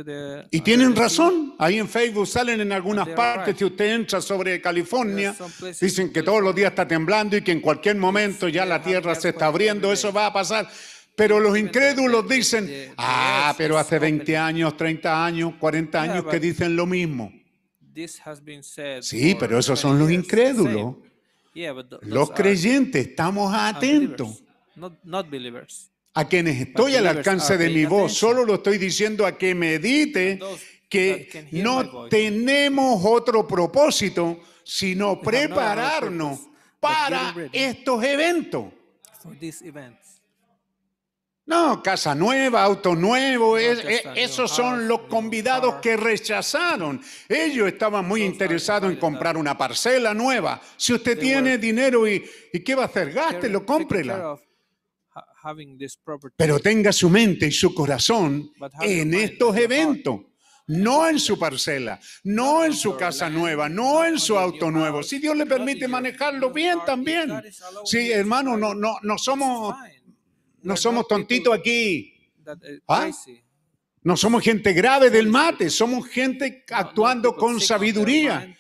[0.04, 3.58] The- Y tienen razón, ahí en Facebook salen en algunas partes, right.
[3.58, 5.36] si usted entra sobre California,
[5.82, 9.16] dicen que todos los días está temblando y que en cualquier momento ya la tierra
[9.16, 10.70] se está abriendo, eso va a pasar.
[11.16, 16.26] Pero los incrédulos dicen, ah, pero hace 20 opening." años, 30 años, 40 Yeah, años
[16.30, 17.32] que dicen lo mismo.
[19.02, 20.96] Sí, pero esos 20 son los incrédulos.
[21.56, 21.64] Same.
[21.64, 24.44] Yeah, but th- Los creyentes estamos atentos.
[24.76, 25.90] Not, not believers.
[26.14, 28.16] A quienes estoy al alcance de mi voz, attention.
[28.16, 30.40] solo lo estoy diciendo a que medite
[30.90, 38.66] que no tenemos otro propósito sino no prepararnos purpose para estos eventos.
[39.22, 40.15] For these events.
[41.48, 47.00] No, casa nueva, auto nuevo, es- eh, esos son house, los convidados que rechazaron.
[47.30, 50.60] Ellos estaban muy interesados en comprar una parcela nueva.
[50.76, 54.36] Si usted tiene dinero y, y qué va a hacer, gástelo, cómprela.
[56.36, 58.52] Pero tenga su mente y su corazón
[58.82, 60.22] en estos eventos.
[60.68, 65.04] No en su parcela, no en su casa nueva, no en su auto nuevo.
[65.04, 67.32] Si Dios le permite manejarlo bien también.
[67.86, 69.76] Sí, hermano, no, no, no somos,
[70.66, 72.12] no somos tontitos aquí.
[72.46, 73.12] Uh, ¿Ah?
[74.02, 78.56] No somos gente grave del mate, somos gente actuando con sabiduría.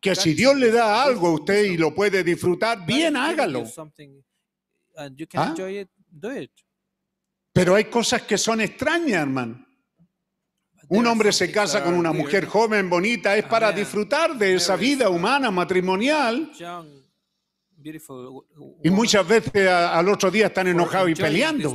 [0.00, 3.64] Que si Dios le da algo a usted y lo puede disfrutar, bien hágalo.
[5.34, 5.54] ¿Ah?
[7.52, 9.64] Pero hay cosas que son extrañas, hermano.
[10.88, 13.78] Un hombre se casa con una mujer joven, bonita, es para Amén.
[13.80, 16.50] disfrutar de esa vida humana, matrimonial.
[18.84, 21.70] Y muchas veces a- al otro día están enojados y peleando.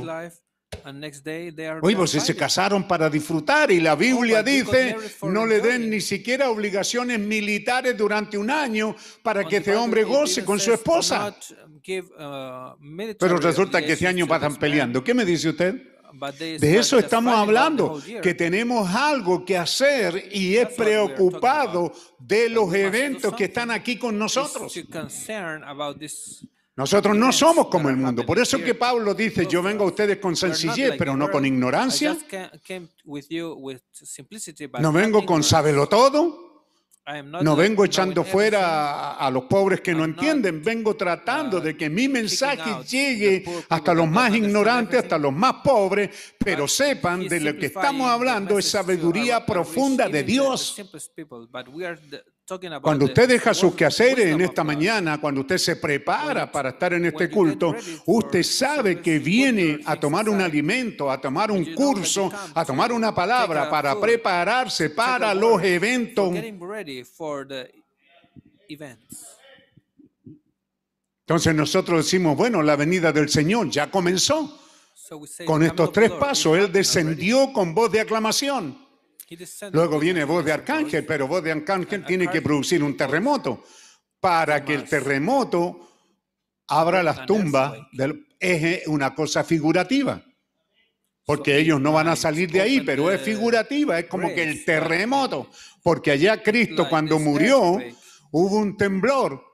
[1.82, 5.88] Oye, pues se casaron para disfrutar y la Biblia you got dice no le den
[5.90, 10.84] ni siquiera obligaciones militares durante un año para que este hombre goce con su says,
[10.84, 11.34] "Do esposa.
[12.18, 12.76] uh,
[13.18, 15.02] Pero resulta que ese obligations año pasan this man." peleando.
[15.04, 15.82] ¿Qué me dice usted?
[16.38, 23.34] De eso estamos hablando, que tenemos algo que hacer y es preocupado de los eventos
[23.34, 24.72] que están aquí con nosotros.
[26.76, 28.24] Nosotros no somos como el mundo.
[28.24, 29.92] Por eso que Pablo dice, yo vengo a us.
[29.92, 32.16] ustedes con sencillez, pero no con ignorancia.
[34.78, 36.47] No vengo con sábelo todo.
[37.42, 41.88] No vengo echando fuera a, los pobres que no entienden, vengo tratando uh, de que
[41.88, 47.56] mi mensaje llegue hasta los más ignorantes, hasta los más pobres, pero sepan de lo
[47.56, 50.76] que estamos hablando es sabiduría profunda de Dios.
[52.80, 56.94] Cuando usted deja sus quehaceres en esta mañana, cuando usted se prepara When- para estar
[56.94, 57.74] en este culto,
[58.06, 62.96] usted sabe que viene a tomar un alimento, a tomar un curso, a tomar to
[62.96, 66.32] una palabra para prepararse para los eventos.
[66.32, 67.70] getting ready for the
[68.70, 69.26] events.
[71.26, 74.58] Entonces nosotros decimos, bueno, la venida del Señor ya comenzó.
[75.44, 78.87] Con estos tres pasos, Él descendió con voz de aclamación.
[79.72, 83.62] Luego viene voz de arcángel, pero voz de arcángel tiene que producir un terremoto
[84.20, 85.88] para que el terremoto
[86.66, 87.74] abra las tumbas.
[87.92, 90.22] Del, es una cosa figurativa.
[91.24, 94.64] Porque ellos no van a salir de ahí, pero es figurativa, es como que el
[94.64, 95.50] terremoto.
[95.82, 97.78] Porque allá Cristo cuando murió
[98.30, 99.47] hubo un temblor.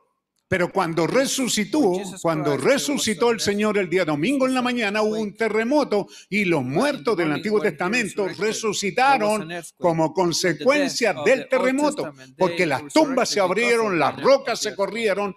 [0.47, 5.35] Pero cuando resucitó, cuando resucitó el Señor el día domingo en la mañana, hubo un
[5.35, 9.49] terremoto y los muertos del Antiguo Testamento resucitaron
[9.79, 15.35] como consecuencia del terremoto, porque las tumbas se abrieron, las rocas se corrieron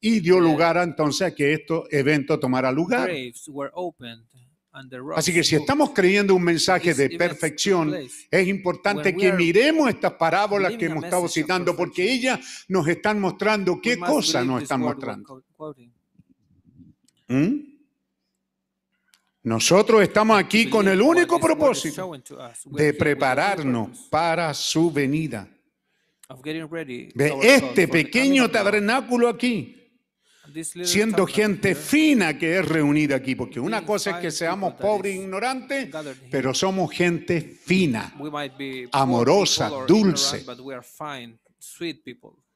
[0.00, 3.10] y dio lugar entonces a que este evento tomara lugar.
[5.16, 7.94] Así que si estamos creyendo un mensaje de perfección,
[8.30, 13.80] es importante que miremos estas parábolas que hemos estado citando, porque ellas nos están mostrando
[13.80, 15.42] qué cosa nos están mostrando.
[17.26, 17.70] ¿Mm?
[19.42, 22.12] Nosotros estamos aquí con el único propósito
[22.66, 25.48] de prepararnos para su venida.
[27.14, 29.79] De este pequeño tabernáculo aquí,
[30.84, 35.22] siendo gente fina que es reunida aquí, porque una cosa es que seamos pobres e
[35.22, 35.88] ignorantes,
[36.30, 38.14] pero somos gente fina.
[38.92, 40.44] amorosa, dulce.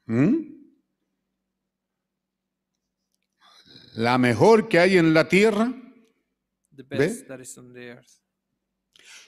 [0.05, 0.35] ¿Mm?
[3.95, 5.73] La mejor que hay en la tierra.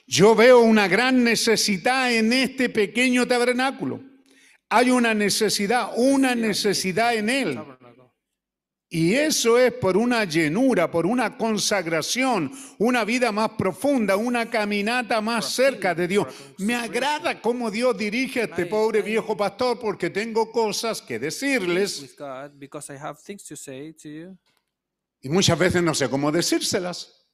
[0.06, 4.02] Yo veo una gran necesidad en este pequeño tabernáculo.
[4.70, 7.58] Hay una necesidad, una necesidad en él.
[8.90, 15.20] Y eso es por una llenura, por una consagración, una vida más profunda, una caminata
[15.20, 16.26] más cerca de Dios.
[16.56, 22.16] Me agrada cómo Dios dirige a este pobre viejo pastor porque tengo cosas que decirles
[25.20, 27.26] y muchas veces no sé cómo decírselas.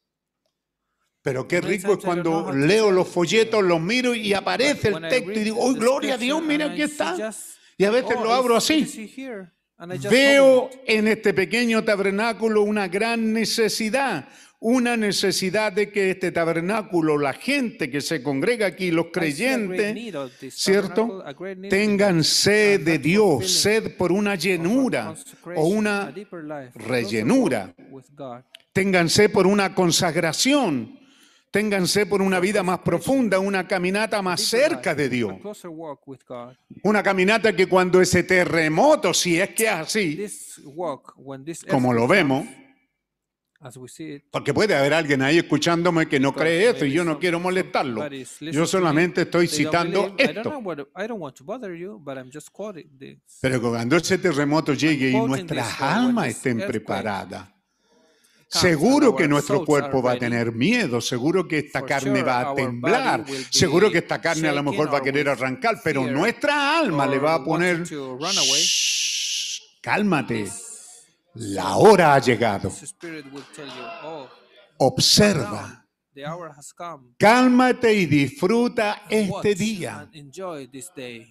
[1.22, 5.44] Pero qué rico es cuando leo los folletos, los miro y aparece el texto y
[5.44, 6.43] digo, ¡oh, gloria a Dios!
[6.43, 7.32] Mira, aquí está.
[7.78, 8.85] Y a veces lo abro así.
[10.11, 14.28] Veo en este pequeño tabernáculo una gran necesidad,
[14.61, 19.94] una necesidad de que este tabernáculo, la gente que se congrega aquí, los creyentes,
[20.55, 21.23] ¿cierto?
[21.69, 25.15] Tengan sed de Dios, sed por una llenura
[25.55, 26.15] o una
[26.74, 27.74] rellenura.
[28.73, 31.03] Tengan sed por una consagración.
[31.55, 35.35] Tengan sed por una vida más profunda, una caminata más cerca de Dios.
[36.82, 40.26] Una caminata que cuando ese terremoto, si es que es así,
[41.70, 42.44] como lo vemos,
[44.32, 48.05] porque puede haber alguien ahí escuchándome que no cree esto y yo no quiero molestarlo.
[48.40, 50.60] Yo solamente estoy citando esto.
[53.40, 57.53] Pero cuando ese terremoto llegue y nuestras almas estén preparadas,
[58.60, 63.24] seguro que nuestro cuerpo va a tener miedo, seguro que esta carne va a temblar,
[63.51, 67.18] seguro que esta carne a lo mejor va a querer arrancar, pero nuestra alma le
[67.18, 68.62] va a poner, to run away.
[68.62, 70.48] "Shh, cálmate,
[71.35, 72.72] la hora ha llegado,
[74.05, 74.28] oh,
[74.78, 75.85] observa,
[77.18, 80.01] cálmate y disfruta este día.
[80.01, 81.26] and enjoy this day.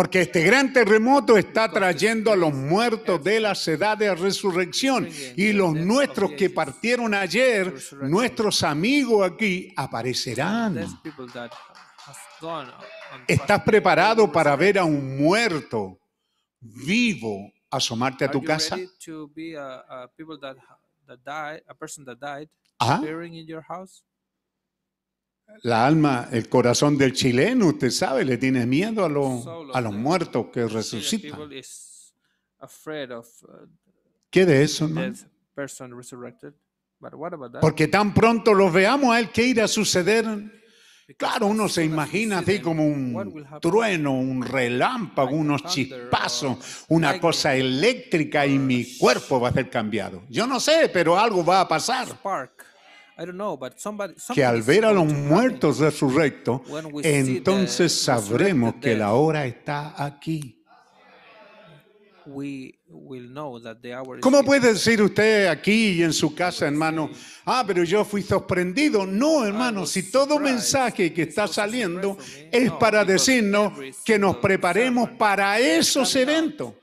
[0.00, 5.06] Porque este gran terremoto está trayendo a los muertos de la edad de resurrección.
[5.36, 10.78] Y los nuestros que partieron ayer, nuestros amigos aquí, aparecerán.
[13.28, 15.98] ¿Estás preparado para ver a un muerto
[16.60, 18.78] vivo asomarte a tu casa?
[22.78, 23.02] Ah.
[25.62, 29.94] La alma, el corazón del chileno, usted sabe, le tiene miedo a of a los
[29.94, 31.38] muertos que resucitan.
[33.42, 33.68] uh,
[34.30, 35.14] ¿Qué de eso, hermano?
[37.60, 40.26] Porque tan pronto los veamos a él, ¿qué irá a suceder?
[41.16, 48.46] Claro, uno se imagina así como un trueno, un relámpago, unos chispazos, una cosa eléctrica
[48.46, 50.22] y mi cuerpo va a ser cambiado.
[50.28, 52.06] Yo no sé, pero algo va a pasar.
[53.20, 56.62] I don't know, but somebody, que al ver a los muertos resurrectos,
[57.04, 60.56] entonces sabremos que la hora está aquí.
[62.26, 66.34] we will know that the hour is ¿Cómo puede decir usted aquí y en su
[66.34, 67.10] casa, hermano,
[67.44, 69.04] ah, pero yo fui sorprendido?
[69.04, 72.16] No, hermano, si todo mensaje que está saliendo
[72.50, 73.72] es para decirnos
[74.04, 76.74] que nos preparemos para esos eventos.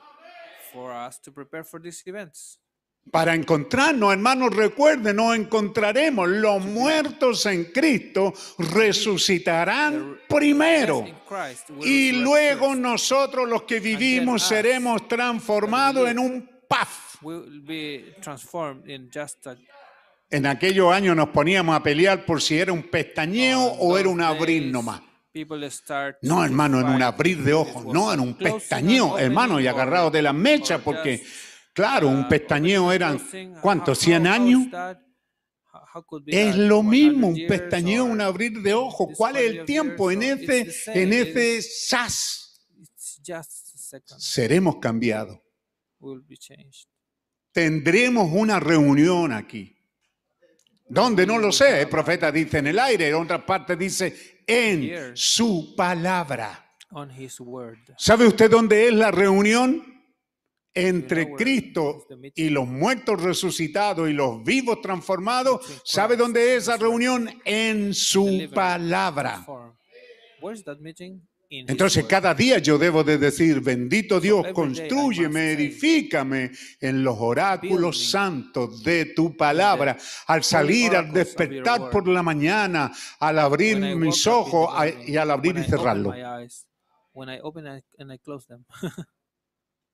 [3.11, 6.27] Para encontrarnos, hermanos, recuerden, nos encontraremos.
[6.27, 11.05] Los muertos en Cristo resucitarán primero.
[11.81, 16.89] Y luego nosotros los que vivimos seremos transformados en un paz.
[17.21, 19.55] We will be transformed in just a
[20.29, 24.21] En aquellos años nos poníamos a pelear por si era un pestañeo o era un
[24.21, 25.01] abrir nomás.
[26.21, 30.07] No, hermano, en un abrir de ojos, no en un pestañeo, hermano, y opening, agarrado
[30.07, 31.46] or- de las mechas, or porque, just,
[31.77, 33.19] claro, un pestañeo eran,
[33.61, 33.99] ¿cuántos?
[33.99, 34.67] how- ¿100 how años?
[36.25, 39.09] Es lo 100 mismo, un pestañeo, un abrir de ojos.
[39.15, 40.09] ¿Cuál es el tiempo?
[40.09, 42.43] En ese, en ese sas
[44.17, 45.39] seremos cambiados.
[45.99, 46.87] Will be changed.
[47.51, 49.75] Tendremos una reunión aquí.
[50.89, 51.25] ¿Dónde?
[51.27, 51.81] No lo sé.
[51.81, 56.63] El profeta dice en el aire, en otras partes dice en su palabra.
[56.91, 57.79] On His word.
[57.97, 59.96] ¿Sabe usted dónde es la reunión?
[60.79, 62.05] Entre Cristo
[62.35, 65.81] y los muertos resucitados y los vivos transformados.
[65.83, 67.29] ¿Sabe dónde es esa reunión?
[67.45, 69.45] En su palabra.
[71.49, 76.51] Entonces cada día yo debo de decir, bendito Dios, construyeme, edifícame
[76.81, 79.97] en los oráculos santos de tu palabra.
[80.27, 84.69] Al salir, al despertar por la mañana, al abrir mis ojos
[85.05, 86.13] y al abrir y cerrarlo.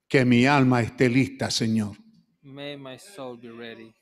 [0.08, 1.98] Que mi alma esté lista, Señor.
[2.44, 3.94] may my soul be ready.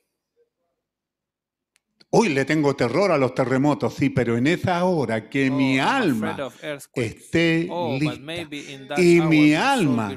[2.13, 5.79] Hoy le tengo terror a los terremotos, sí, pero en esa hora que Oh, mi
[5.79, 6.51] afraid alma
[6.93, 10.13] esté Oh, lista y mi alma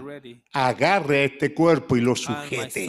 [0.52, 2.88] agarre este cuerpo y lo sujete.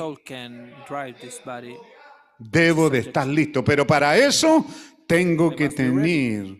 [2.39, 4.65] Debo de estar listo, pero para eso
[5.07, 6.57] tengo que tener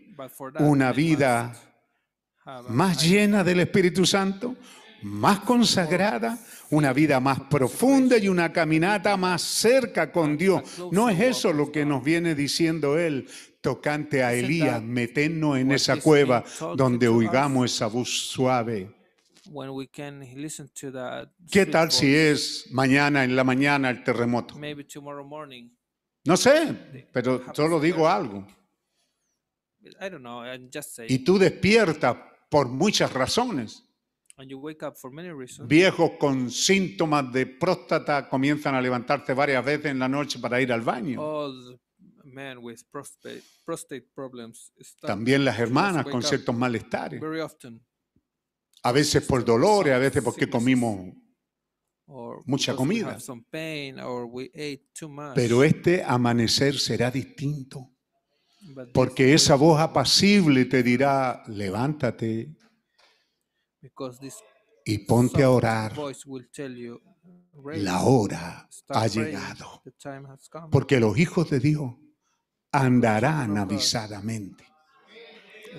[0.59, 1.51] una vida
[2.69, 4.55] más llena del Espíritu Santo,
[5.05, 6.39] más consagrada,
[6.71, 10.63] una vida más profunda y una caminata más cerca con Dios.
[10.91, 13.27] ¿No es eso lo que nos viene diciendo Él
[13.61, 16.43] tocante a Elías, meternos en esa cueva
[16.75, 18.93] donde oigamos esa voz suave?
[19.51, 24.03] when we can listen to that ¿Qué tal si es mañana en la mañana el
[24.03, 24.55] terremoto?
[24.55, 25.69] Maybe tomorrow morning.
[26.25, 28.47] No sé, pero solo digo algo.
[30.01, 30.43] I don't know.
[30.43, 31.11] I'm just saying.
[31.11, 32.17] Y tú despiertas
[32.49, 33.83] por muchas razones.
[34.37, 35.69] And you wake up for many reasons.
[35.69, 40.73] Viejos con síntomas de próstata comienzan a levantarse varias veces en la noche para ir
[40.73, 41.21] al baño.
[41.21, 41.79] All
[42.23, 47.21] the men with prostate prostate problems start También las hermanas con ciertos malestares.
[47.21, 47.81] very often,
[48.83, 51.13] A veces por dolores, a veces porque comimos
[52.07, 53.11] or mucha comida.
[53.11, 55.33] have some pain, or we ate too much.
[55.33, 57.89] Pero este amanecer será distinto.
[58.93, 62.55] Porque esa voz apacible te dirá, levántate
[64.85, 65.93] y ponte a orar.
[65.95, 67.01] voice will tell you,
[67.63, 69.81] "Raise, La hora ha llegado.
[69.83, 71.93] the time has come." Porque los hijos de Dios
[72.71, 74.65] andarán avisadamente.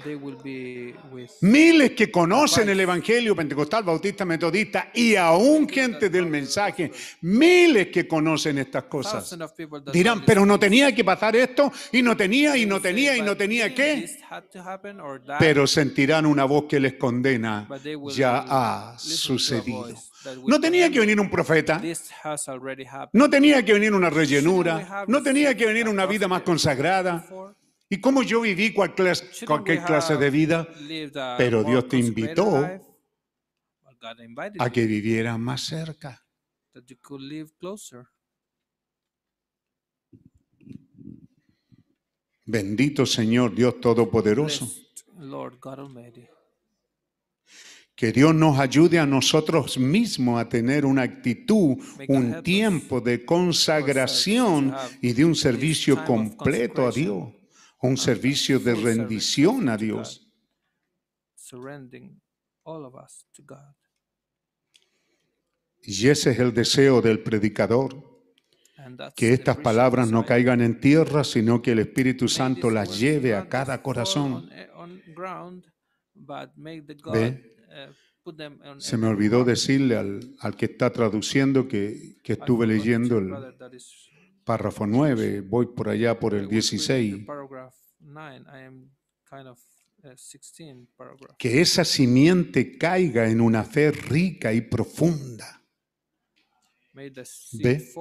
[0.04, 6.10] They will be with Miles que conocen el Evangelio Pentecostal, Bautista, Metodista y aún gente
[6.10, 6.90] del mensaje,
[7.22, 9.36] miles que conocen estas cosas.
[9.92, 13.28] Dirán, pero no tenía que pasar esto, y no tenía, y no tenía, y no
[13.32, 14.02] "But tenía qué.
[14.02, 17.66] this had to happen or that?" Pero sentirán una voz que les condena.
[17.68, 19.94] But they will Ya ha sucedido.
[20.46, 21.80] No tenía que venir un profeta,
[23.12, 27.24] no tenía que venir una rellenura, no tenía que venir una vida más consagrada.
[27.88, 30.66] ¿Y cómo yo viví cual clase- cualquier clase de vida?
[31.34, 32.56] a Pero Dios te invitó
[34.58, 36.24] a que vivieras más cerca.
[42.44, 44.70] Bendito Señor Dios Todopoderoso.
[47.96, 51.76] Que Dios nos ayude a nosotros mismos a tener una actitud,
[52.08, 57.32] un tiempo de consagración y de un servicio completo a Dios,
[57.82, 60.28] un servicio de rendición a Dios.
[65.82, 67.94] Y ese es el deseo del predicador,
[69.14, 73.48] que estas palabras no caigan en tierra, sino que el Espíritu Santo las lleve a
[73.48, 74.48] cada corazón.
[74.52, 74.68] Eh,
[77.12, 77.56] Ve.
[78.24, 83.32] on Se me olvidó decirle al, al que está traduciendo que, que estuve leyendo el,
[84.46, 87.26] párrafo 9, voy por allá por el I was reading the 16.
[87.26, 88.46] Paragraph 9.
[88.46, 88.90] I am
[89.28, 89.58] kind of
[90.04, 91.36] uh, 16 paragraph.
[91.36, 95.62] Que esa simiente caiga en una fe rica y profunda.
[96.94, 97.92] ¿Ve?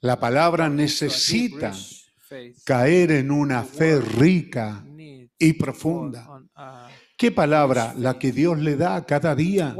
[0.00, 1.72] La palabra necesita
[2.64, 4.84] caer en una fe rica
[5.38, 6.26] y profunda.
[7.16, 7.94] ¿Qué palabra?
[7.96, 9.76] La que Dios le da cada día.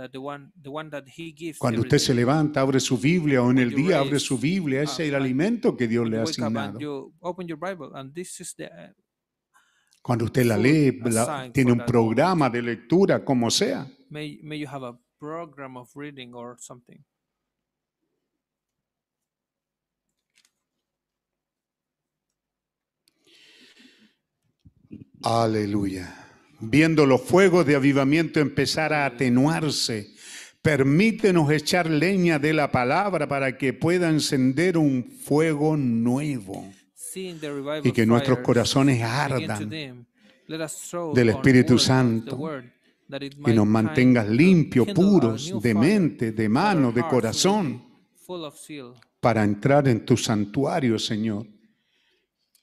[0.00, 2.80] What word that the one the one that he gives Cuando usted se levanta, abre
[2.80, 6.08] su Biblia o en el día abre su Biblia, ese es el alimento que Dios
[6.08, 6.78] le ha asignado.
[6.78, 8.92] you open your Bible and this is the uh,
[10.02, 13.86] Cuando usted la lee, la- tiene un programa de lectura, como sea.
[14.08, 17.04] may may you have a program of reading or something.
[25.22, 26.29] Aleluya.
[26.60, 30.14] Viendo los fuegos de avivamiento empezar a atenuarse,
[30.62, 36.70] permítenos echar leña de la palabra para que pueda encender un fuego nuevo
[37.82, 40.06] y que nuestros corazones ardan
[41.14, 42.38] del Espíritu Santo
[43.46, 47.82] y nos mantengas limpios, puros, de mente, de mano, de corazón,
[49.20, 51.46] para entrar en tu santuario, Señor.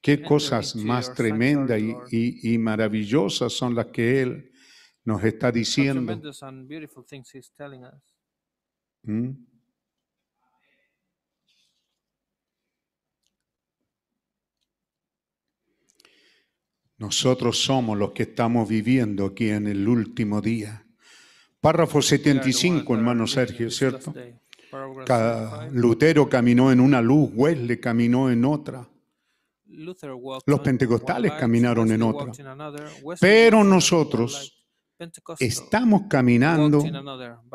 [0.07, 4.51] Qué cosas más tremendas y, y- y maravillosas son las que Él
[5.03, 6.13] nos está diciendo.
[9.03, 9.31] ¿Mm?
[16.97, 20.85] Nosotros somos los que estamos viviendo aquí en el último día.
[21.61, 24.11] Párrafo We are the ones 75, that are hermano Sergio, ¿cierto?
[24.11, 24.39] last day.
[24.71, 25.79] Paragraph Ca- 75.
[25.79, 28.89] Lutero caminó en una luz, Wesley caminó en otra.
[30.45, 32.31] Los pentecostales caminaron en otra.
[33.19, 34.57] Pero nosotros
[35.39, 36.83] Estamos caminando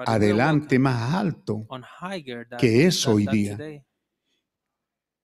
[0.06, 1.66] adelante más alto.
[2.58, 3.58] que es hoy día.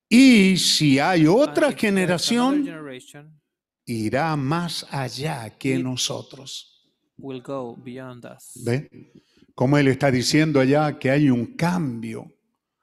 [0.08, 3.40] Y si hay And otra generación, generation,
[3.84, 6.74] irá más allá que nosotros.
[7.18, 8.64] will go beyond us.
[8.64, 9.12] ¿Ve?
[9.54, 12.26] Como él está diciendo allá que hay un cambio.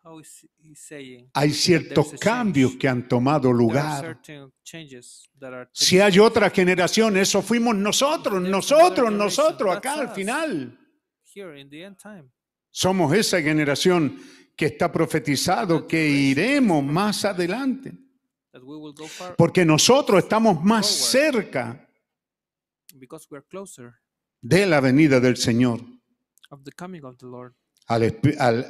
[0.04, 0.05] How is he saying?
[1.34, 4.20] Hay ciertos cambios que han tomado lugar.
[5.72, 10.80] Si hay otra generación, eso fuimos nosotros, nosotros, nosotros, acá al final.
[12.72, 14.20] Somos esa generación
[14.56, 17.94] que está profetizado que iremos más adelante.
[19.38, 21.90] Porque nosotros estamos más cerca
[24.42, 25.82] de la venida del Señor.
[27.88, 28.18] Al,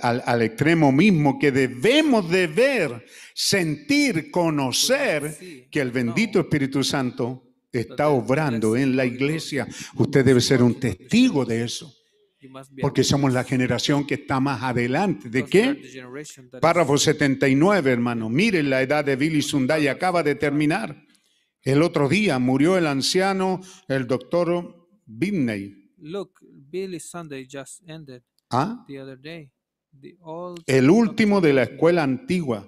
[0.02, 5.38] al- al- extremo mismo que debemos de ver, sentir, conocer
[5.72, 9.68] que el bendito Espíritu Santo está obrando en la iglesia.
[9.96, 11.94] Usted debe ser un testigo de eso,
[12.82, 15.30] porque somos la generación que está más adelante.
[15.30, 15.82] ¿De qué?
[16.62, 18.30] Párrafo 79, hermano.
[18.30, 21.02] Miren la edad de Billy Sunday, acaba de terminar.
[21.64, 25.92] El otro día murió el anciano, el doctor Binney.
[25.98, 26.34] Look,
[26.70, 28.22] Billy Sunday just ended
[28.56, 28.86] ¿Ah?
[30.65, 32.68] El último de la escuela antigua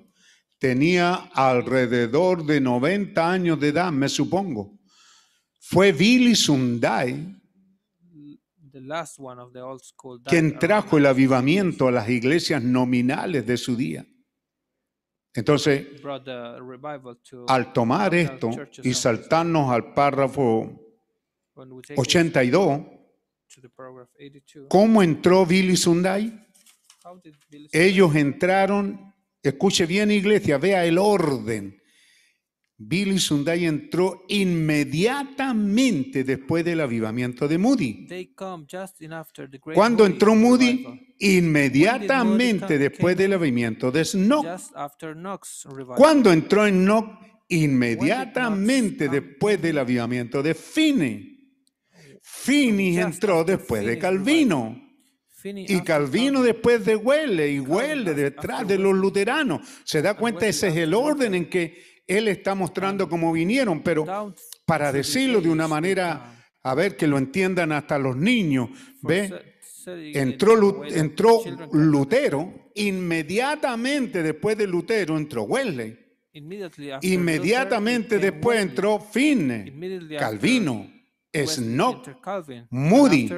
[0.59, 4.77] tenía alrededor de 90 años de edad, me supongo.
[5.59, 7.33] Fue Billy Sunday
[10.25, 14.05] quien trajo el 90 avivamiento a las iglesias nominales de su día.
[15.33, 15.87] Entonces,
[17.47, 18.49] al tomar esto
[18.83, 20.87] y saltarnos al párrafo
[21.55, 22.96] when we take it 82,
[24.69, 26.45] ¿cómo entró Billy Sunday?
[27.71, 31.81] Ellos entraron, escuche bien iglesia, vea el orden.
[32.79, 38.07] Billy Sunday entró inmediatamente después del avivamiento de Moody.
[39.73, 40.85] ¿Cuándo entró Moody?
[41.19, 44.71] Inmediatamente después del avivamiento de Knox.
[45.95, 47.17] ¿Cuándo entró en Knox?
[47.49, 51.36] Inmediatamente después del avivamiento de Finney.
[52.95, 54.83] Just entró después de Calvino.
[55.43, 56.43] Y after Calvino Calvin.
[56.43, 59.61] después de Wesley, y Wesley after- detrás de los luteranos.
[59.85, 64.33] Se da cuenta, ese es el orden en que él está mostrando cómo vinieron, pero
[64.65, 66.33] para decirlo de una manera,
[66.63, 68.69] a ver que lo entiendan hasta los niños,
[69.01, 69.31] ¿ve?
[69.85, 71.39] Entró, entró
[71.71, 75.97] Lutero, inmediatamente después de Lutero entró Wesley,
[77.03, 79.73] inmediatamente después entró after
[80.19, 80.87] Calvino,
[81.37, 81.77] And
[82.69, 83.29] Moody.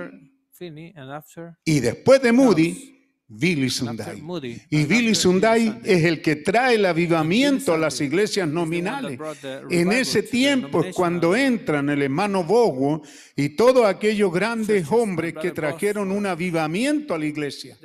[1.65, 2.99] y después de Moody
[3.31, 4.23] Billy Sunday.
[4.71, 9.19] Y Billy Sunday es el que trae el avivamiento a las iglesias nominales.
[9.69, 13.03] En ese tiempo es cuando entran el hermano Bogo
[13.35, 17.77] y todos aquellos grandes hombres que trajeron un avivamiento a la iglesia.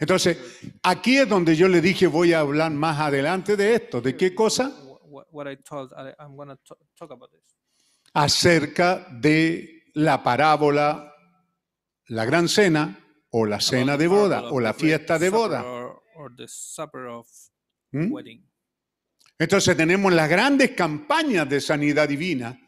[0.00, 0.38] Entonces,
[0.82, 4.00] aquí es donde yo le dije, voy a hablar más adelante de esto.
[4.00, 4.74] ¿De qué cosa?
[8.18, 11.12] Acerca de la parábola,
[12.08, 12.98] la gran cena
[13.30, 15.62] o la cena de boda o la fiesta de boda.
[15.62, 17.26] Or, or the supper of
[17.92, 18.16] ¿Mm?
[19.38, 22.58] Entonces tenemos las grandes campañas de sanidad divina,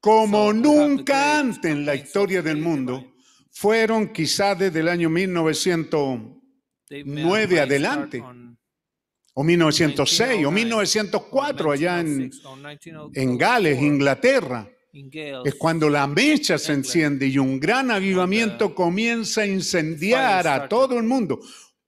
[0.00, 3.12] como nunca antes en la historia del mundo,
[3.50, 6.18] fueron quizás desde el año 1900
[6.88, 8.18] They may- nueve might adelante.
[8.18, 8.58] start on
[9.34, 14.68] o 1906 o 1909, 1904 allá en, 1906 or 1904 en Gales, Inglaterra.
[15.44, 20.96] Es cuando la mecha se enciende y un gran avivamiento comienza a incendiar a todo
[20.98, 21.40] el mundo.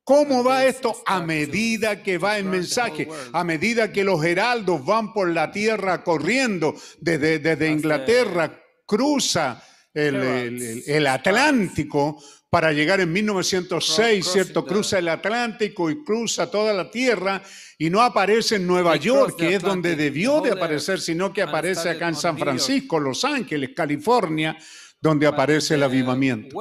[0.05, 1.03] ¿Cómo va esto?
[1.07, 6.03] A medida que va el mensaje, a medida que los heraldos van por la tierra
[6.03, 9.63] corriendo desde, desde Inglaterra, cruza
[9.95, 14.67] el- el- el Atlántico para llegar en 1906, Crossing ¿cierto?
[14.67, 17.43] Cruza el Atlántico y cruza toda la tierra
[17.79, 21.89] y no aparece en Nueva York, que es donde debió de aparecer, sino que aparece
[21.89, 22.37] acá en San.
[22.37, 24.57] Francisco, Los Ángeles, California,
[25.01, 26.57] donde aparece el avivamiento.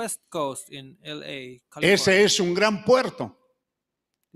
[1.82, 3.39] Ese es un gran puerto.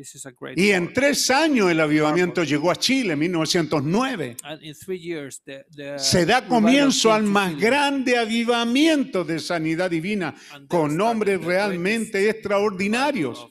[0.03, 4.35] This is a great Y en tres años el avivamiento llegó a Chile, en 1909.
[4.43, 7.61] And in three years, the, the Se da comienzo al más Chile.
[7.61, 10.35] grande avivamiento de sanidad divina,
[10.67, 13.47] con nombres realmente extraordinarios.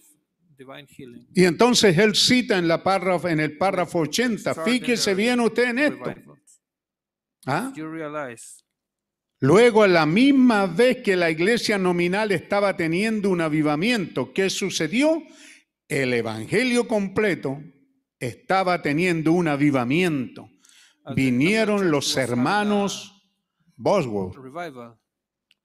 [1.35, 5.79] Y entonces él cita en, la párrafo, en el párrafo 80, fíjese bien usted en
[5.79, 6.15] esto.
[7.47, 7.73] ¿ah?
[9.41, 15.23] Luego, a la misma vez que la iglesia nominal estaba teniendo un avivamiento, ¿qué sucedió?
[15.93, 17.63] El evangelio completo
[18.19, 20.49] estaba teniendo un avivamiento.
[21.15, 23.31] Vinieron los hermanos
[23.77, 24.39] Bosworth.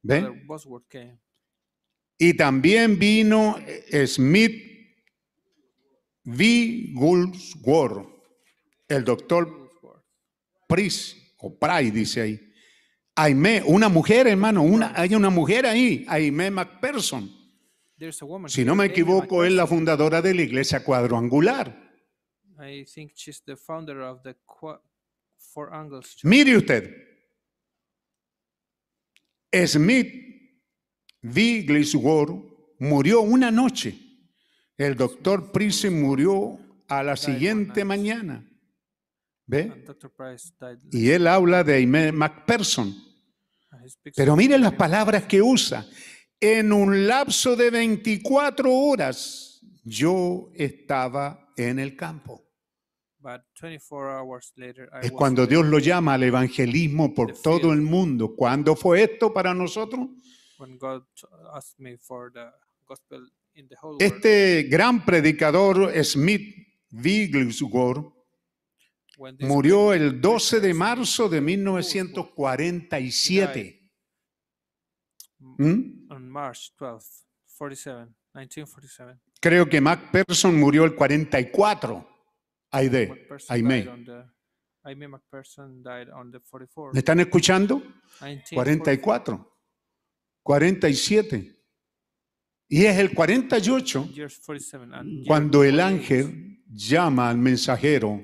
[0.01, 0.45] ¿ve?
[2.17, 3.55] Y también vino
[4.05, 4.61] Smith
[6.25, 6.89] V.
[6.93, 8.09] Gulsworth,
[8.89, 9.71] el doctor
[10.67, 12.53] Price, o Price dice ahí.
[13.15, 17.36] Aimee, una mujer, hermano, una, hay una mujer ahí, Aimee McPherson.
[17.97, 21.75] There's a woman Si no me equivoco, es la fundadora de la iglesia cuadrangular.
[22.59, 24.81] I think she's the founder of the Qua-
[25.37, 26.25] Four Angles Church.
[26.25, 26.91] Mire usted,
[29.65, 30.07] Smith
[31.21, 31.63] V.
[31.63, 33.95] Glisworth murió una noche.
[34.77, 38.43] El doctor Price murió a la siguiente mañana.
[39.47, 39.85] ¿Ve?
[40.91, 42.11] Y él habla de Aimee
[43.89, 45.87] speaks Pero of mire las palabras que usa.
[46.39, 52.43] En un lapso de 24 horas yo estaba en el campo.
[53.19, 55.45] But 24 hours later, I Es cuando.
[55.47, 58.35] Dios lo llama al evangelismo por todo el mundo.
[58.35, 60.07] ¿Cuándo fue esto para nosotros?
[60.59, 62.45] when God t- asked me for the
[62.85, 64.01] gospel in the whole world.
[64.01, 66.41] Este gran predicador Smith
[66.91, 68.13] Wigglesworth
[69.41, 73.76] murió el 12 de marzo de 1947.
[75.39, 76.11] ¿Mm?
[76.11, 77.25] on March 12th,
[77.57, 79.19] 47, 1947.
[79.39, 82.07] Creo que McPherson murió el 44.
[82.71, 83.83] Aide, McPherson Aimee.
[83.83, 84.25] died on the,
[84.83, 86.93] Aimee McPherson died on the 44.
[86.93, 87.75] ¿Me están escuchando?
[88.21, 88.53] 1944.
[88.55, 89.57] 44,
[90.43, 91.53] 47.
[92.69, 98.21] Y es el 48 Years 47, and year cuando el 48, ángel llama al mensajero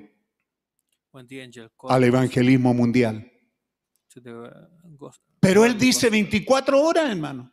[1.90, 3.31] al evangelismo mundial.
[5.40, 6.11] Pero él dice gospel.
[6.11, 7.52] 24 horas, hermano.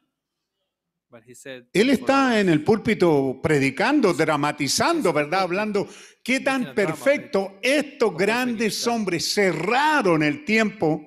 [1.10, 5.42] But he said Él 24 está en el púlpito predicando, dramatizando, ¿verdad?
[5.42, 5.88] Hablando
[6.22, 11.04] qué tan perfecto estos grandes hombres cerraron el tiempo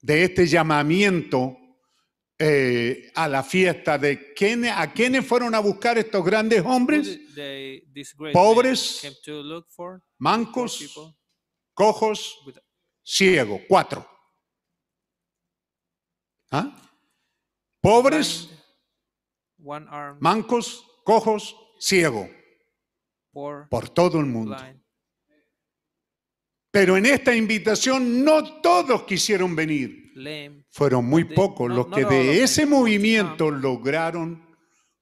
[0.00, 1.58] de este llamamiento
[2.38, 7.20] eh, a la fiesta de quiénes, a quiénes fueron a buscar estos grandes hombres,
[8.32, 9.22] Pobres,
[10.18, 11.14] mancos,
[11.74, 12.38] cojos,
[13.04, 14.06] with ciegos, cuatro.
[16.50, 16.74] ¿Ah?
[17.80, 18.48] Pobres,
[19.58, 22.28] blind, one arm, mancos, cojos, ciegos,
[23.32, 24.56] poor, por todo el mundo.
[24.56, 24.82] blind.
[26.70, 30.12] Pero en esta invitación no todos quisieron venir.
[30.16, 30.64] lame.
[30.70, 34.44] Fueron muy They- pocos no- los que de ese movimiento lograron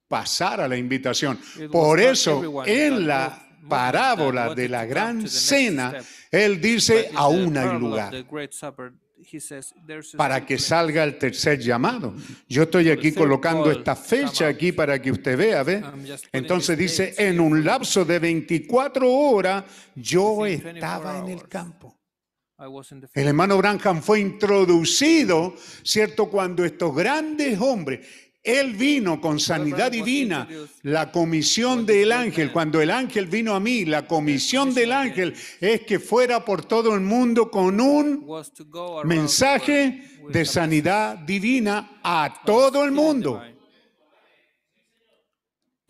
[0.08, 1.38] pasar a la invitación.
[1.70, 5.94] Por eso, en la parábola de la gran cena,
[6.30, 8.14] él dice, aún hay lugar.
[10.16, 12.14] para que salga el tercer llamado.
[12.48, 15.82] Yo estoy aquí colocando esta fecha aquí para que usted vea, ¿ve?
[16.32, 19.64] Entonces dice, en un lapso de 24 horas
[19.94, 21.98] yo Within 24 estaba en el campo.
[23.14, 26.30] El hermano Branham fue introducido, ¿cierto?
[26.30, 28.06] Cuando estos grandes hombres,
[28.42, 30.48] él vino con sanidad divina,
[30.82, 35.82] la comisión del ángel, cuando el ángel vino a mí, la comisión del ángel es
[35.82, 38.26] que fuera por todo el mundo con un
[39.04, 43.40] mensaje de sanidad divina a todo el mundo.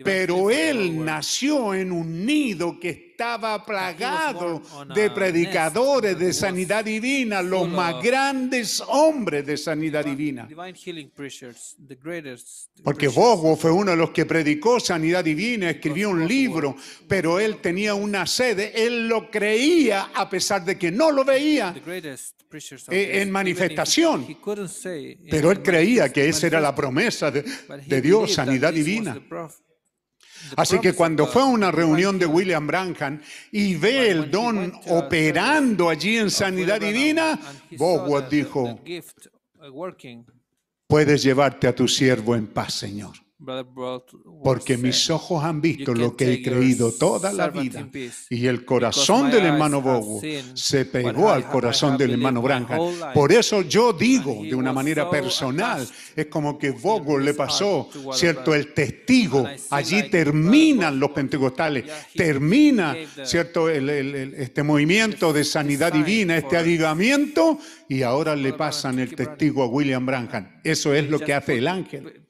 [0.05, 7.41] Pero él nació en un nido que estaba plagado on de predicadores de sanidad divina,
[7.41, 10.49] los más grandes hombres de sanidad divina.
[12.83, 13.09] Porque.
[13.13, 16.75] Bogo fue uno de los que predicó sanidad divina, escribió un libro,
[17.07, 21.75] pero él tenía una sede, él lo creía a pesar de que no lo veía.
[22.91, 24.27] Eh, en manifestación.
[25.31, 29.17] Pero él creía que esa era la promesa de, Dios, sanidad divina.
[30.57, 32.27] Así que cuando fue a una reunión de.
[32.33, 37.39] William Branham y ve el don operando allí en sanidad divina,
[37.77, 39.95] Bogwood dijo, uh,
[40.87, 43.13] puedes llevarte a tu siervo en paz, Señor.
[44.45, 47.89] Porque mis ojos han visto "You lo que he creído toda la vida.
[48.31, 49.83] Y el corazón del hermano
[50.21, 52.79] seen se pegó al corazón del hermano Branham.
[53.15, 57.89] Por eso yo digo de una manera so personal, es como que Bogo le pasó,
[58.13, 58.55] ¿cierto?
[58.55, 59.49] El testigo.
[59.71, 63.69] Allí terminan los pentecostales, termina, ¿cierto?
[63.69, 69.15] El- el- el- este movimiento de sanidad divina, este avivamiento, y ahora le pasan el
[69.15, 70.61] testigo a William Branham.
[70.65, 72.21] Eso es lo que hace el ángel.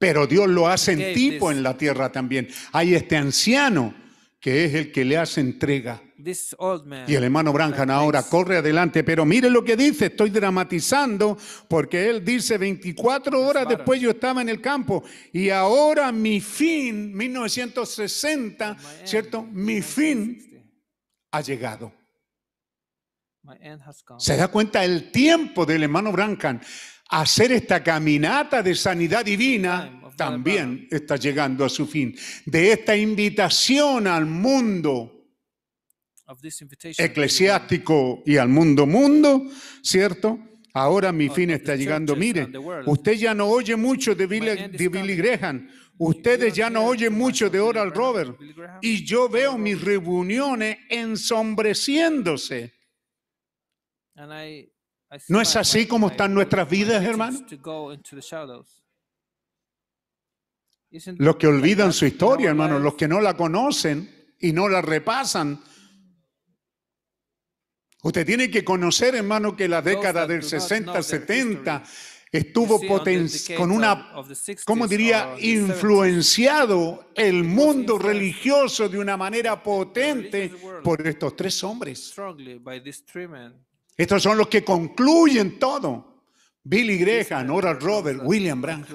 [0.00, 2.48] Pero Dios lo hace en tipo en la tierra también.
[2.72, 3.94] Hay este anciano
[4.40, 6.02] que es el que le hace entrega.
[7.06, 11.36] Y el hermano Branham ahora corre adelante, pero mire lo que dice, estoy dramatizando,
[11.68, 15.04] porque él dice 24 horas después yo estaba en el campo
[15.34, 19.42] y ahora mi fin, 1960, ¿cierto?
[19.42, 20.64] Mi fin
[21.30, 21.92] ha llegado.
[24.18, 26.60] ¿Se da cuenta el tiempo del hermano Branham?
[27.10, 32.16] Hacer esta caminata de sanidad divina también está llegando a su fin.
[32.46, 35.20] De esta invitación al mundo
[36.96, 39.46] eclesiástico y al mundo mundo,
[39.82, 40.38] ¿cierto?
[40.72, 42.14] Ahora mi fin está llegando.
[42.14, 42.48] Mire,
[42.86, 45.16] usted ya no oye mucho de Billy, de Billy.
[45.16, 45.68] Graham.
[45.98, 48.38] Ustedes ya no oyen mucho de Oral Robert.
[48.80, 52.72] Y yo veo mis reuniones ensombreciéndose.
[55.28, 57.38] ¿No es así como están nuestras vidas, hermano?
[61.18, 65.60] Los que olvidan su historia, hermano, los que no la conocen y no la repasan.
[68.02, 71.82] Usted tiene que conocer, hermano, que la década del do not know 60, their 70
[72.32, 72.80] You estuvo
[73.56, 78.88] con una, of- of the 60s ¿cómo diría?, or the 70s, influenciado el mundo religioso
[78.88, 80.50] de una manera potente
[80.82, 82.14] por estos tres hombres.
[84.00, 86.22] Estos son los que concluyen todo.
[86.64, 88.86] Billy Graham, the Robert, William Branham.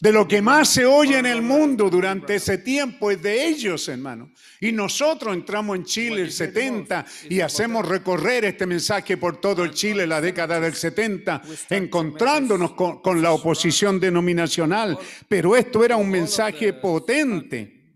[0.00, 3.86] De lo que más se oye en el mundo durante ese tiempo es de ellos,
[3.88, 4.32] hermano.
[4.62, 9.72] Y nosotros entramos en Chile el 70 y hacemos recorrer este mensaje por todo el
[9.72, 14.98] Chile la década del 70, encontrándonos con, con la oposición denominacional.
[15.28, 17.92] Pero esto era un mensaje potente.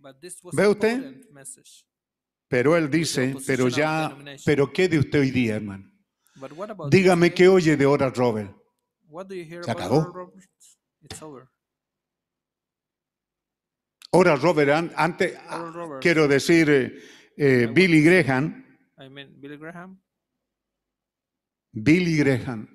[0.52, 1.22] ¿Ve usted?
[2.48, 5.90] Pero él dice, pero ya, pero ¿qué de usted hoy día, hermano?
[6.90, 8.54] Dígame qué oye de Oral Robert.
[9.64, 10.12] Se acabó.
[14.12, 16.02] Oral Robert, an- antes, Oral Roberts.
[16.02, 16.92] quiero decir, eh,
[17.36, 18.64] eh, Billy Graham,
[18.98, 20.00] I mean, Billy Graham.
[21.72, 22.68] Billy Graham,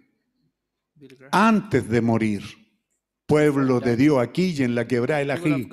[0.96, 1.32] Billy Graham.
[1.32, 2.44] antes de morir,
[3.32, 5.70] pueblo de Dios aquí y en la quebrada el ají,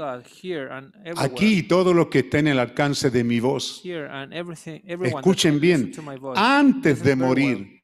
[1.17, 5.93] aquí todos los que estén en el alcance de mi voz, escuchen bien,
[6.37, 7.83] antes de morir,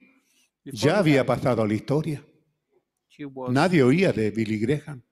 [0.65, 2.25] ya había pasado a la historia.
[3.51, 5.03] Nadie oía de Billy Graham.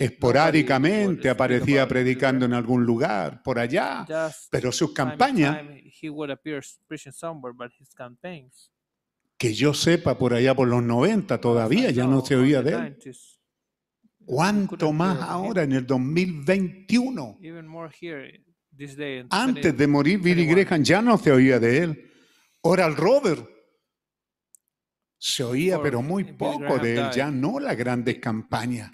[0.00, 4.04] Esporádicamente aparecía predicando en algún lugar, por allá,
[4.50, 5.60] pero sus campañas,
[9.40, 12.98] que yo sepa por allá por los 90 todavía, ya no se oía de él.
[12.98, 13.38] 90s,
[14.22, 17.38] ¿Cuánto más ahora en el 2021?
[17.40, 18.44] Even more here
[18.76, 19.20] this day.
[19.20, 20.66] in Antes de morir, Billy 2021.
[20.66, 22.10] Graham ya no se oía de él.
[22.60, 23.48] Oral Robert
[25.16, 28.90] se oía, pero muy poco de él, ya no las grandes campañas.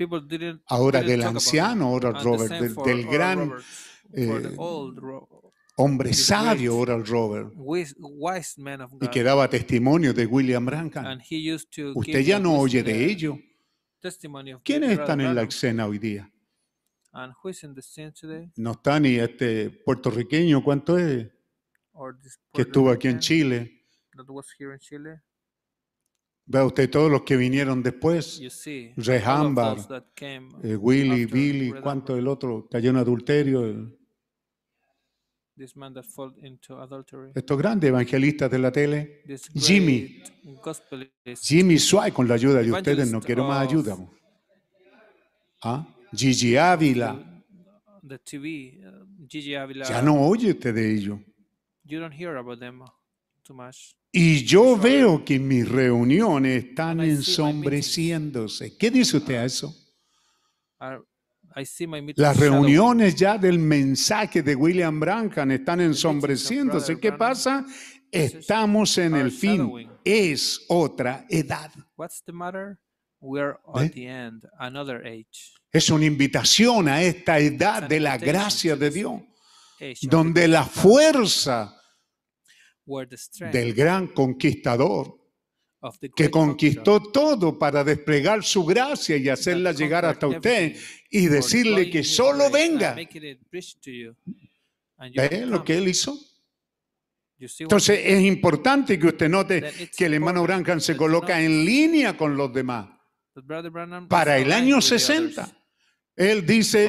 [0.69, 3.53] Ahora del anciano Oral Robert, del, del gran
[4.13, 4.55] eh,
[5.77, 7.53] hombre sabio, great Oral Robert,
[9.01, 11.07] y que daba testimonio de William Branham.
[11.07, 13.39] and he used to Usted ya no oye de ello.
[14.63, 16.31] ¿Quiénes están en la escena hoy día?
[17.13, 18.51] And who is in the scene today?
[18.57, 21.29] No está ni este puertorriqueño, ¿cuánto es?
[22.53, 23.85] Que estuvo aquí en Chile.
[24.17, 25.23] That was here in Chile.
[26.49, 28.39] Vea usted todos los que vinieron después.
[28.39, 32.69] You see, Ray all of Hambar, those that came eh, Willy, Billy, ¿cuánto el otro?
[32.71, 33.97] Cayó en adulterio.
[37.35, 39.23] Estos grandes evangelistas de la tele.
[39.27, 40.23] This Jimmy,
[41.43, 43.97] Jimmy Sway, con la ayuda de ustedes, no quiero más ayuda.
[45.63, 45.87] ¿Ah?
[46.13, 47.37] Gigi Ávila.
[48.07, 49.85] the TV, uh, Gigi Avila.
[49.85, 51.19] Ya no oye usted de ellos.
[51.85, 52.83] You don't hear about them
[53.43, 53.95] too much.
[54.13, 58.77] Y yo veo que mis reuniones están ensombreciéndose.
[58.77, 59.75] ¿Qué dice usted a eso?
[61.57, 66.99] I, I see my meetings Las reuniones ya del mensaje de William Branham están ensombreciéndose.
[67.01, 67.65] ¿Qué pasa?
[68.11, 69.91] Estamos en are el fin.
[70.05, 71.71] Es otra edad.
[71.97, 72.79] What's the matter?
[73.21, 73.87] We're ¿Ve?
[73.87, 75.55] at the end, another age.
[75.73, 79.23] Es una invitación a esta edad de la gracia de Dios,
[80.03, 81.75] donde la fuerza
[83.53, 85.16] del gran conquistador
[86.15, 90.77] que conquistó todo para desplegar su gracia y hacerla llegar hasta usted
[91.11, 92.95] y decirle que solo venga.
[92.95, 93.09] ¿Ve
[95.47, 96.19] lo que él hizo?
[97.39, 102.37] Entonces es importante que usted note que el hermano Branham se coloca en línea con
[102.37, 102.89] los demás.
[104.09, 105.56] Para el año with the 60, others.
[106.17, 106.89] Él dice,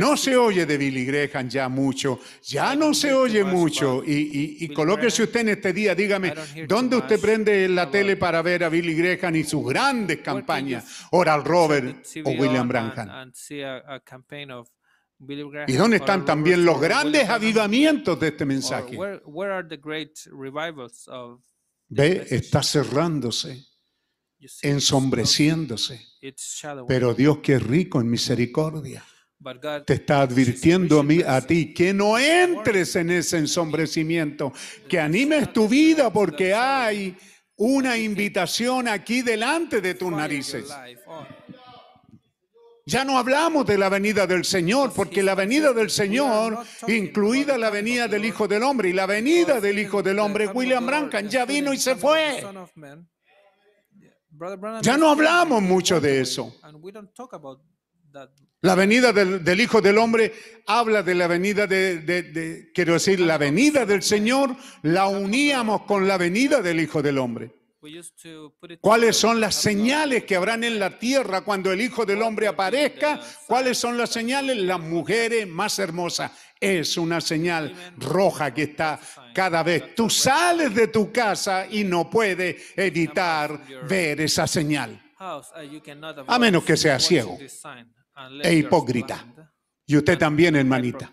[0.00, 0.40] no se 60.
[0.40, 4.02] oye de Billy Graham ya mucho, ya no se oye much mucho.
[4.04, 6.32] Y, y- y Billy colóquese usted en este día, dígame,
[6.66, 11.06] ¿dónde usted prende la tele para ver a Billy Graham y sus grandes campañas?
[11.10, 13.08] Oral Robert o William Branham.
[15.68, 18.96] ¿Y dónde están también los grandes avivamientos de este mensaje?
[21.88, 23.64] Ve, está cerrándose,
[24.62, 26.00] ensombreciéndose.
[26.88, 29.04] Pero Dios que es rico en misericordia.
[29.38, 34.52] But God te está advirtiendo a, mí, a ti que no entres en ese ensombrecimiento,
[34.88, 37.16] que animes tu vida porque hay
[37.56, 40.66] una invitación aquí delante de tus narices.
[42.84, 47.70] Ya no hablamos de la venida del Señor, porque la venida del Señor, incluida la
[47.70, 51.44] venida del Hijo del Hombre, y la venida del Hijo del Hombre, William Branham, ya
[51.44, 52.44] vino y se fue.
[54.82, 56.54] Ya no hablamos mucho de eso.
[58.60, 60.32] La venida del, del Hijo del Hombre
[60.66, 65.82] habla de la venida de, de- de- quiero decir, la venida del Señor la uníamos
[65.82, 67.50] con la venida del Hijo del Hombre.
[68.80, 73.20] ¿Cuáles son las señales que habrán en la tierra cuando el Hijo del Hombre aparezca?
[73.48, 74.56] ¿Cuáles son las señales?
[74.58, 76.30] Las mujeres más hermosas.
[76.62, 79.00] Es una señal roja que está
[79.34, 79.96] cada vez.
[79.96, 85.02] Tú sales de tu casa y no puedes evitar ver esa señal.
[85.18, 87.36] A menos que sea ciego
[88.42, 89.26] e hipócrita.
[89.86, 91.10] Y usted también, hermanita.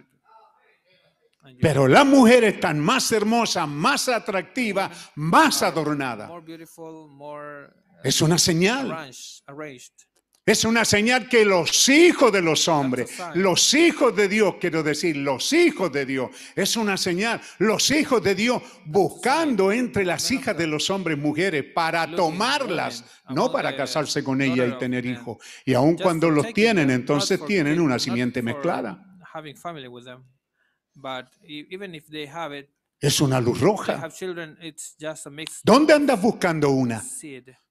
[1.60, 6.30] Pero las mujeres están más hermosas, más atractivas, más adornadas.
[8.04, 9.12] Es una señal.
[10.50, 15.16] Es una señal que los hijos de los hombres, los hijos de Dios, quiero decir,
[15.16, 17.40] los hijos de Dios, es una señal.
[17.60, 23.52] Los hijos de Dios buscando entre las hijas de los hombres mujeres para tomarlas, no
[23.52, 25.38] para casarse con ellas y tener hijos.
[25.66, 29.06] Y aun cuando los tienen, entonces tienen una simiente mezclada.
[33.00, 34.10] Es una luz roja.
[35.64, 37.02] ¿Dónde andas buscando una?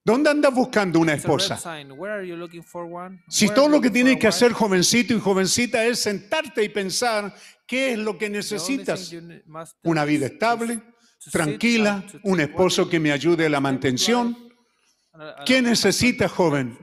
[0.03, 1.59] ¿Dónde andas buscando una esposa?
[3.29, 7.35] Si todo lo que tienes que hacer, jovencito y jovencita, es sentarte y pensar
[7.67, 9.13] qué es lo que necesitas.
[9.83, 10.81] Una vida estable,
[11.31, 14.37] tranquila, un esposo que me ayude a la mantención.
[15.45, 16.79] ¿Qué a- necesita, joven?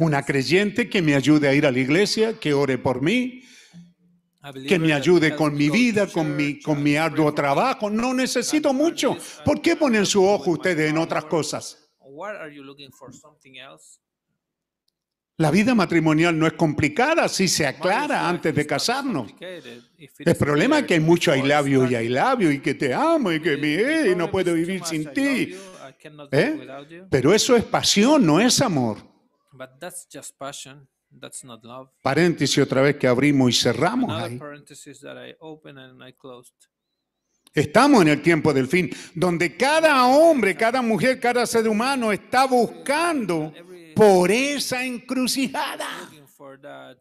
[0.00, 3.42] Una creyente que me ayude a ir a la iglesia, que ore por mí,
[4.66, 7.90] que me ayude con mi vida, con mi, con mi arduo trabajo.
[7.90, 9.16] No necesito mucho.
[9.44, 11.90] ¿Por qué ponen su ojo ustedes en otras cosas?
[12.00, 13.12] What are you looking for?
[13.12, 13.98] Something else?
[15.40, 19.32] La vida matrimonial no es complicada si se aclara antes de casarnos.
[20.18, 21.96] El problema es que hay mucho I love you y.
[21.96, 24.84] I love you y que te amo y que me eh, y no puedo vivir
[24.84, 25.56] sin ti.
[26.30, 26.68] ¿Eh?
[27.10, 28.98] Pero eso es pasión, no es amor.
[31.18, 31.90] That's not love.
[32.02, 34.38] Paréntesis otra vez que abrimos y cerramos Another ahí.
[34.38, 36.54] parenthesis that I opened and I closed.
[37.52, 42.46] Estamos en el tiempo del fin, donde cada hombre, cada mujer, cada ser humano está
[42.46, 43.52] buscando
[43.96, 45.88] por esa encrucijada.
[46.04, 46.96] Looking for that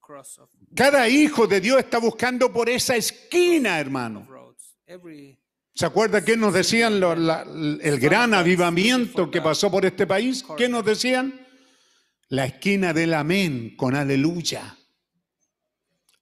[0.00, 4.26] cross of Cada hijo de Dios está buscando por esa esquina, hermano.
[4.28, 4.76] roads.
[4.86, 5.38] Every
[5.74, 10.44] ¿Se acuerda qué nos decían lo- la- el gran avivamiento que pasó por este país?
[10.56, 11.46] ¿Qué nos decían?
[12.30, 14.76] La esquina del amén con aleluya.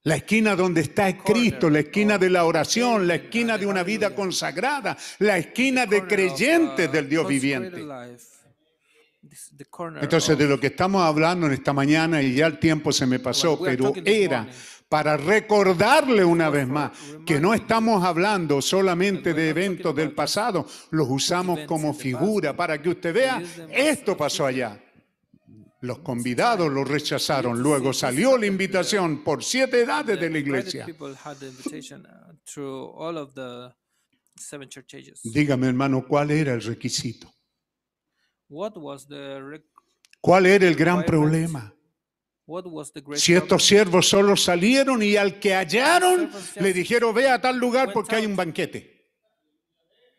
[0.05, 4.15] La esquina donde está Cristo, la esquina de la oración, la esquina de una vida
[4.15, 7.85] consagrada, la esquina de creyentes del Dios viviente.
[10.01, 13.19] Entonces, de lo que estamos hablando en esta mañana, y ya el tiempo se me
[13.19, 14.49] pasó, pero era
[14.89, 16.93] para recordarle una vez más
[17.27, 22.89] que no estamos hablando solamente de eventos del pasado, los usamos como figura para que
[22.89, 24.81] usted vea, esto pasó allá.
[25.81, 30.85] Los convidados lo rechazaron, luego salió la invitación por siete edades de la iglesia.
[35.25, 35.31] uh.
[35.33, 37.33] Dígame, hermano, ¿cuál era el requisito?
[38.49, 39.65] What was the rec-
[40.21, 41.75] ¿Cuál era el gran problema?
[43.21, 47.93] Si estos siervos solo salieron y al que hallaron le dijeron, ve a tal lugar
[47.93, 49.13] porque hay un banquete.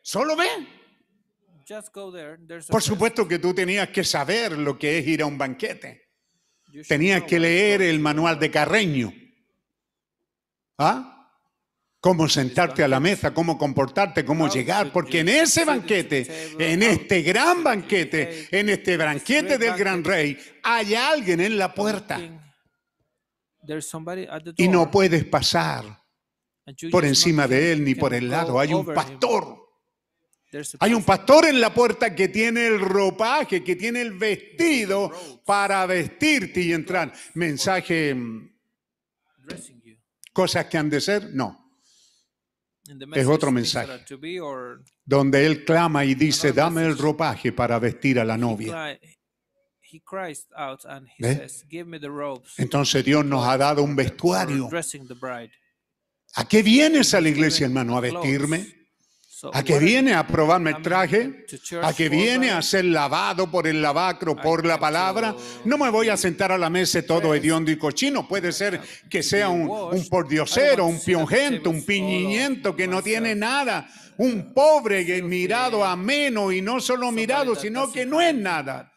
[0.04, 0.48] Solo ve.
[0.48, 0.68] Just go there.
[0.70, 1.59] There's a
[2.68, 6.10] Por supuesto que tú tenías que saber lo que es ir a un banquete.
[6.88, 9.14] Tenías que leer el manual de Carreño.
[10.78, 11.16] ¿Ah?
[12.00, 17.22] Cómo sentarte a la mesa, cómo comportarte, cómo llegar, porque en ese banquete, en este
[17.22, 22.20] gran banquete, en este banquete del gran rey, hay alguien en la puerta.
[24.56, 25.86] Y no puedes pasar
[26.90, 28.60] por encima de él ni por el lado.
[28.60, 29.69] Hay un pastor.
[30.80, 35.12] Hay un pastor en la puerta que tiene el ropaje, que tiene el vestido
[35.46, 37.14] para vestirte y entrar.
[37.36, 38.50] Mensaje, mm,
[40.34, 41.72] cosas que han de ser, no.
[43.14, 44.04] Es otro mensaje.
[45.06, 48.98] Donde él clama y dice, dame el ropaje para vestir a la novia.
[49.00, 49.10] cry,
[49.92, 51.36] he cries out and he ¿Ve?
[51.36, 54.70] says, "Give me the robes." Entonces Dios nos ha dado un vestuario.
[56.36, 57.98] ¿A qué vienes a la iglesia, hermano?
[57.98, 58.79] ¿A vestirme?
[59.54, 61.46] ¿A qué what- viene a probarme el traje?
[61.82, 65.36] ¿A qué for viene a ser lavado por el lavacro, por la palabra?
[65.66, 68.28] No me voy a sentar a la mesa todo hediondo y cochino.
[68.28, 73.88] Puede ser que sea un, un pordiosero, un piongento, un piñiñento que no tiene nada.
[74.18, 78.92] Un pobre que mirado ameno y no solo mirado, sino que no es nada.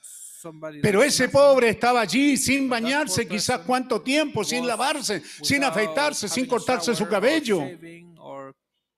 [0.82, 6.46] Pero ese pobre estaba allí sin bañarse, quizás cuánto tiempo, sin lavarse, sin afeitarse, sin
[6.46, 7.60] cortarse su cabello.
[7.60, 8.90] shaving or cutting his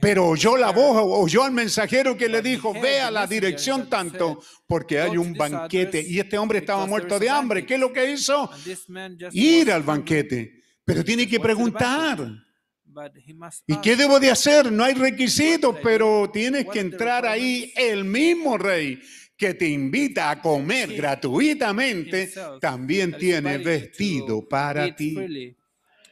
[0.00, 3.88] Pero oyó la voz, oyó al mensajero que le dijo, ve the a la dirección
[3.88, 6.00] tanto porque hay "Go to un banquete.
[6.00, 7.60] Y este hombre estaba muerto de hambre.
[7.60, 8.50] banquet." ¿Qué es lo que hizo?
[8.50, 10.62] And this man just Ir al banquete.
[10.84, 12.18] Pero tiene que preguntar.
[13.66, 14.70] ¿Y qué debo de hacer?
[14.70, 19.00] No hay requisitos, pero tienes que entrar ahí el mismo rey
[19.36, 25.14] que te invita a comer gratuitamente, también tiene vestido para ti.
[25.14, 25.46] freely.
[25.46, 26.11] He has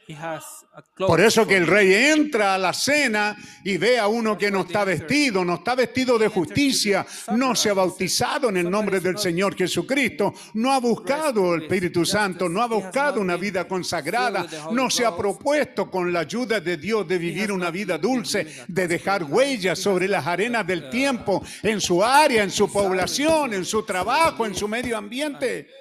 [0.95, 4.61] Por eso que el rey entra a la cena y ve a uno que no
[4.61, 9.17] está vestido, no está vestido de justicia, no se ha bautizado en el nombre del
[9.17, 14.89] Señor Jesucristo, no ha buscado el Espíritu Santo, no ha buscado una vida consagrada, no
[14.89, 19.23] se ha propuesto con la ayuda de Dios de vivir una vida dulce, de dejar
[19.23, 24.45] huellas sobre las arenas del tiempo, en su área, en su población, en su trabajo,
[24.45, 25.80] en su medio ambiente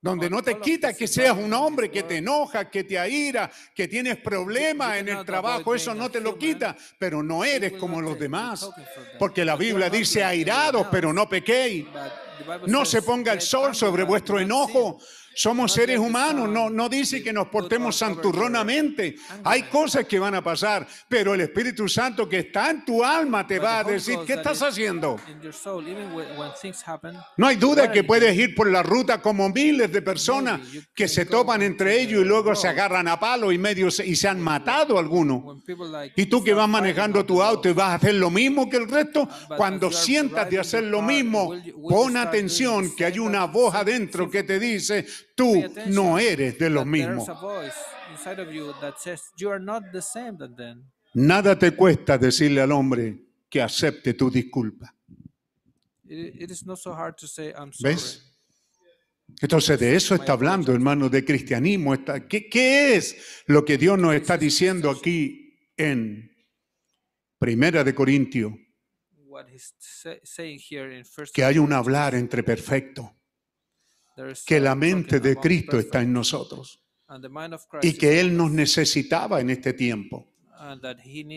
[0.00, 3.88] donde no te quita que seas un hombre que te enoja, que te aira, que
[3.88, 8.18] tienes problemas en el trabajo, eso no te lo quita, pero no eres como los
[8.18, 8.68] demás,
[9.18, 11.86] porque la Biblia dice airados, pero no pequéis.
[12.66, 14.98] No se ponga el "Get sol sobre vuestro enojo.
[15.36, 19.16] Sin." Somos seres humanos, no, no dice que nos portemos santurronamente.
[19.44, 23.46] Hay cosas que van a pasar, pero el Espíritu Santo que está en tu alma
[23.46, 25.16] te va a decir, ¿qué estás is haciendo?
[25.30, 28.70] in your soul, even when, when things happen, No hay duda que puedes ir por
[28.70, 30.60] la ruta como miles de personas
[30.94, 34.16] que se topan entre ellos y luego se agarran a palo y medio se- y
[34.16, 35.62] se han matado algunos.
[36.16, 38.88] Y tú que vas manejando tu auto y vas a hacer lo mismo que el
[38.88, 41.54] resto, cuando sientas de hacer the lo mismo,
[41.88, 45.06] pon atención que hay una voz adentro que te dice,
[45.36, 47.28] tú no eres de los mismos.
[51.14, 53.16] Nada te cuesta decirle al hombre
[53.48, 54.92] que acepte tu disculpa.
[56.08, 57.94] It, it is not so hard to say I'm sorry.
[57.94, 58.22] ¿Ves?
[59.40, 61.94] Entonces de eso está hablando, hermano, de cristianismo.
[61.94, 66.30] Está- ¿Qué, qué es lo que Dios nos está diciendo aquí en
[67.38, 67.94] Primera de
[71.04, 73.10] first Que hay un hablar entre perfectos,
[74.46, 76.82] que la mente de Cristo está en nosotros
[77.82, 80.32] y que Él nos necesitaba en este tiempo.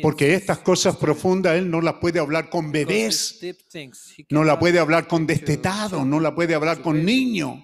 [0.01, 3.39] Porque estas cosas profundas Él no las puede hablar con bebés,
[4.29, 7.59] no la puede hablar con destetados, no la puede hablar con niños.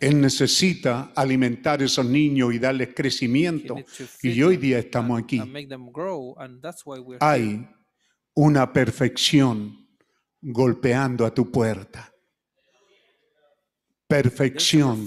[0.00, 3.76] Él necesita alimentar a esos niños y darles crecimiento.
[4.22, 5.40] Y hoy día estamos aquí.
[7.20, 7.68] Hay
[8.34, 9.88] una perfección
[10.40, 12.12] golpeando a tu puerta.
[14.08, 15.06] Perfección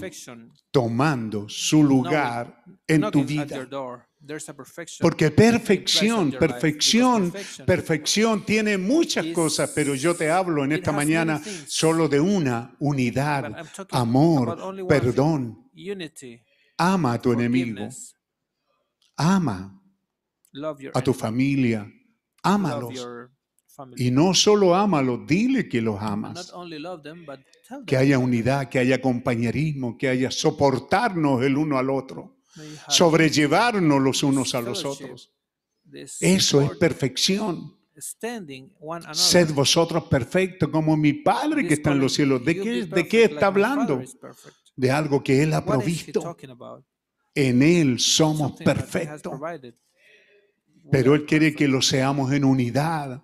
[0.70, 3.66] tomando su lugar en tu vida.
[5.00, 7.32] Porque perfección, perfección,
[7.64, 13.66] perfección tiene muchas cosas, pero yo te hablo en esta mañana solo de una unidad,
[13.90, 15.70] amor, perdón.
[16.76, 17.88] Ama a tu enemigo,
[19.16, 19.82] ama
[20.92, 21.90] a tu familia,
[22.42, 23.06] ámalos.
[23.80, 24.06] Family.
[24.06, 26.52] Y no solo ámalos, dile que los Not amas.
[26.52, 31.56] only love them, but tell Que haya unidad, que haya compañerismo, que haya soportarnos el
[31.56, 32.36] uno al otro,
[32.88, 35.32] sobrellevarnos los unos a los otros.
[36.20, 37.76] Eso es perfección.
[39.12, 42.44] Sed vosotros perfectos como mi Padre que está en los cielos.
[42.44, 44.02] ¿De qué, de qué está hablando?
[44.76, 46.36] De algo que Él ha provisto.
[47.34, 49.38] En Él somos perfectos.
[50.90, 53.22] Pero Él quiere que lo seamos en unidad.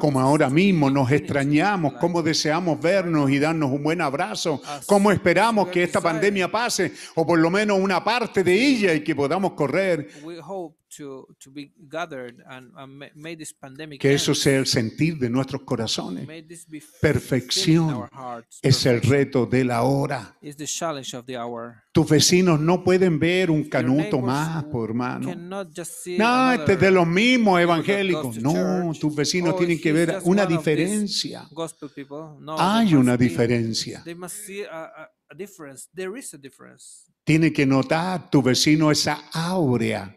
[0.00, 5.68] Como ahora mismo nos extrañamos, cómo deseamos vernos y darnos un buen abrazo, cómo esperamos
[5.68, 9.52] que esta pandemia pase, o por lo menos una parte de ella y que podamos
[9.52, 10.08] correr,
[10.88, 14.58] we hope to, to be gathered and, and ma- may this pandemic que eso sea
[14.58, 16.26] el sentir de nuestros corazones.
[17.00, 18.08] Perfección.
[18.62, 20.36] Es el reto de la hora.
[20.42, 21.82] is the challenge of the hour.
[21.92, 25.34] Tus vecinos no pueden ver un canuto más, por hermano.
[25.34, 25.62] No,
[26.52, 28.38] este es de los mismos evangélicos.
[28.38, 31.48] No, tus vecinos Oh, tienen que ver una diferencia.
[32.58, 34.02] Hay una diferencia.
[34.04, 35.88] They must see a, a, a difference.
[35.94, 37.06] There is a difference.
[37.24, 40.14] Tiene que notar tu vecino esa áurea,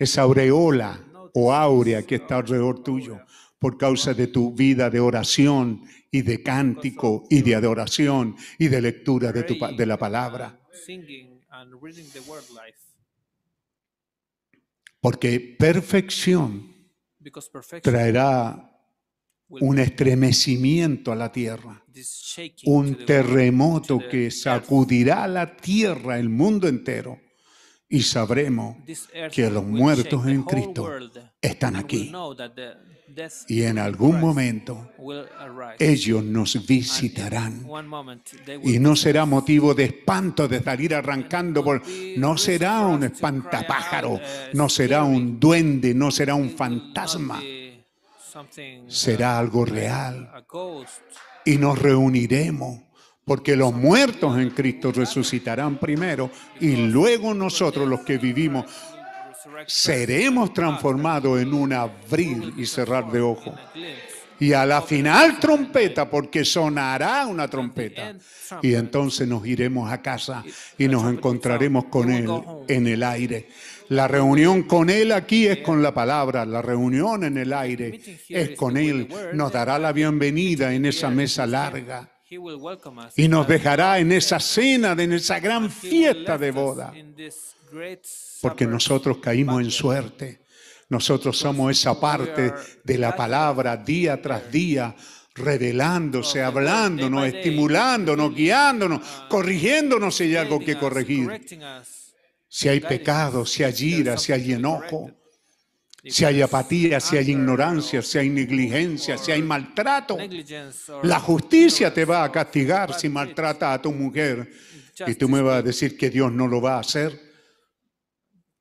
[0.00, 0.98] esa aureola
[1.34, 3.20] o áurea que está alrededor tuyo
[3.58, 8.80] por causa de tu vida de oración y de cántico y de adoración y de
[8.80, 10.58] lectura de, tu, de la palabra.
[15.00, 16.74] Porque perfección
[17.82, 18.70] traerá
[19.48, 21.84] un estremecimiento a la tierra,
[22.64, 27.20] un terremoto que sacudirá la tierra, el mundo entero,
[27.90, 28.76] y sabremos
[29.32, 30.88] que los muertos en Cristo
[31.42, 32.12] están aquí.
[33.48, 34.92] Y en algún momento
[35.76, 37.66] ellos nos visitarán.
[38.62, 41.84] Y no será motivo de espanto de salir arrancando por...
[41.84, 44.20] be No será un espantapájaro, uh,
[44.52, 47.42] no será un duende, no será un fantasma.
[48.86, 50.30] Será uh, algo real.
[51.44, 52.82] Y nos reuniremos,
[53.24, 58.64] porque los muertos en Cristo resucitarán primero y luego nosotros los que vivimos
[59.66, 63.54] seremos transformados en un abrir y cerrar de ojos.
[64.38, 68.16] Y a la final trompeta, porque sonará una trompeta.
[68.62, 70.42] Y entonces nos iremos a casa
[70.78, 72.30] y nos encontraremos con Él
[72.66, 73.48] en el aire.
[73.90, 78.56] La reunión con Él aquí es con la palabra, la reunión en el aire es
[78.56, 79.08] con Él.
[79.34, 82.08] Nos dará la bienvenida en esa mesa larga
[83.16, 86.92] Y nos dejará en esa cena, en esa gran fiesta de boda.
[88.40, 90.40] Porque nosotros caímos en suerte.
[90.88, 92.52] Nosotros somos esa parte
[92.84, 94.94] de la palabra día tras día,
[95.34, 101.46] revelándose, hablándonos, estimulándonos, guiándonos, corrigiéndonos si hay algo que corregir.
[102.48, 105.10] Si hay pecado, si hay ira, si hay enojo,
[106.04, 110.16] si hay apatía, si hay ignorancia, or si hay negligencia, si hay maltrato.
[111.02, 114.50] La justicia te va a castigar si maltrata a tu mujer.
[115.06, 117.18] Y tú me vas a decir que Dios no lo va a hacer.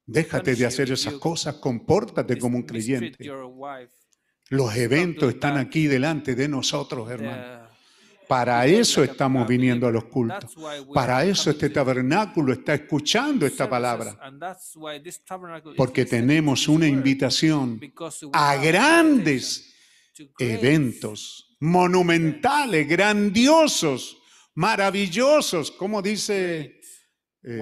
[0.05, 3.29] Déjate de hacer esas cosas, compórtate como un creyente.
[4.49, 7.58] Los eventos están aquí delante de nosotros, hermano.
[8.29, 10.55] Para eso estamos viniendo a los cultos.
[10.93, 14.15] Para eso este tabernáculo está escuchando esta palabra.
[15.75, 17.81] Porque tenemos una invitación
[18.31, 19.73] a grandes
[20.37, 24.19] eventos monumentales, grandiosos,
[24.53, 26.79] maravillosos, como dice
[27.41, 27.59] eh,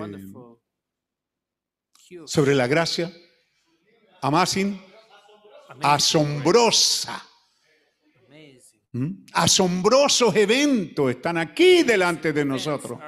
[2.25, 3.09] sobre la gracia,
[4.21, 4.81] amazing,
[5.81, 7.26] asombrosa.
[8.97, 9.25] ¿Mm?
[9.33, 12.99] Asombrosos eventos están aquí delante de nosotros.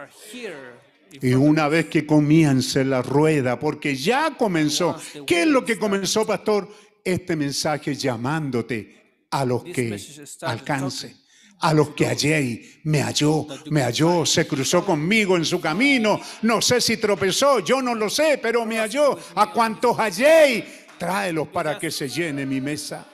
[1.21, 4.95] Y una vez que comience la rueda, porque ya comenzó.
[5.25, 6.69] ¿Qué es lo que comenzó, pastor?
[7.03, 9.99] Este mensaje llamándote a los que
[10.41, 11.15] alcance,
[11.61, 16.19] a los que hallé, me halló, me halló, se cruzó conmigo en su camino.
[16.43, 19.17] No sé si tropezó, yo no lo sé, pero me halló.
[19.35, 23.07] A cuantos hallé, tráelos para que se llene mi mesa.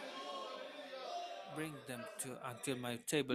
[1.55, 2.54] Bring them to unto till my table is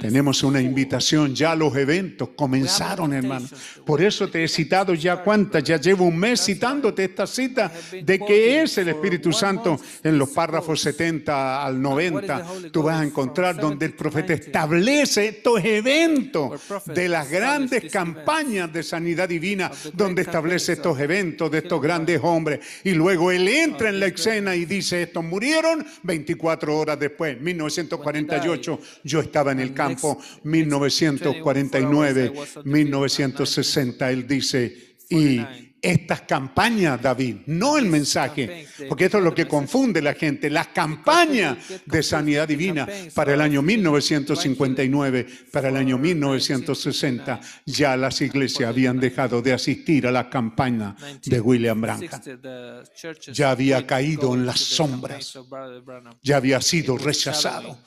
[0.01, 3.47] Tenemos una invitación, ya los eventos comenzaron, hermano.
[3.87, 8.19] Por eso te he citado ya cuántas, ya llevo un mes citándote esta cita de
[8.19, 12.47] qué es el Espíritu Santo en los párrafos 70 al 90.
[12.73, 18.83] Tú vas a encontrar donde el profeta establece estos eventos de las grandes campañas de
[18.83, 22.61] sanidad divina, donde establece estos eventos de estos grandes hombres.
[22.83, 28.81] Y luego él entra en la escena y dice, estos murieron 24 horas después, 1948.
[29.05, 32.33] Yo estaba en el campo, 1949,
[32.65, 34.11] 1960.
[34.11, 35.41] Él dice, y
[35.83, 40.69] estas campañas, David, no el mensaje, porque esto es lo que confunde la gente, las
[40.69, 48.69] campañas de sanidad divina para el año 1959, para el año 1960, ya las iglesias
[48.69, 52.01] habían dejado de asistir a la campaña de William Branham.
[52.01, 55.39] 60, the churches Ya había caído en las sombras.
[56.23, 57.79] ya había sido rechazado.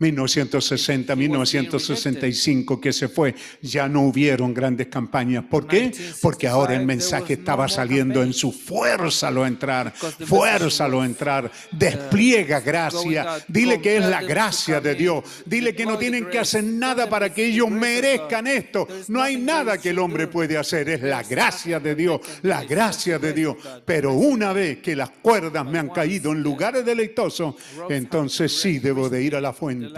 [0.00, 5.44] 1960, 1965 que se fue, ya no hubieron grandes campañas.
[5.44, 5.92] ¿Por qué?
[6.22, 12.60] Porque ahora el mensaje estaba saliendo en su fuérzalo a entrar, fuérzalo a entrar, despliega
[12.60, 17.08] gracia, dile que es la gracia de Dios, dile que no tienen que hacer nada
[17.08, 18.88] para que ellos merezcan esto.
[19.08, 23.18] No hay nada que el hombre puede hacer, es la gracia de Dios, la gracia
[23.18, 23.56] de Dios.
[23.84, 27.54] Pero una vez que las cuerdas me han caído en lugares deleitosos,
[27.90, 29.89] entonces sí debo de ir a la fuente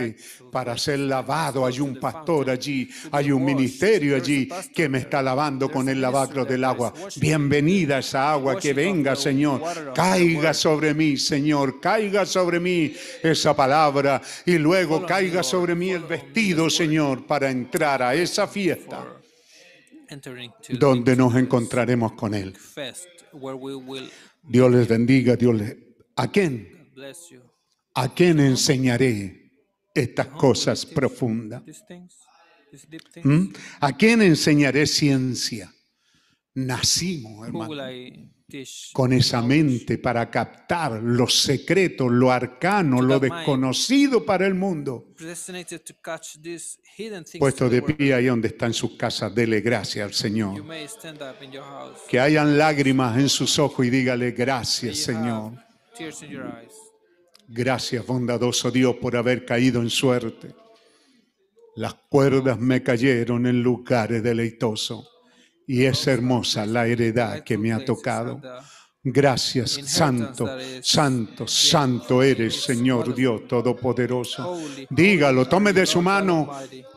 [0.51, 1.67] para ser lavado.
[1.67, 6.45] Hay un pastor allí, hay un ministerio allí que me está lavando con el lavacro
[6.45, 6.93] del agua.
[7.17, 9.93] Bienvenida esa agua, que venga, Señor.
[9.95, 16.05] Caiga sobre mí, Señor, caiga sobre mí esa palabra y luego caiga sobre mí el
[16.05, 19.07] vestido, Señor, para entrar a esa fiesta
[20.79, 22.55] donde nos encontraremos con Él.
[24.43, 25.77] Dios les bendiga, Dios les...
[26.17, 26.91] ¿A quién?
[27.95, 29.42] ¿A quién enseñaré
[29.95, 31.63] estas cosas profundas?
[33.23, 33.47] ¿Mm?
[33.81, 35.73] ¿A quién enseñaré ciencia?
[36.55, 37.75] Nacimos, hermano,
[38.93, 45.15] con esa mente para captar los secretos, lo arcano, lo desconocido para el mundo.
[47.39, 50.63] Puesto de pie ahí donde está en sus casas, dele gracias al Señor.
[52.09, 55.53] Que hayan lágrimas en sus ojos y dígale gracias, Señor.
[57.55, 60.55] Gracias, bondadoso Dios, por haber caído en suerte.
[61.77, 65.07] Las cuerdas me cayeron en lugares deleitosos
[65.67, 68.41] y es hermosa la heredad que me ha tocado.
[69.05, 70.49] Gracias, Santo,
[70.81, 74.59] Santo, Santo eres, Señor Dios Todopoderoso.
[74.89, 76.51] Dígalo, tome de su mano,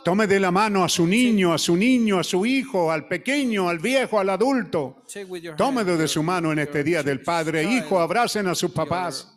[0.06, 3.68] tome de la mano a su niño, a su niño, a su hijo, al pequeño,
[3.68, 5.04] al viejo, al adulto.
[5.58, 7.64] Tómelo de su mano en este día del Padre.
[7.64, 9.35] Hijo, abracen a sus papás.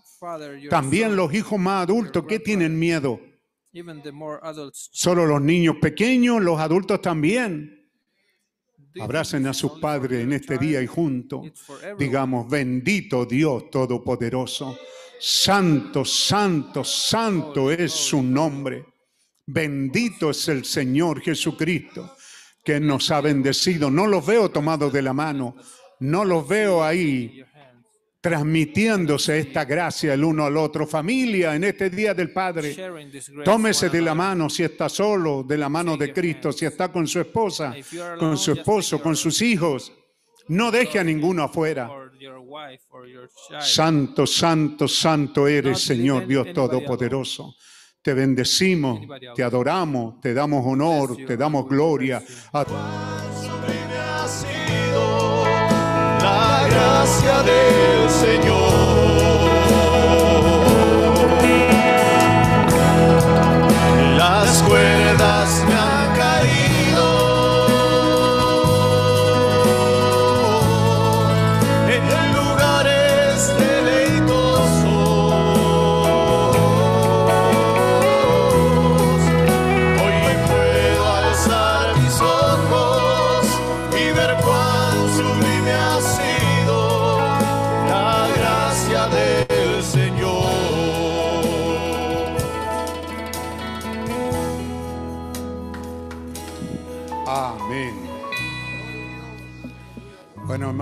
[0.68, 3.20] También los hijos más adultos, ¿qué tienen miedo?
[4.72, 7.74] Solo los niños pequeños, los adultos también.
[9.00, 11.52] Abracen a sus padres en este día y juntos.
[11.98, 14.78] Digamos, bendito Dios Todopoderoso.
[15.20, 18.84] Santo, santo, santo es su nombre.
[19.47, 22.16] Bendito es el Señor Jesucristo
[22.64, 23.90] que nos ha bendecido.
[23.90, 25.56] No los veo tomados de la mano.
[26.00, 27.44] No los veo ahí
[28.20, 30.86] transmitiéndose esta gracia el uno al otro.
[30.86, 32.76] Familia, en este día del Padre,
[33.44, 37.06] tómese de la mano si está solo, de la mano de Cristo, si está con
[37.06, 37.74] su esposa,
[38.18, 39.92] con su esposo, con sus hijos.
[40.48, 41.90] No deje a ninguno afuera.
[43.60, 46.52] Santo, santo, santo eres, Señor Dios.
[46.52, 47.55] Todopoderoso.
[48.00, 49.00] Te bendecimos,
[49.34, 52.22] te adoramos, te damos honor, te damos gloria.
[52.52, 52.64] A
[56.70, 58.68] gracia del Señor.
[64.16, 65.98] Las cuerdas me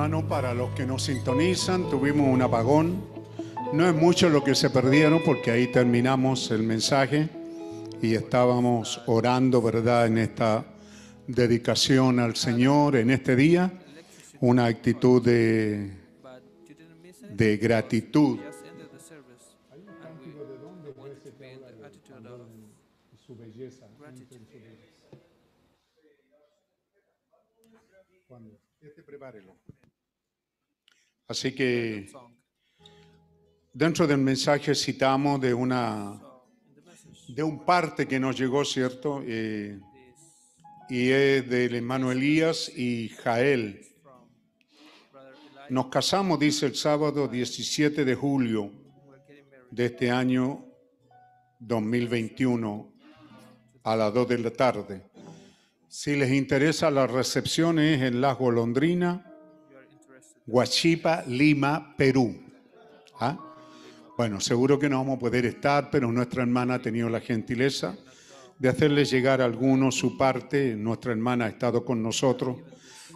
[0.07, 3.05] para los que nos sintonizan, tuvimos un apagón.
[3.73, 7.29] No es mucho lo que se perdieron porque ahí terminamos el mensaje
[8.01, 10.65] y estábamos orando, ¿verdad?, en esta
[11.27, 13.73] dedicación al Señor en este día.
[14.41, 15.91] Una actitud de
[17.61, 18.39] gratitud.
[31.29, 32.11] Así que
[33.73, 36.23] dentro del mensaje citamos de una
[37.29, 39.23] de un parte que nos llegó, ¿cierto?
[39.25, 39.81] Eh,
[40.89, 43.85] y es del hermano y Jael.
[45.69, 48.71] Nos casamos, dice el sábado 17 de julio
[49.71, 50.65] de este año
[51.59, 52.93] 2021
[53.83, 55.03] a las 2 de la tarde.
[55.89, 59.26] Si les interesa, la recepción es en Las Golondrinas,
[60.47, 62.37] Huachipa, Lima, Perú.
[63.19, 63.39] ¿Ah?
[64.17, 67.97] Bueno, seguro que no vamos a poder estar, pero nuestra hermana ha tenido la gentileza
[68.59, 70.75] de hacerles llegar a algunos su parte.
[70.75, 72.59] Nuestra hermana ha estado con nosotros.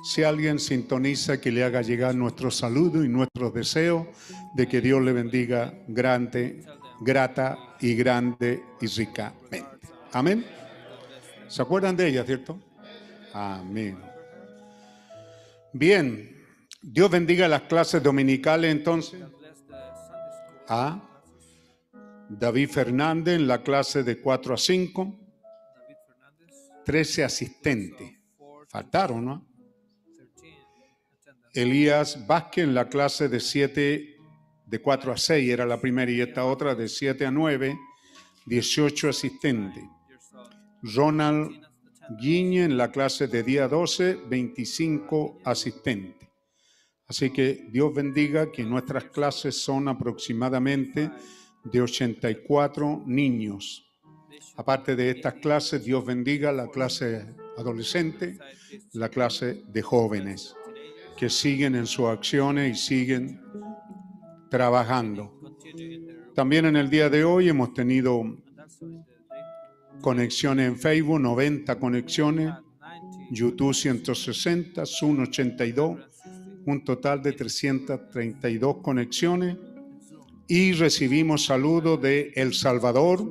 [0.05, 4.07] Si alguien sintoniza, que le haga llegar nuestro saludo y nuestros deseos
[4.55, 6.65] de que Dios le bendiga grande,
[7.01, 9.65] grata y grande y ricamente.
[10.13, 10.45] Amén.
[11.49, 12.59] ¿Se acuerdan de ella, cierto?
[13.33, 13.99] Amén.
[15.73, 16.30] Bien,
[16.83, 19.21] Dios bendiga las clases dominicales entonces.
[20.69, 21.03] A
[22.29, 25.17] David Fernández en la clase de 4 a 5.
[26.85, 28.13] 13 asistentes.
[28.69, 29.47] Faltaron, ¿no?
[31.53, 34.17] Elías Vázquez en la clase de 7,
[34.67, 37.77] de 4 a 6, era la primera, y esta otra de 7 a 9,
[38.47, 39.85] 18 asistentes.
[40.83, 41.61] Ronald
[42.21, 46.20] Guiñe en la clase de día 12, 25 asistentes.
[47.11, 51.11] Así que Dios bendiga que nuestras clases son aproximadamente
[51.65, 53.85] de 84 niños.
[54.57, 58.39] Aparte de estas clases, Dios bendiga la clase adolescente,
[58.93, 60.55] la clase de jóvenes
[61.19, 63.43] que siguen en sus acciones y siguen
[64.49, 65.37] trabajando.
[66.33, 68.23] También en el día de hoy hemos tenido
[70.01, 72.53] conexiones en Facebook, 90 conexiones,
[73.33, 76.10] YouTube 160, Zoom 82,
[76.67, 79.57] un total de 332 conexiones
[80.47, 83.25] y recibimos saludos de El Salvador,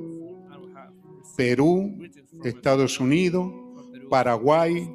[1.36, 1.98] Perú,
[2.44, 3.52] Estados Unidos,
[4.08, 4.90] Paraguay,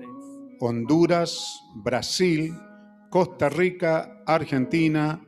[0.59, 2.53] Honduras, Brasil,
[3.09, 5.21] Costa Rica, Argentina,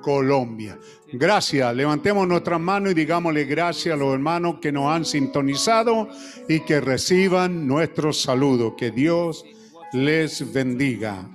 [0.00, 0.78] Colombia.
[1.12, 1.74] Gracias.
[1.74, 6.08] Levantemos nuestras manos y digámosle gracias a los hermanos que nos han sintonizado
[6.48, 8.76] y que reciban nuestro saludo.
[8.76, 9.44] Que Dios
[9.92, 11.28] les bendiga.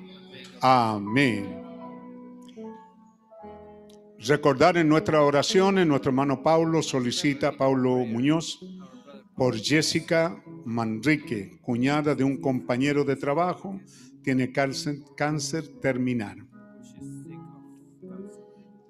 [0.62, 1.64] Amén.
[4.20, 8.60] Recordar en nuestras oraciones, nuestro hermano Pablo solicita, Pablo Muñoz,
[9.36, 13.80] por Jessica Manrique, cuñada de un compañero de trabajo,
[14.22, 16.46] tiene cáncer, cáncer terminal.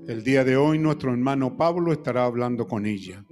[0.08, 3.24] El día de hoy nuestro hermano Pablo estará hablando con ella.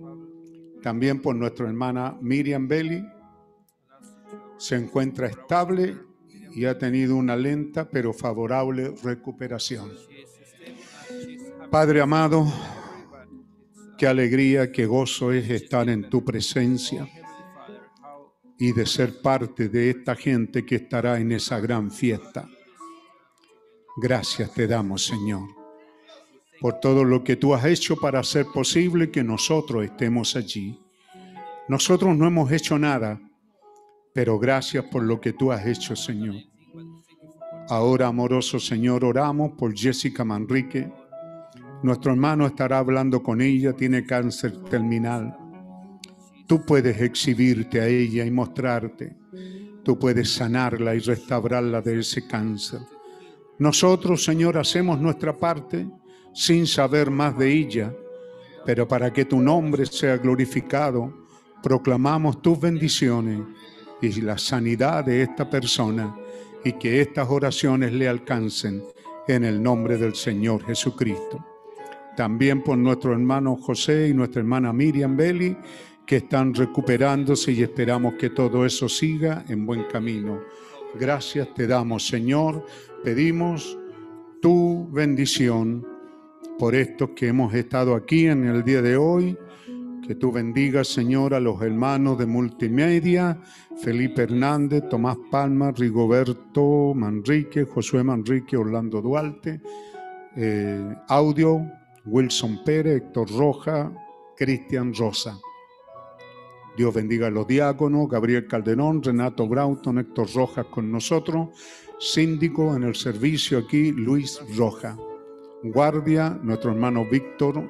[0.83, 3.03] También por nuestra hermana Miriam Belli.
[4.59, 5.97] Se encuentra estable
[6.53, 9.91] y ha tenido una lenta pero favorable recuperación.
[11.69, 12.51] Padre amado,
[13.97, 17.07] qué alegría, qué gozo es estar en tu presencia
[18.57, 22.47] y de ser parte de esta gente que estará en esa gran fiesta.
[23.97, 25.57] Gracias te damos, Señor
[26.59, 30.79] por todo lo que tú has hecho para hacer posible que nosotros estemos allí.
[31.67, 33.19] Nosotros no hemos hecho nada,
[34.17, 36.37] pero gracias por lo que tú has hecho, Señor.
[37.69, 40.91] Ahora, amoroso Señor, oramos por Jessica Manrique.
[41.83, 45.37] Nuestro hermano estará hablando con ella, tiene cáncer terminal.
[46.47, 49.15] Tú puedes exhibirte a ella y mostrarte.
[49.83, 52.79] Tú puedes sanarla y restaurarla de ese cáncer.
[53.59, 55.87] Nosotros, Señor, hacemos nuestra parte
[56.33, 57.93] sin saber más de ella,
[58.65, 61.27] pero para que tu nombre sea glorificado,
[61.61, 63.41] proclamamos tus bendiciones
[64.01, 66.15] y la sanidad de esta persona
[66.63, 68.83] y que estas oraciones le alcancen
[69.27, 71.43] en el nombre del Señor Jesucristo.
[72.15, 75.55] También por nuestro hermano José y nuestra hermana Miriam Belli,
[76.05, 80.41] que están recuperándose y esperamos que todo eso siga en buen camino.
[80.99, 82.65] Gracias te damos, Señor.
[83.03, 83.77] Pedimos
[84.41, 85.85] tu bendición
[86.57, 89.37] por estos que hemos estado aquí en el día de hoy.
[90.05, 93.39] Que tú bendigas, Señor, a los hermanos de multimedia,
[93.81, 99.61] Felipe Hernández, Tomás Palma, Rigoberto Manrique, Josué Manrique, Orlando Duarte,
[100.35, 101.61] eh, audio,
[102.05, 103.91] Wilson Pérez, Héctor Roja,
[104.35, 105.37] Cristian Rosa.
[106.77, 111.49] Dios bendiga a los diáconos, Gabriel Calderón, Renato Brauton, Héctor Rojas con nosotros,
[111.99, 114.97] síndico en el servicio aquí, Luis Roja
[115.63, 117.69] guardia, nuestro hermano Víctor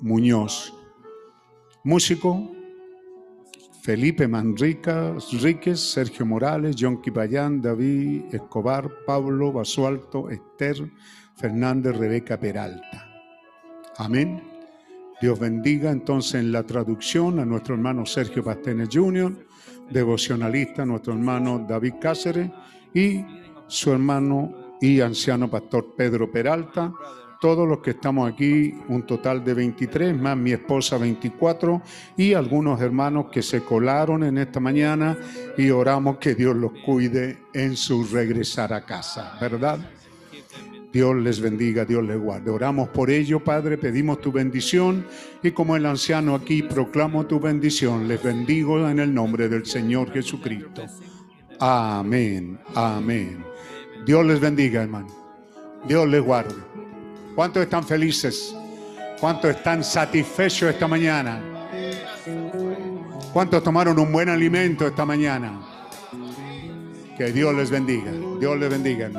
[0.00, 0.79] Muñoz.
[1.84, 2.50] Músico,
[3.82, 10.90] Felipe Manrica, Ríquez, Sergio Morales, John Quipayán, David Escobar, Pablo Basualto, Esther
[11.36, 13.06] Fernández, Rebeca Peralta.
[13.96, 14.42] Amén.
[15.22, 19.46] Dios bendiga entonces en la traducción a nuestro hermano Sergio Pastenes Jr.,
[19.90, 22.50] devocionalista, nuestro hermano David Cáceres
[22.92, 23.24] y
[23.66, 26.92] su hermano y anciano pastor Pedro Peralta.
[27.40, 31.80] Todos los que estamos aquí, un total de 23, más mi esposa 24
[32.18, 35.16] y algunos hermanos que se colaron en esta mañana
[35.56, 39.78] y oramos que Dios los cuide en su regresar a casa, ¿verdad?
[40.92, 42.50] Dios les bendiga, Dios les guarde.
[42.50, 45.06] Oramos por ello, Padre, pedimos tu bendición
[45.42, 50.12] y como el anciano aquí proclamo tu bendición, les bendigo en el nombre del Señor
[50.12, 50.84] Jesucristo.
[51.58, 53.44] Amén, amén.
[54.04, 55.08] Dios les bendiga, hermano.
[55.86, 56.69] Dios les guarde.
[57.40, 58.54] ¿Cuántos están felices?
[59.18, 61.40] ¿Cuántos están satisfechos esta mañana?
[63.32, 65.58] ¿Cuántos tomaron un buen alimento esta mañana?
[67.16, 68.12] Que Dios les bendiga.
[68.38, 69.10] Dios les bendiga.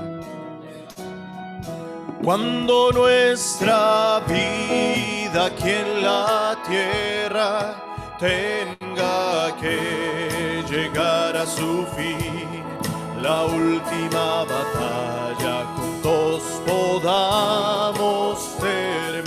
[2.24, 7.76] Cuando nuestra vida aquí en la tierra
[8.20, 12.64] tenga que llegar a su fin,
[13.20, 15.31] la última batalla
[16.02, 19.22] juntos podamos terminar.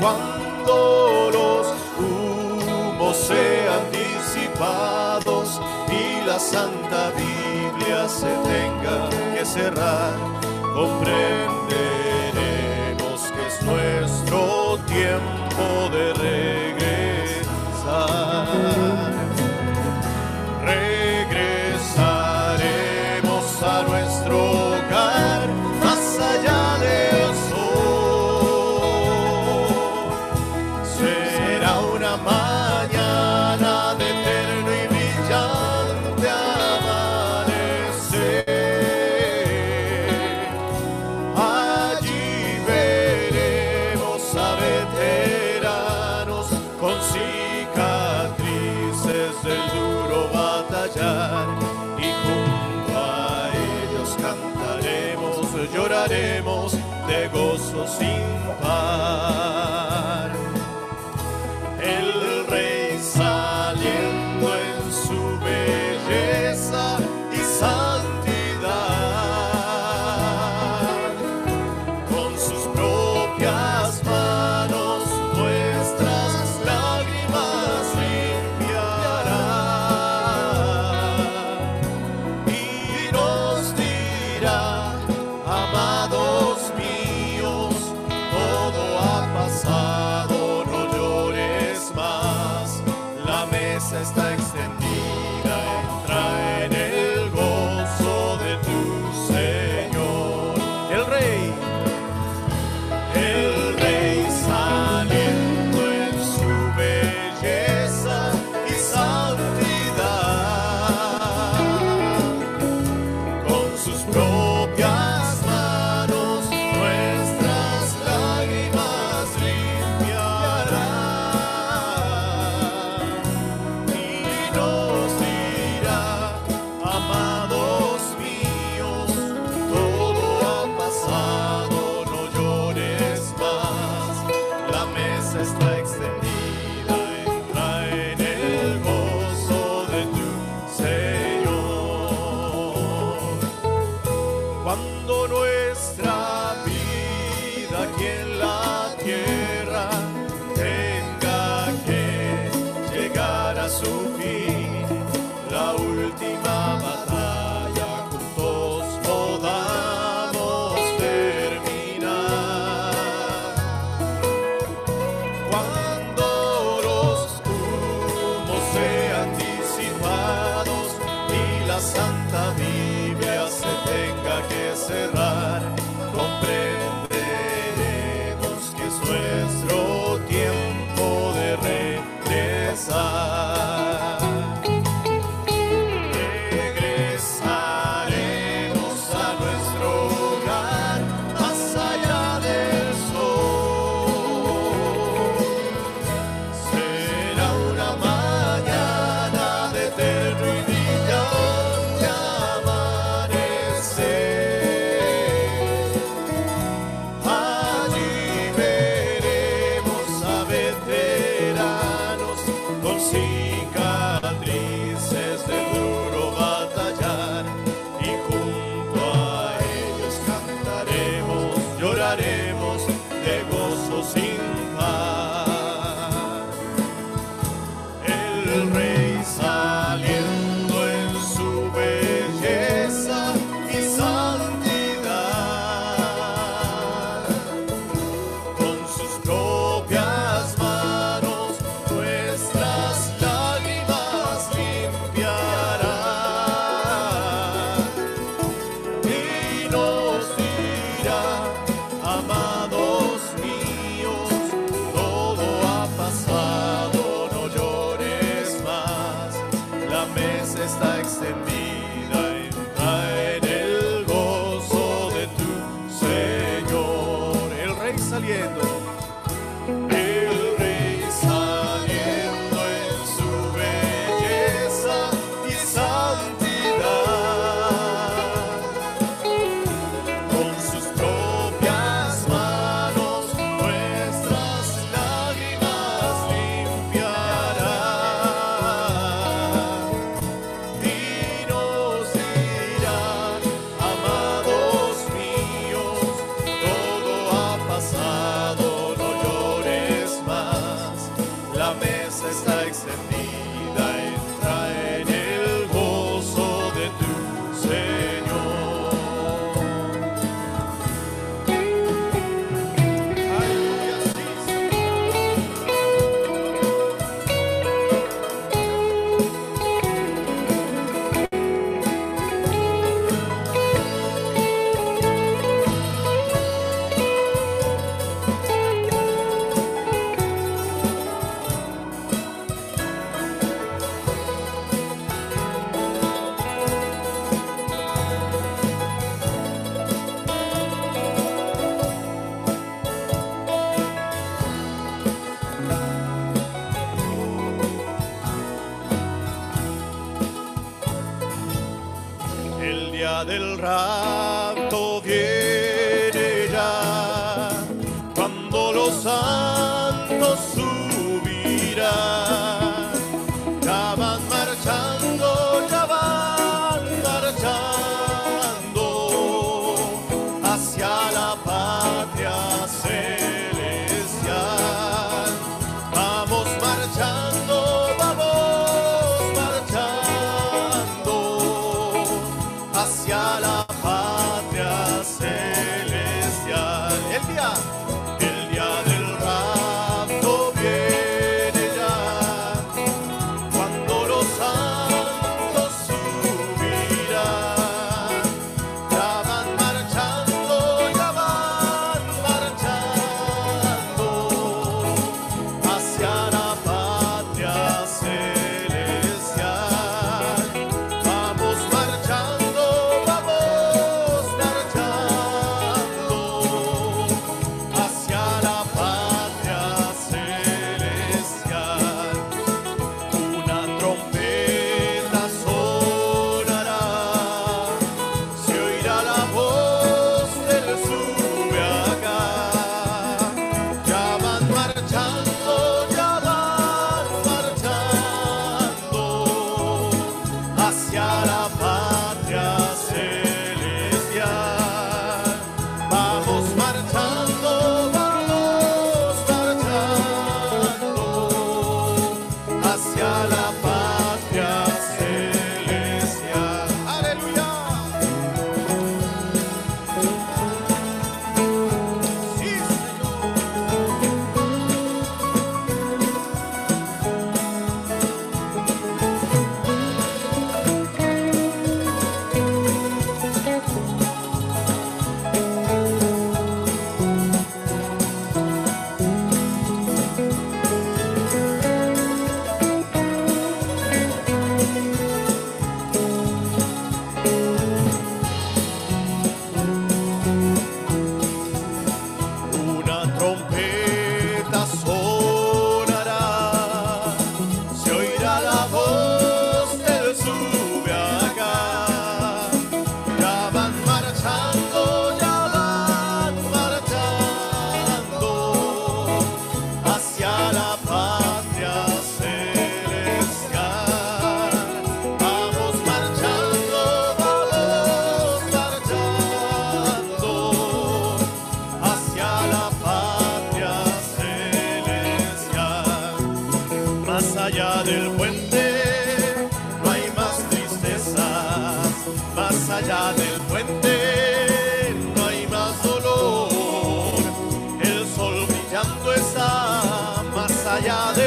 [0.00, 1.66] Cuando los
[1.98, 5.60] humos sean disipados
[5.90, 10.14] y la Santa Biblia se tenga que cerrar,
[10.74, 16.67] comprenderemos que es nuestro tiempo de regresar.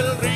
[0.04, 0.31] Del río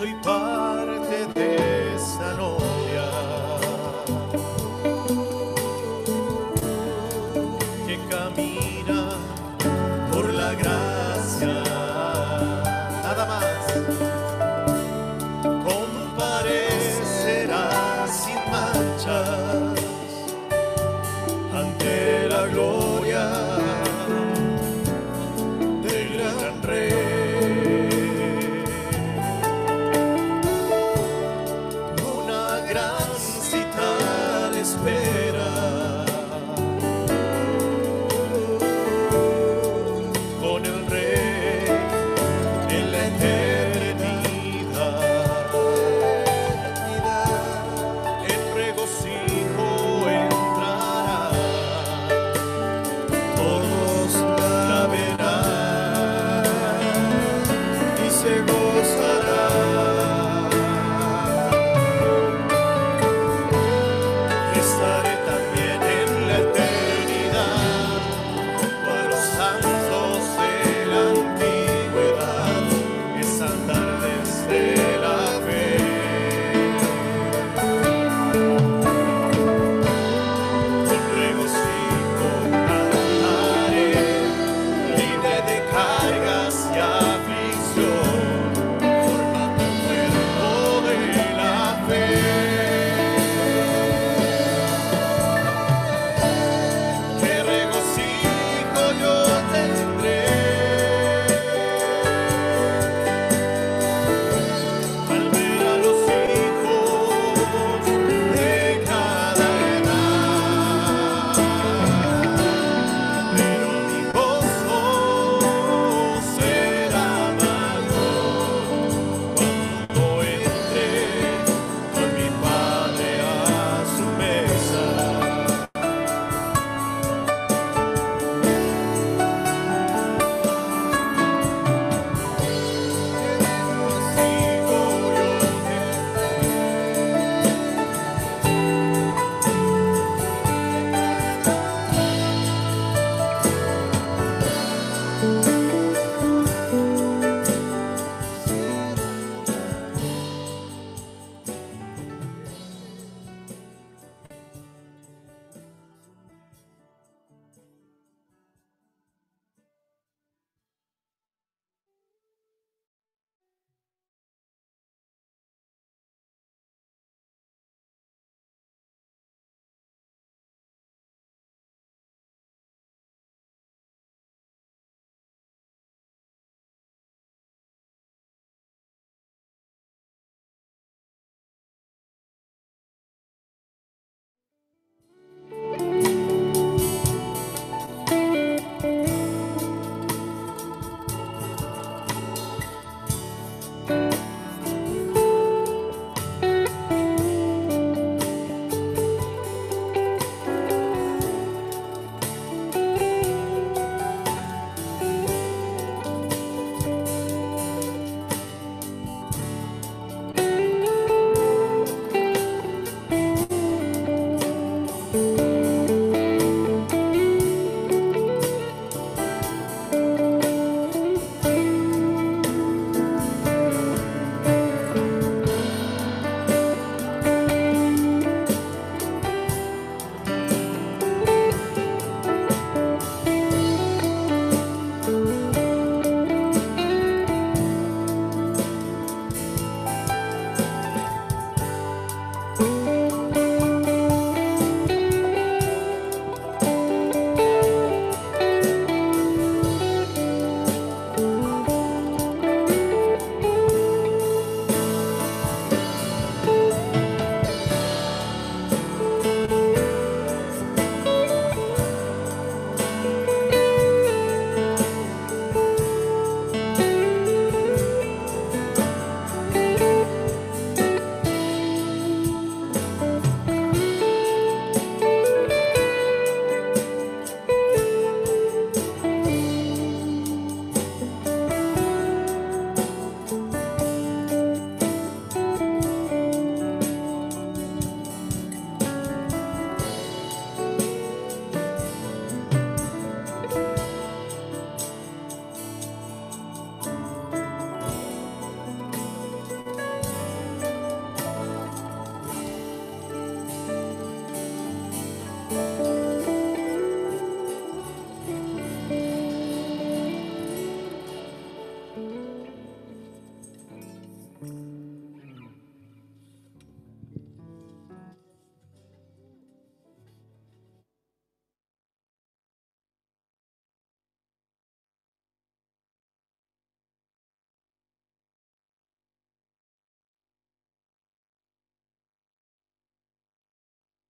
[0.00, 0.39] soy parte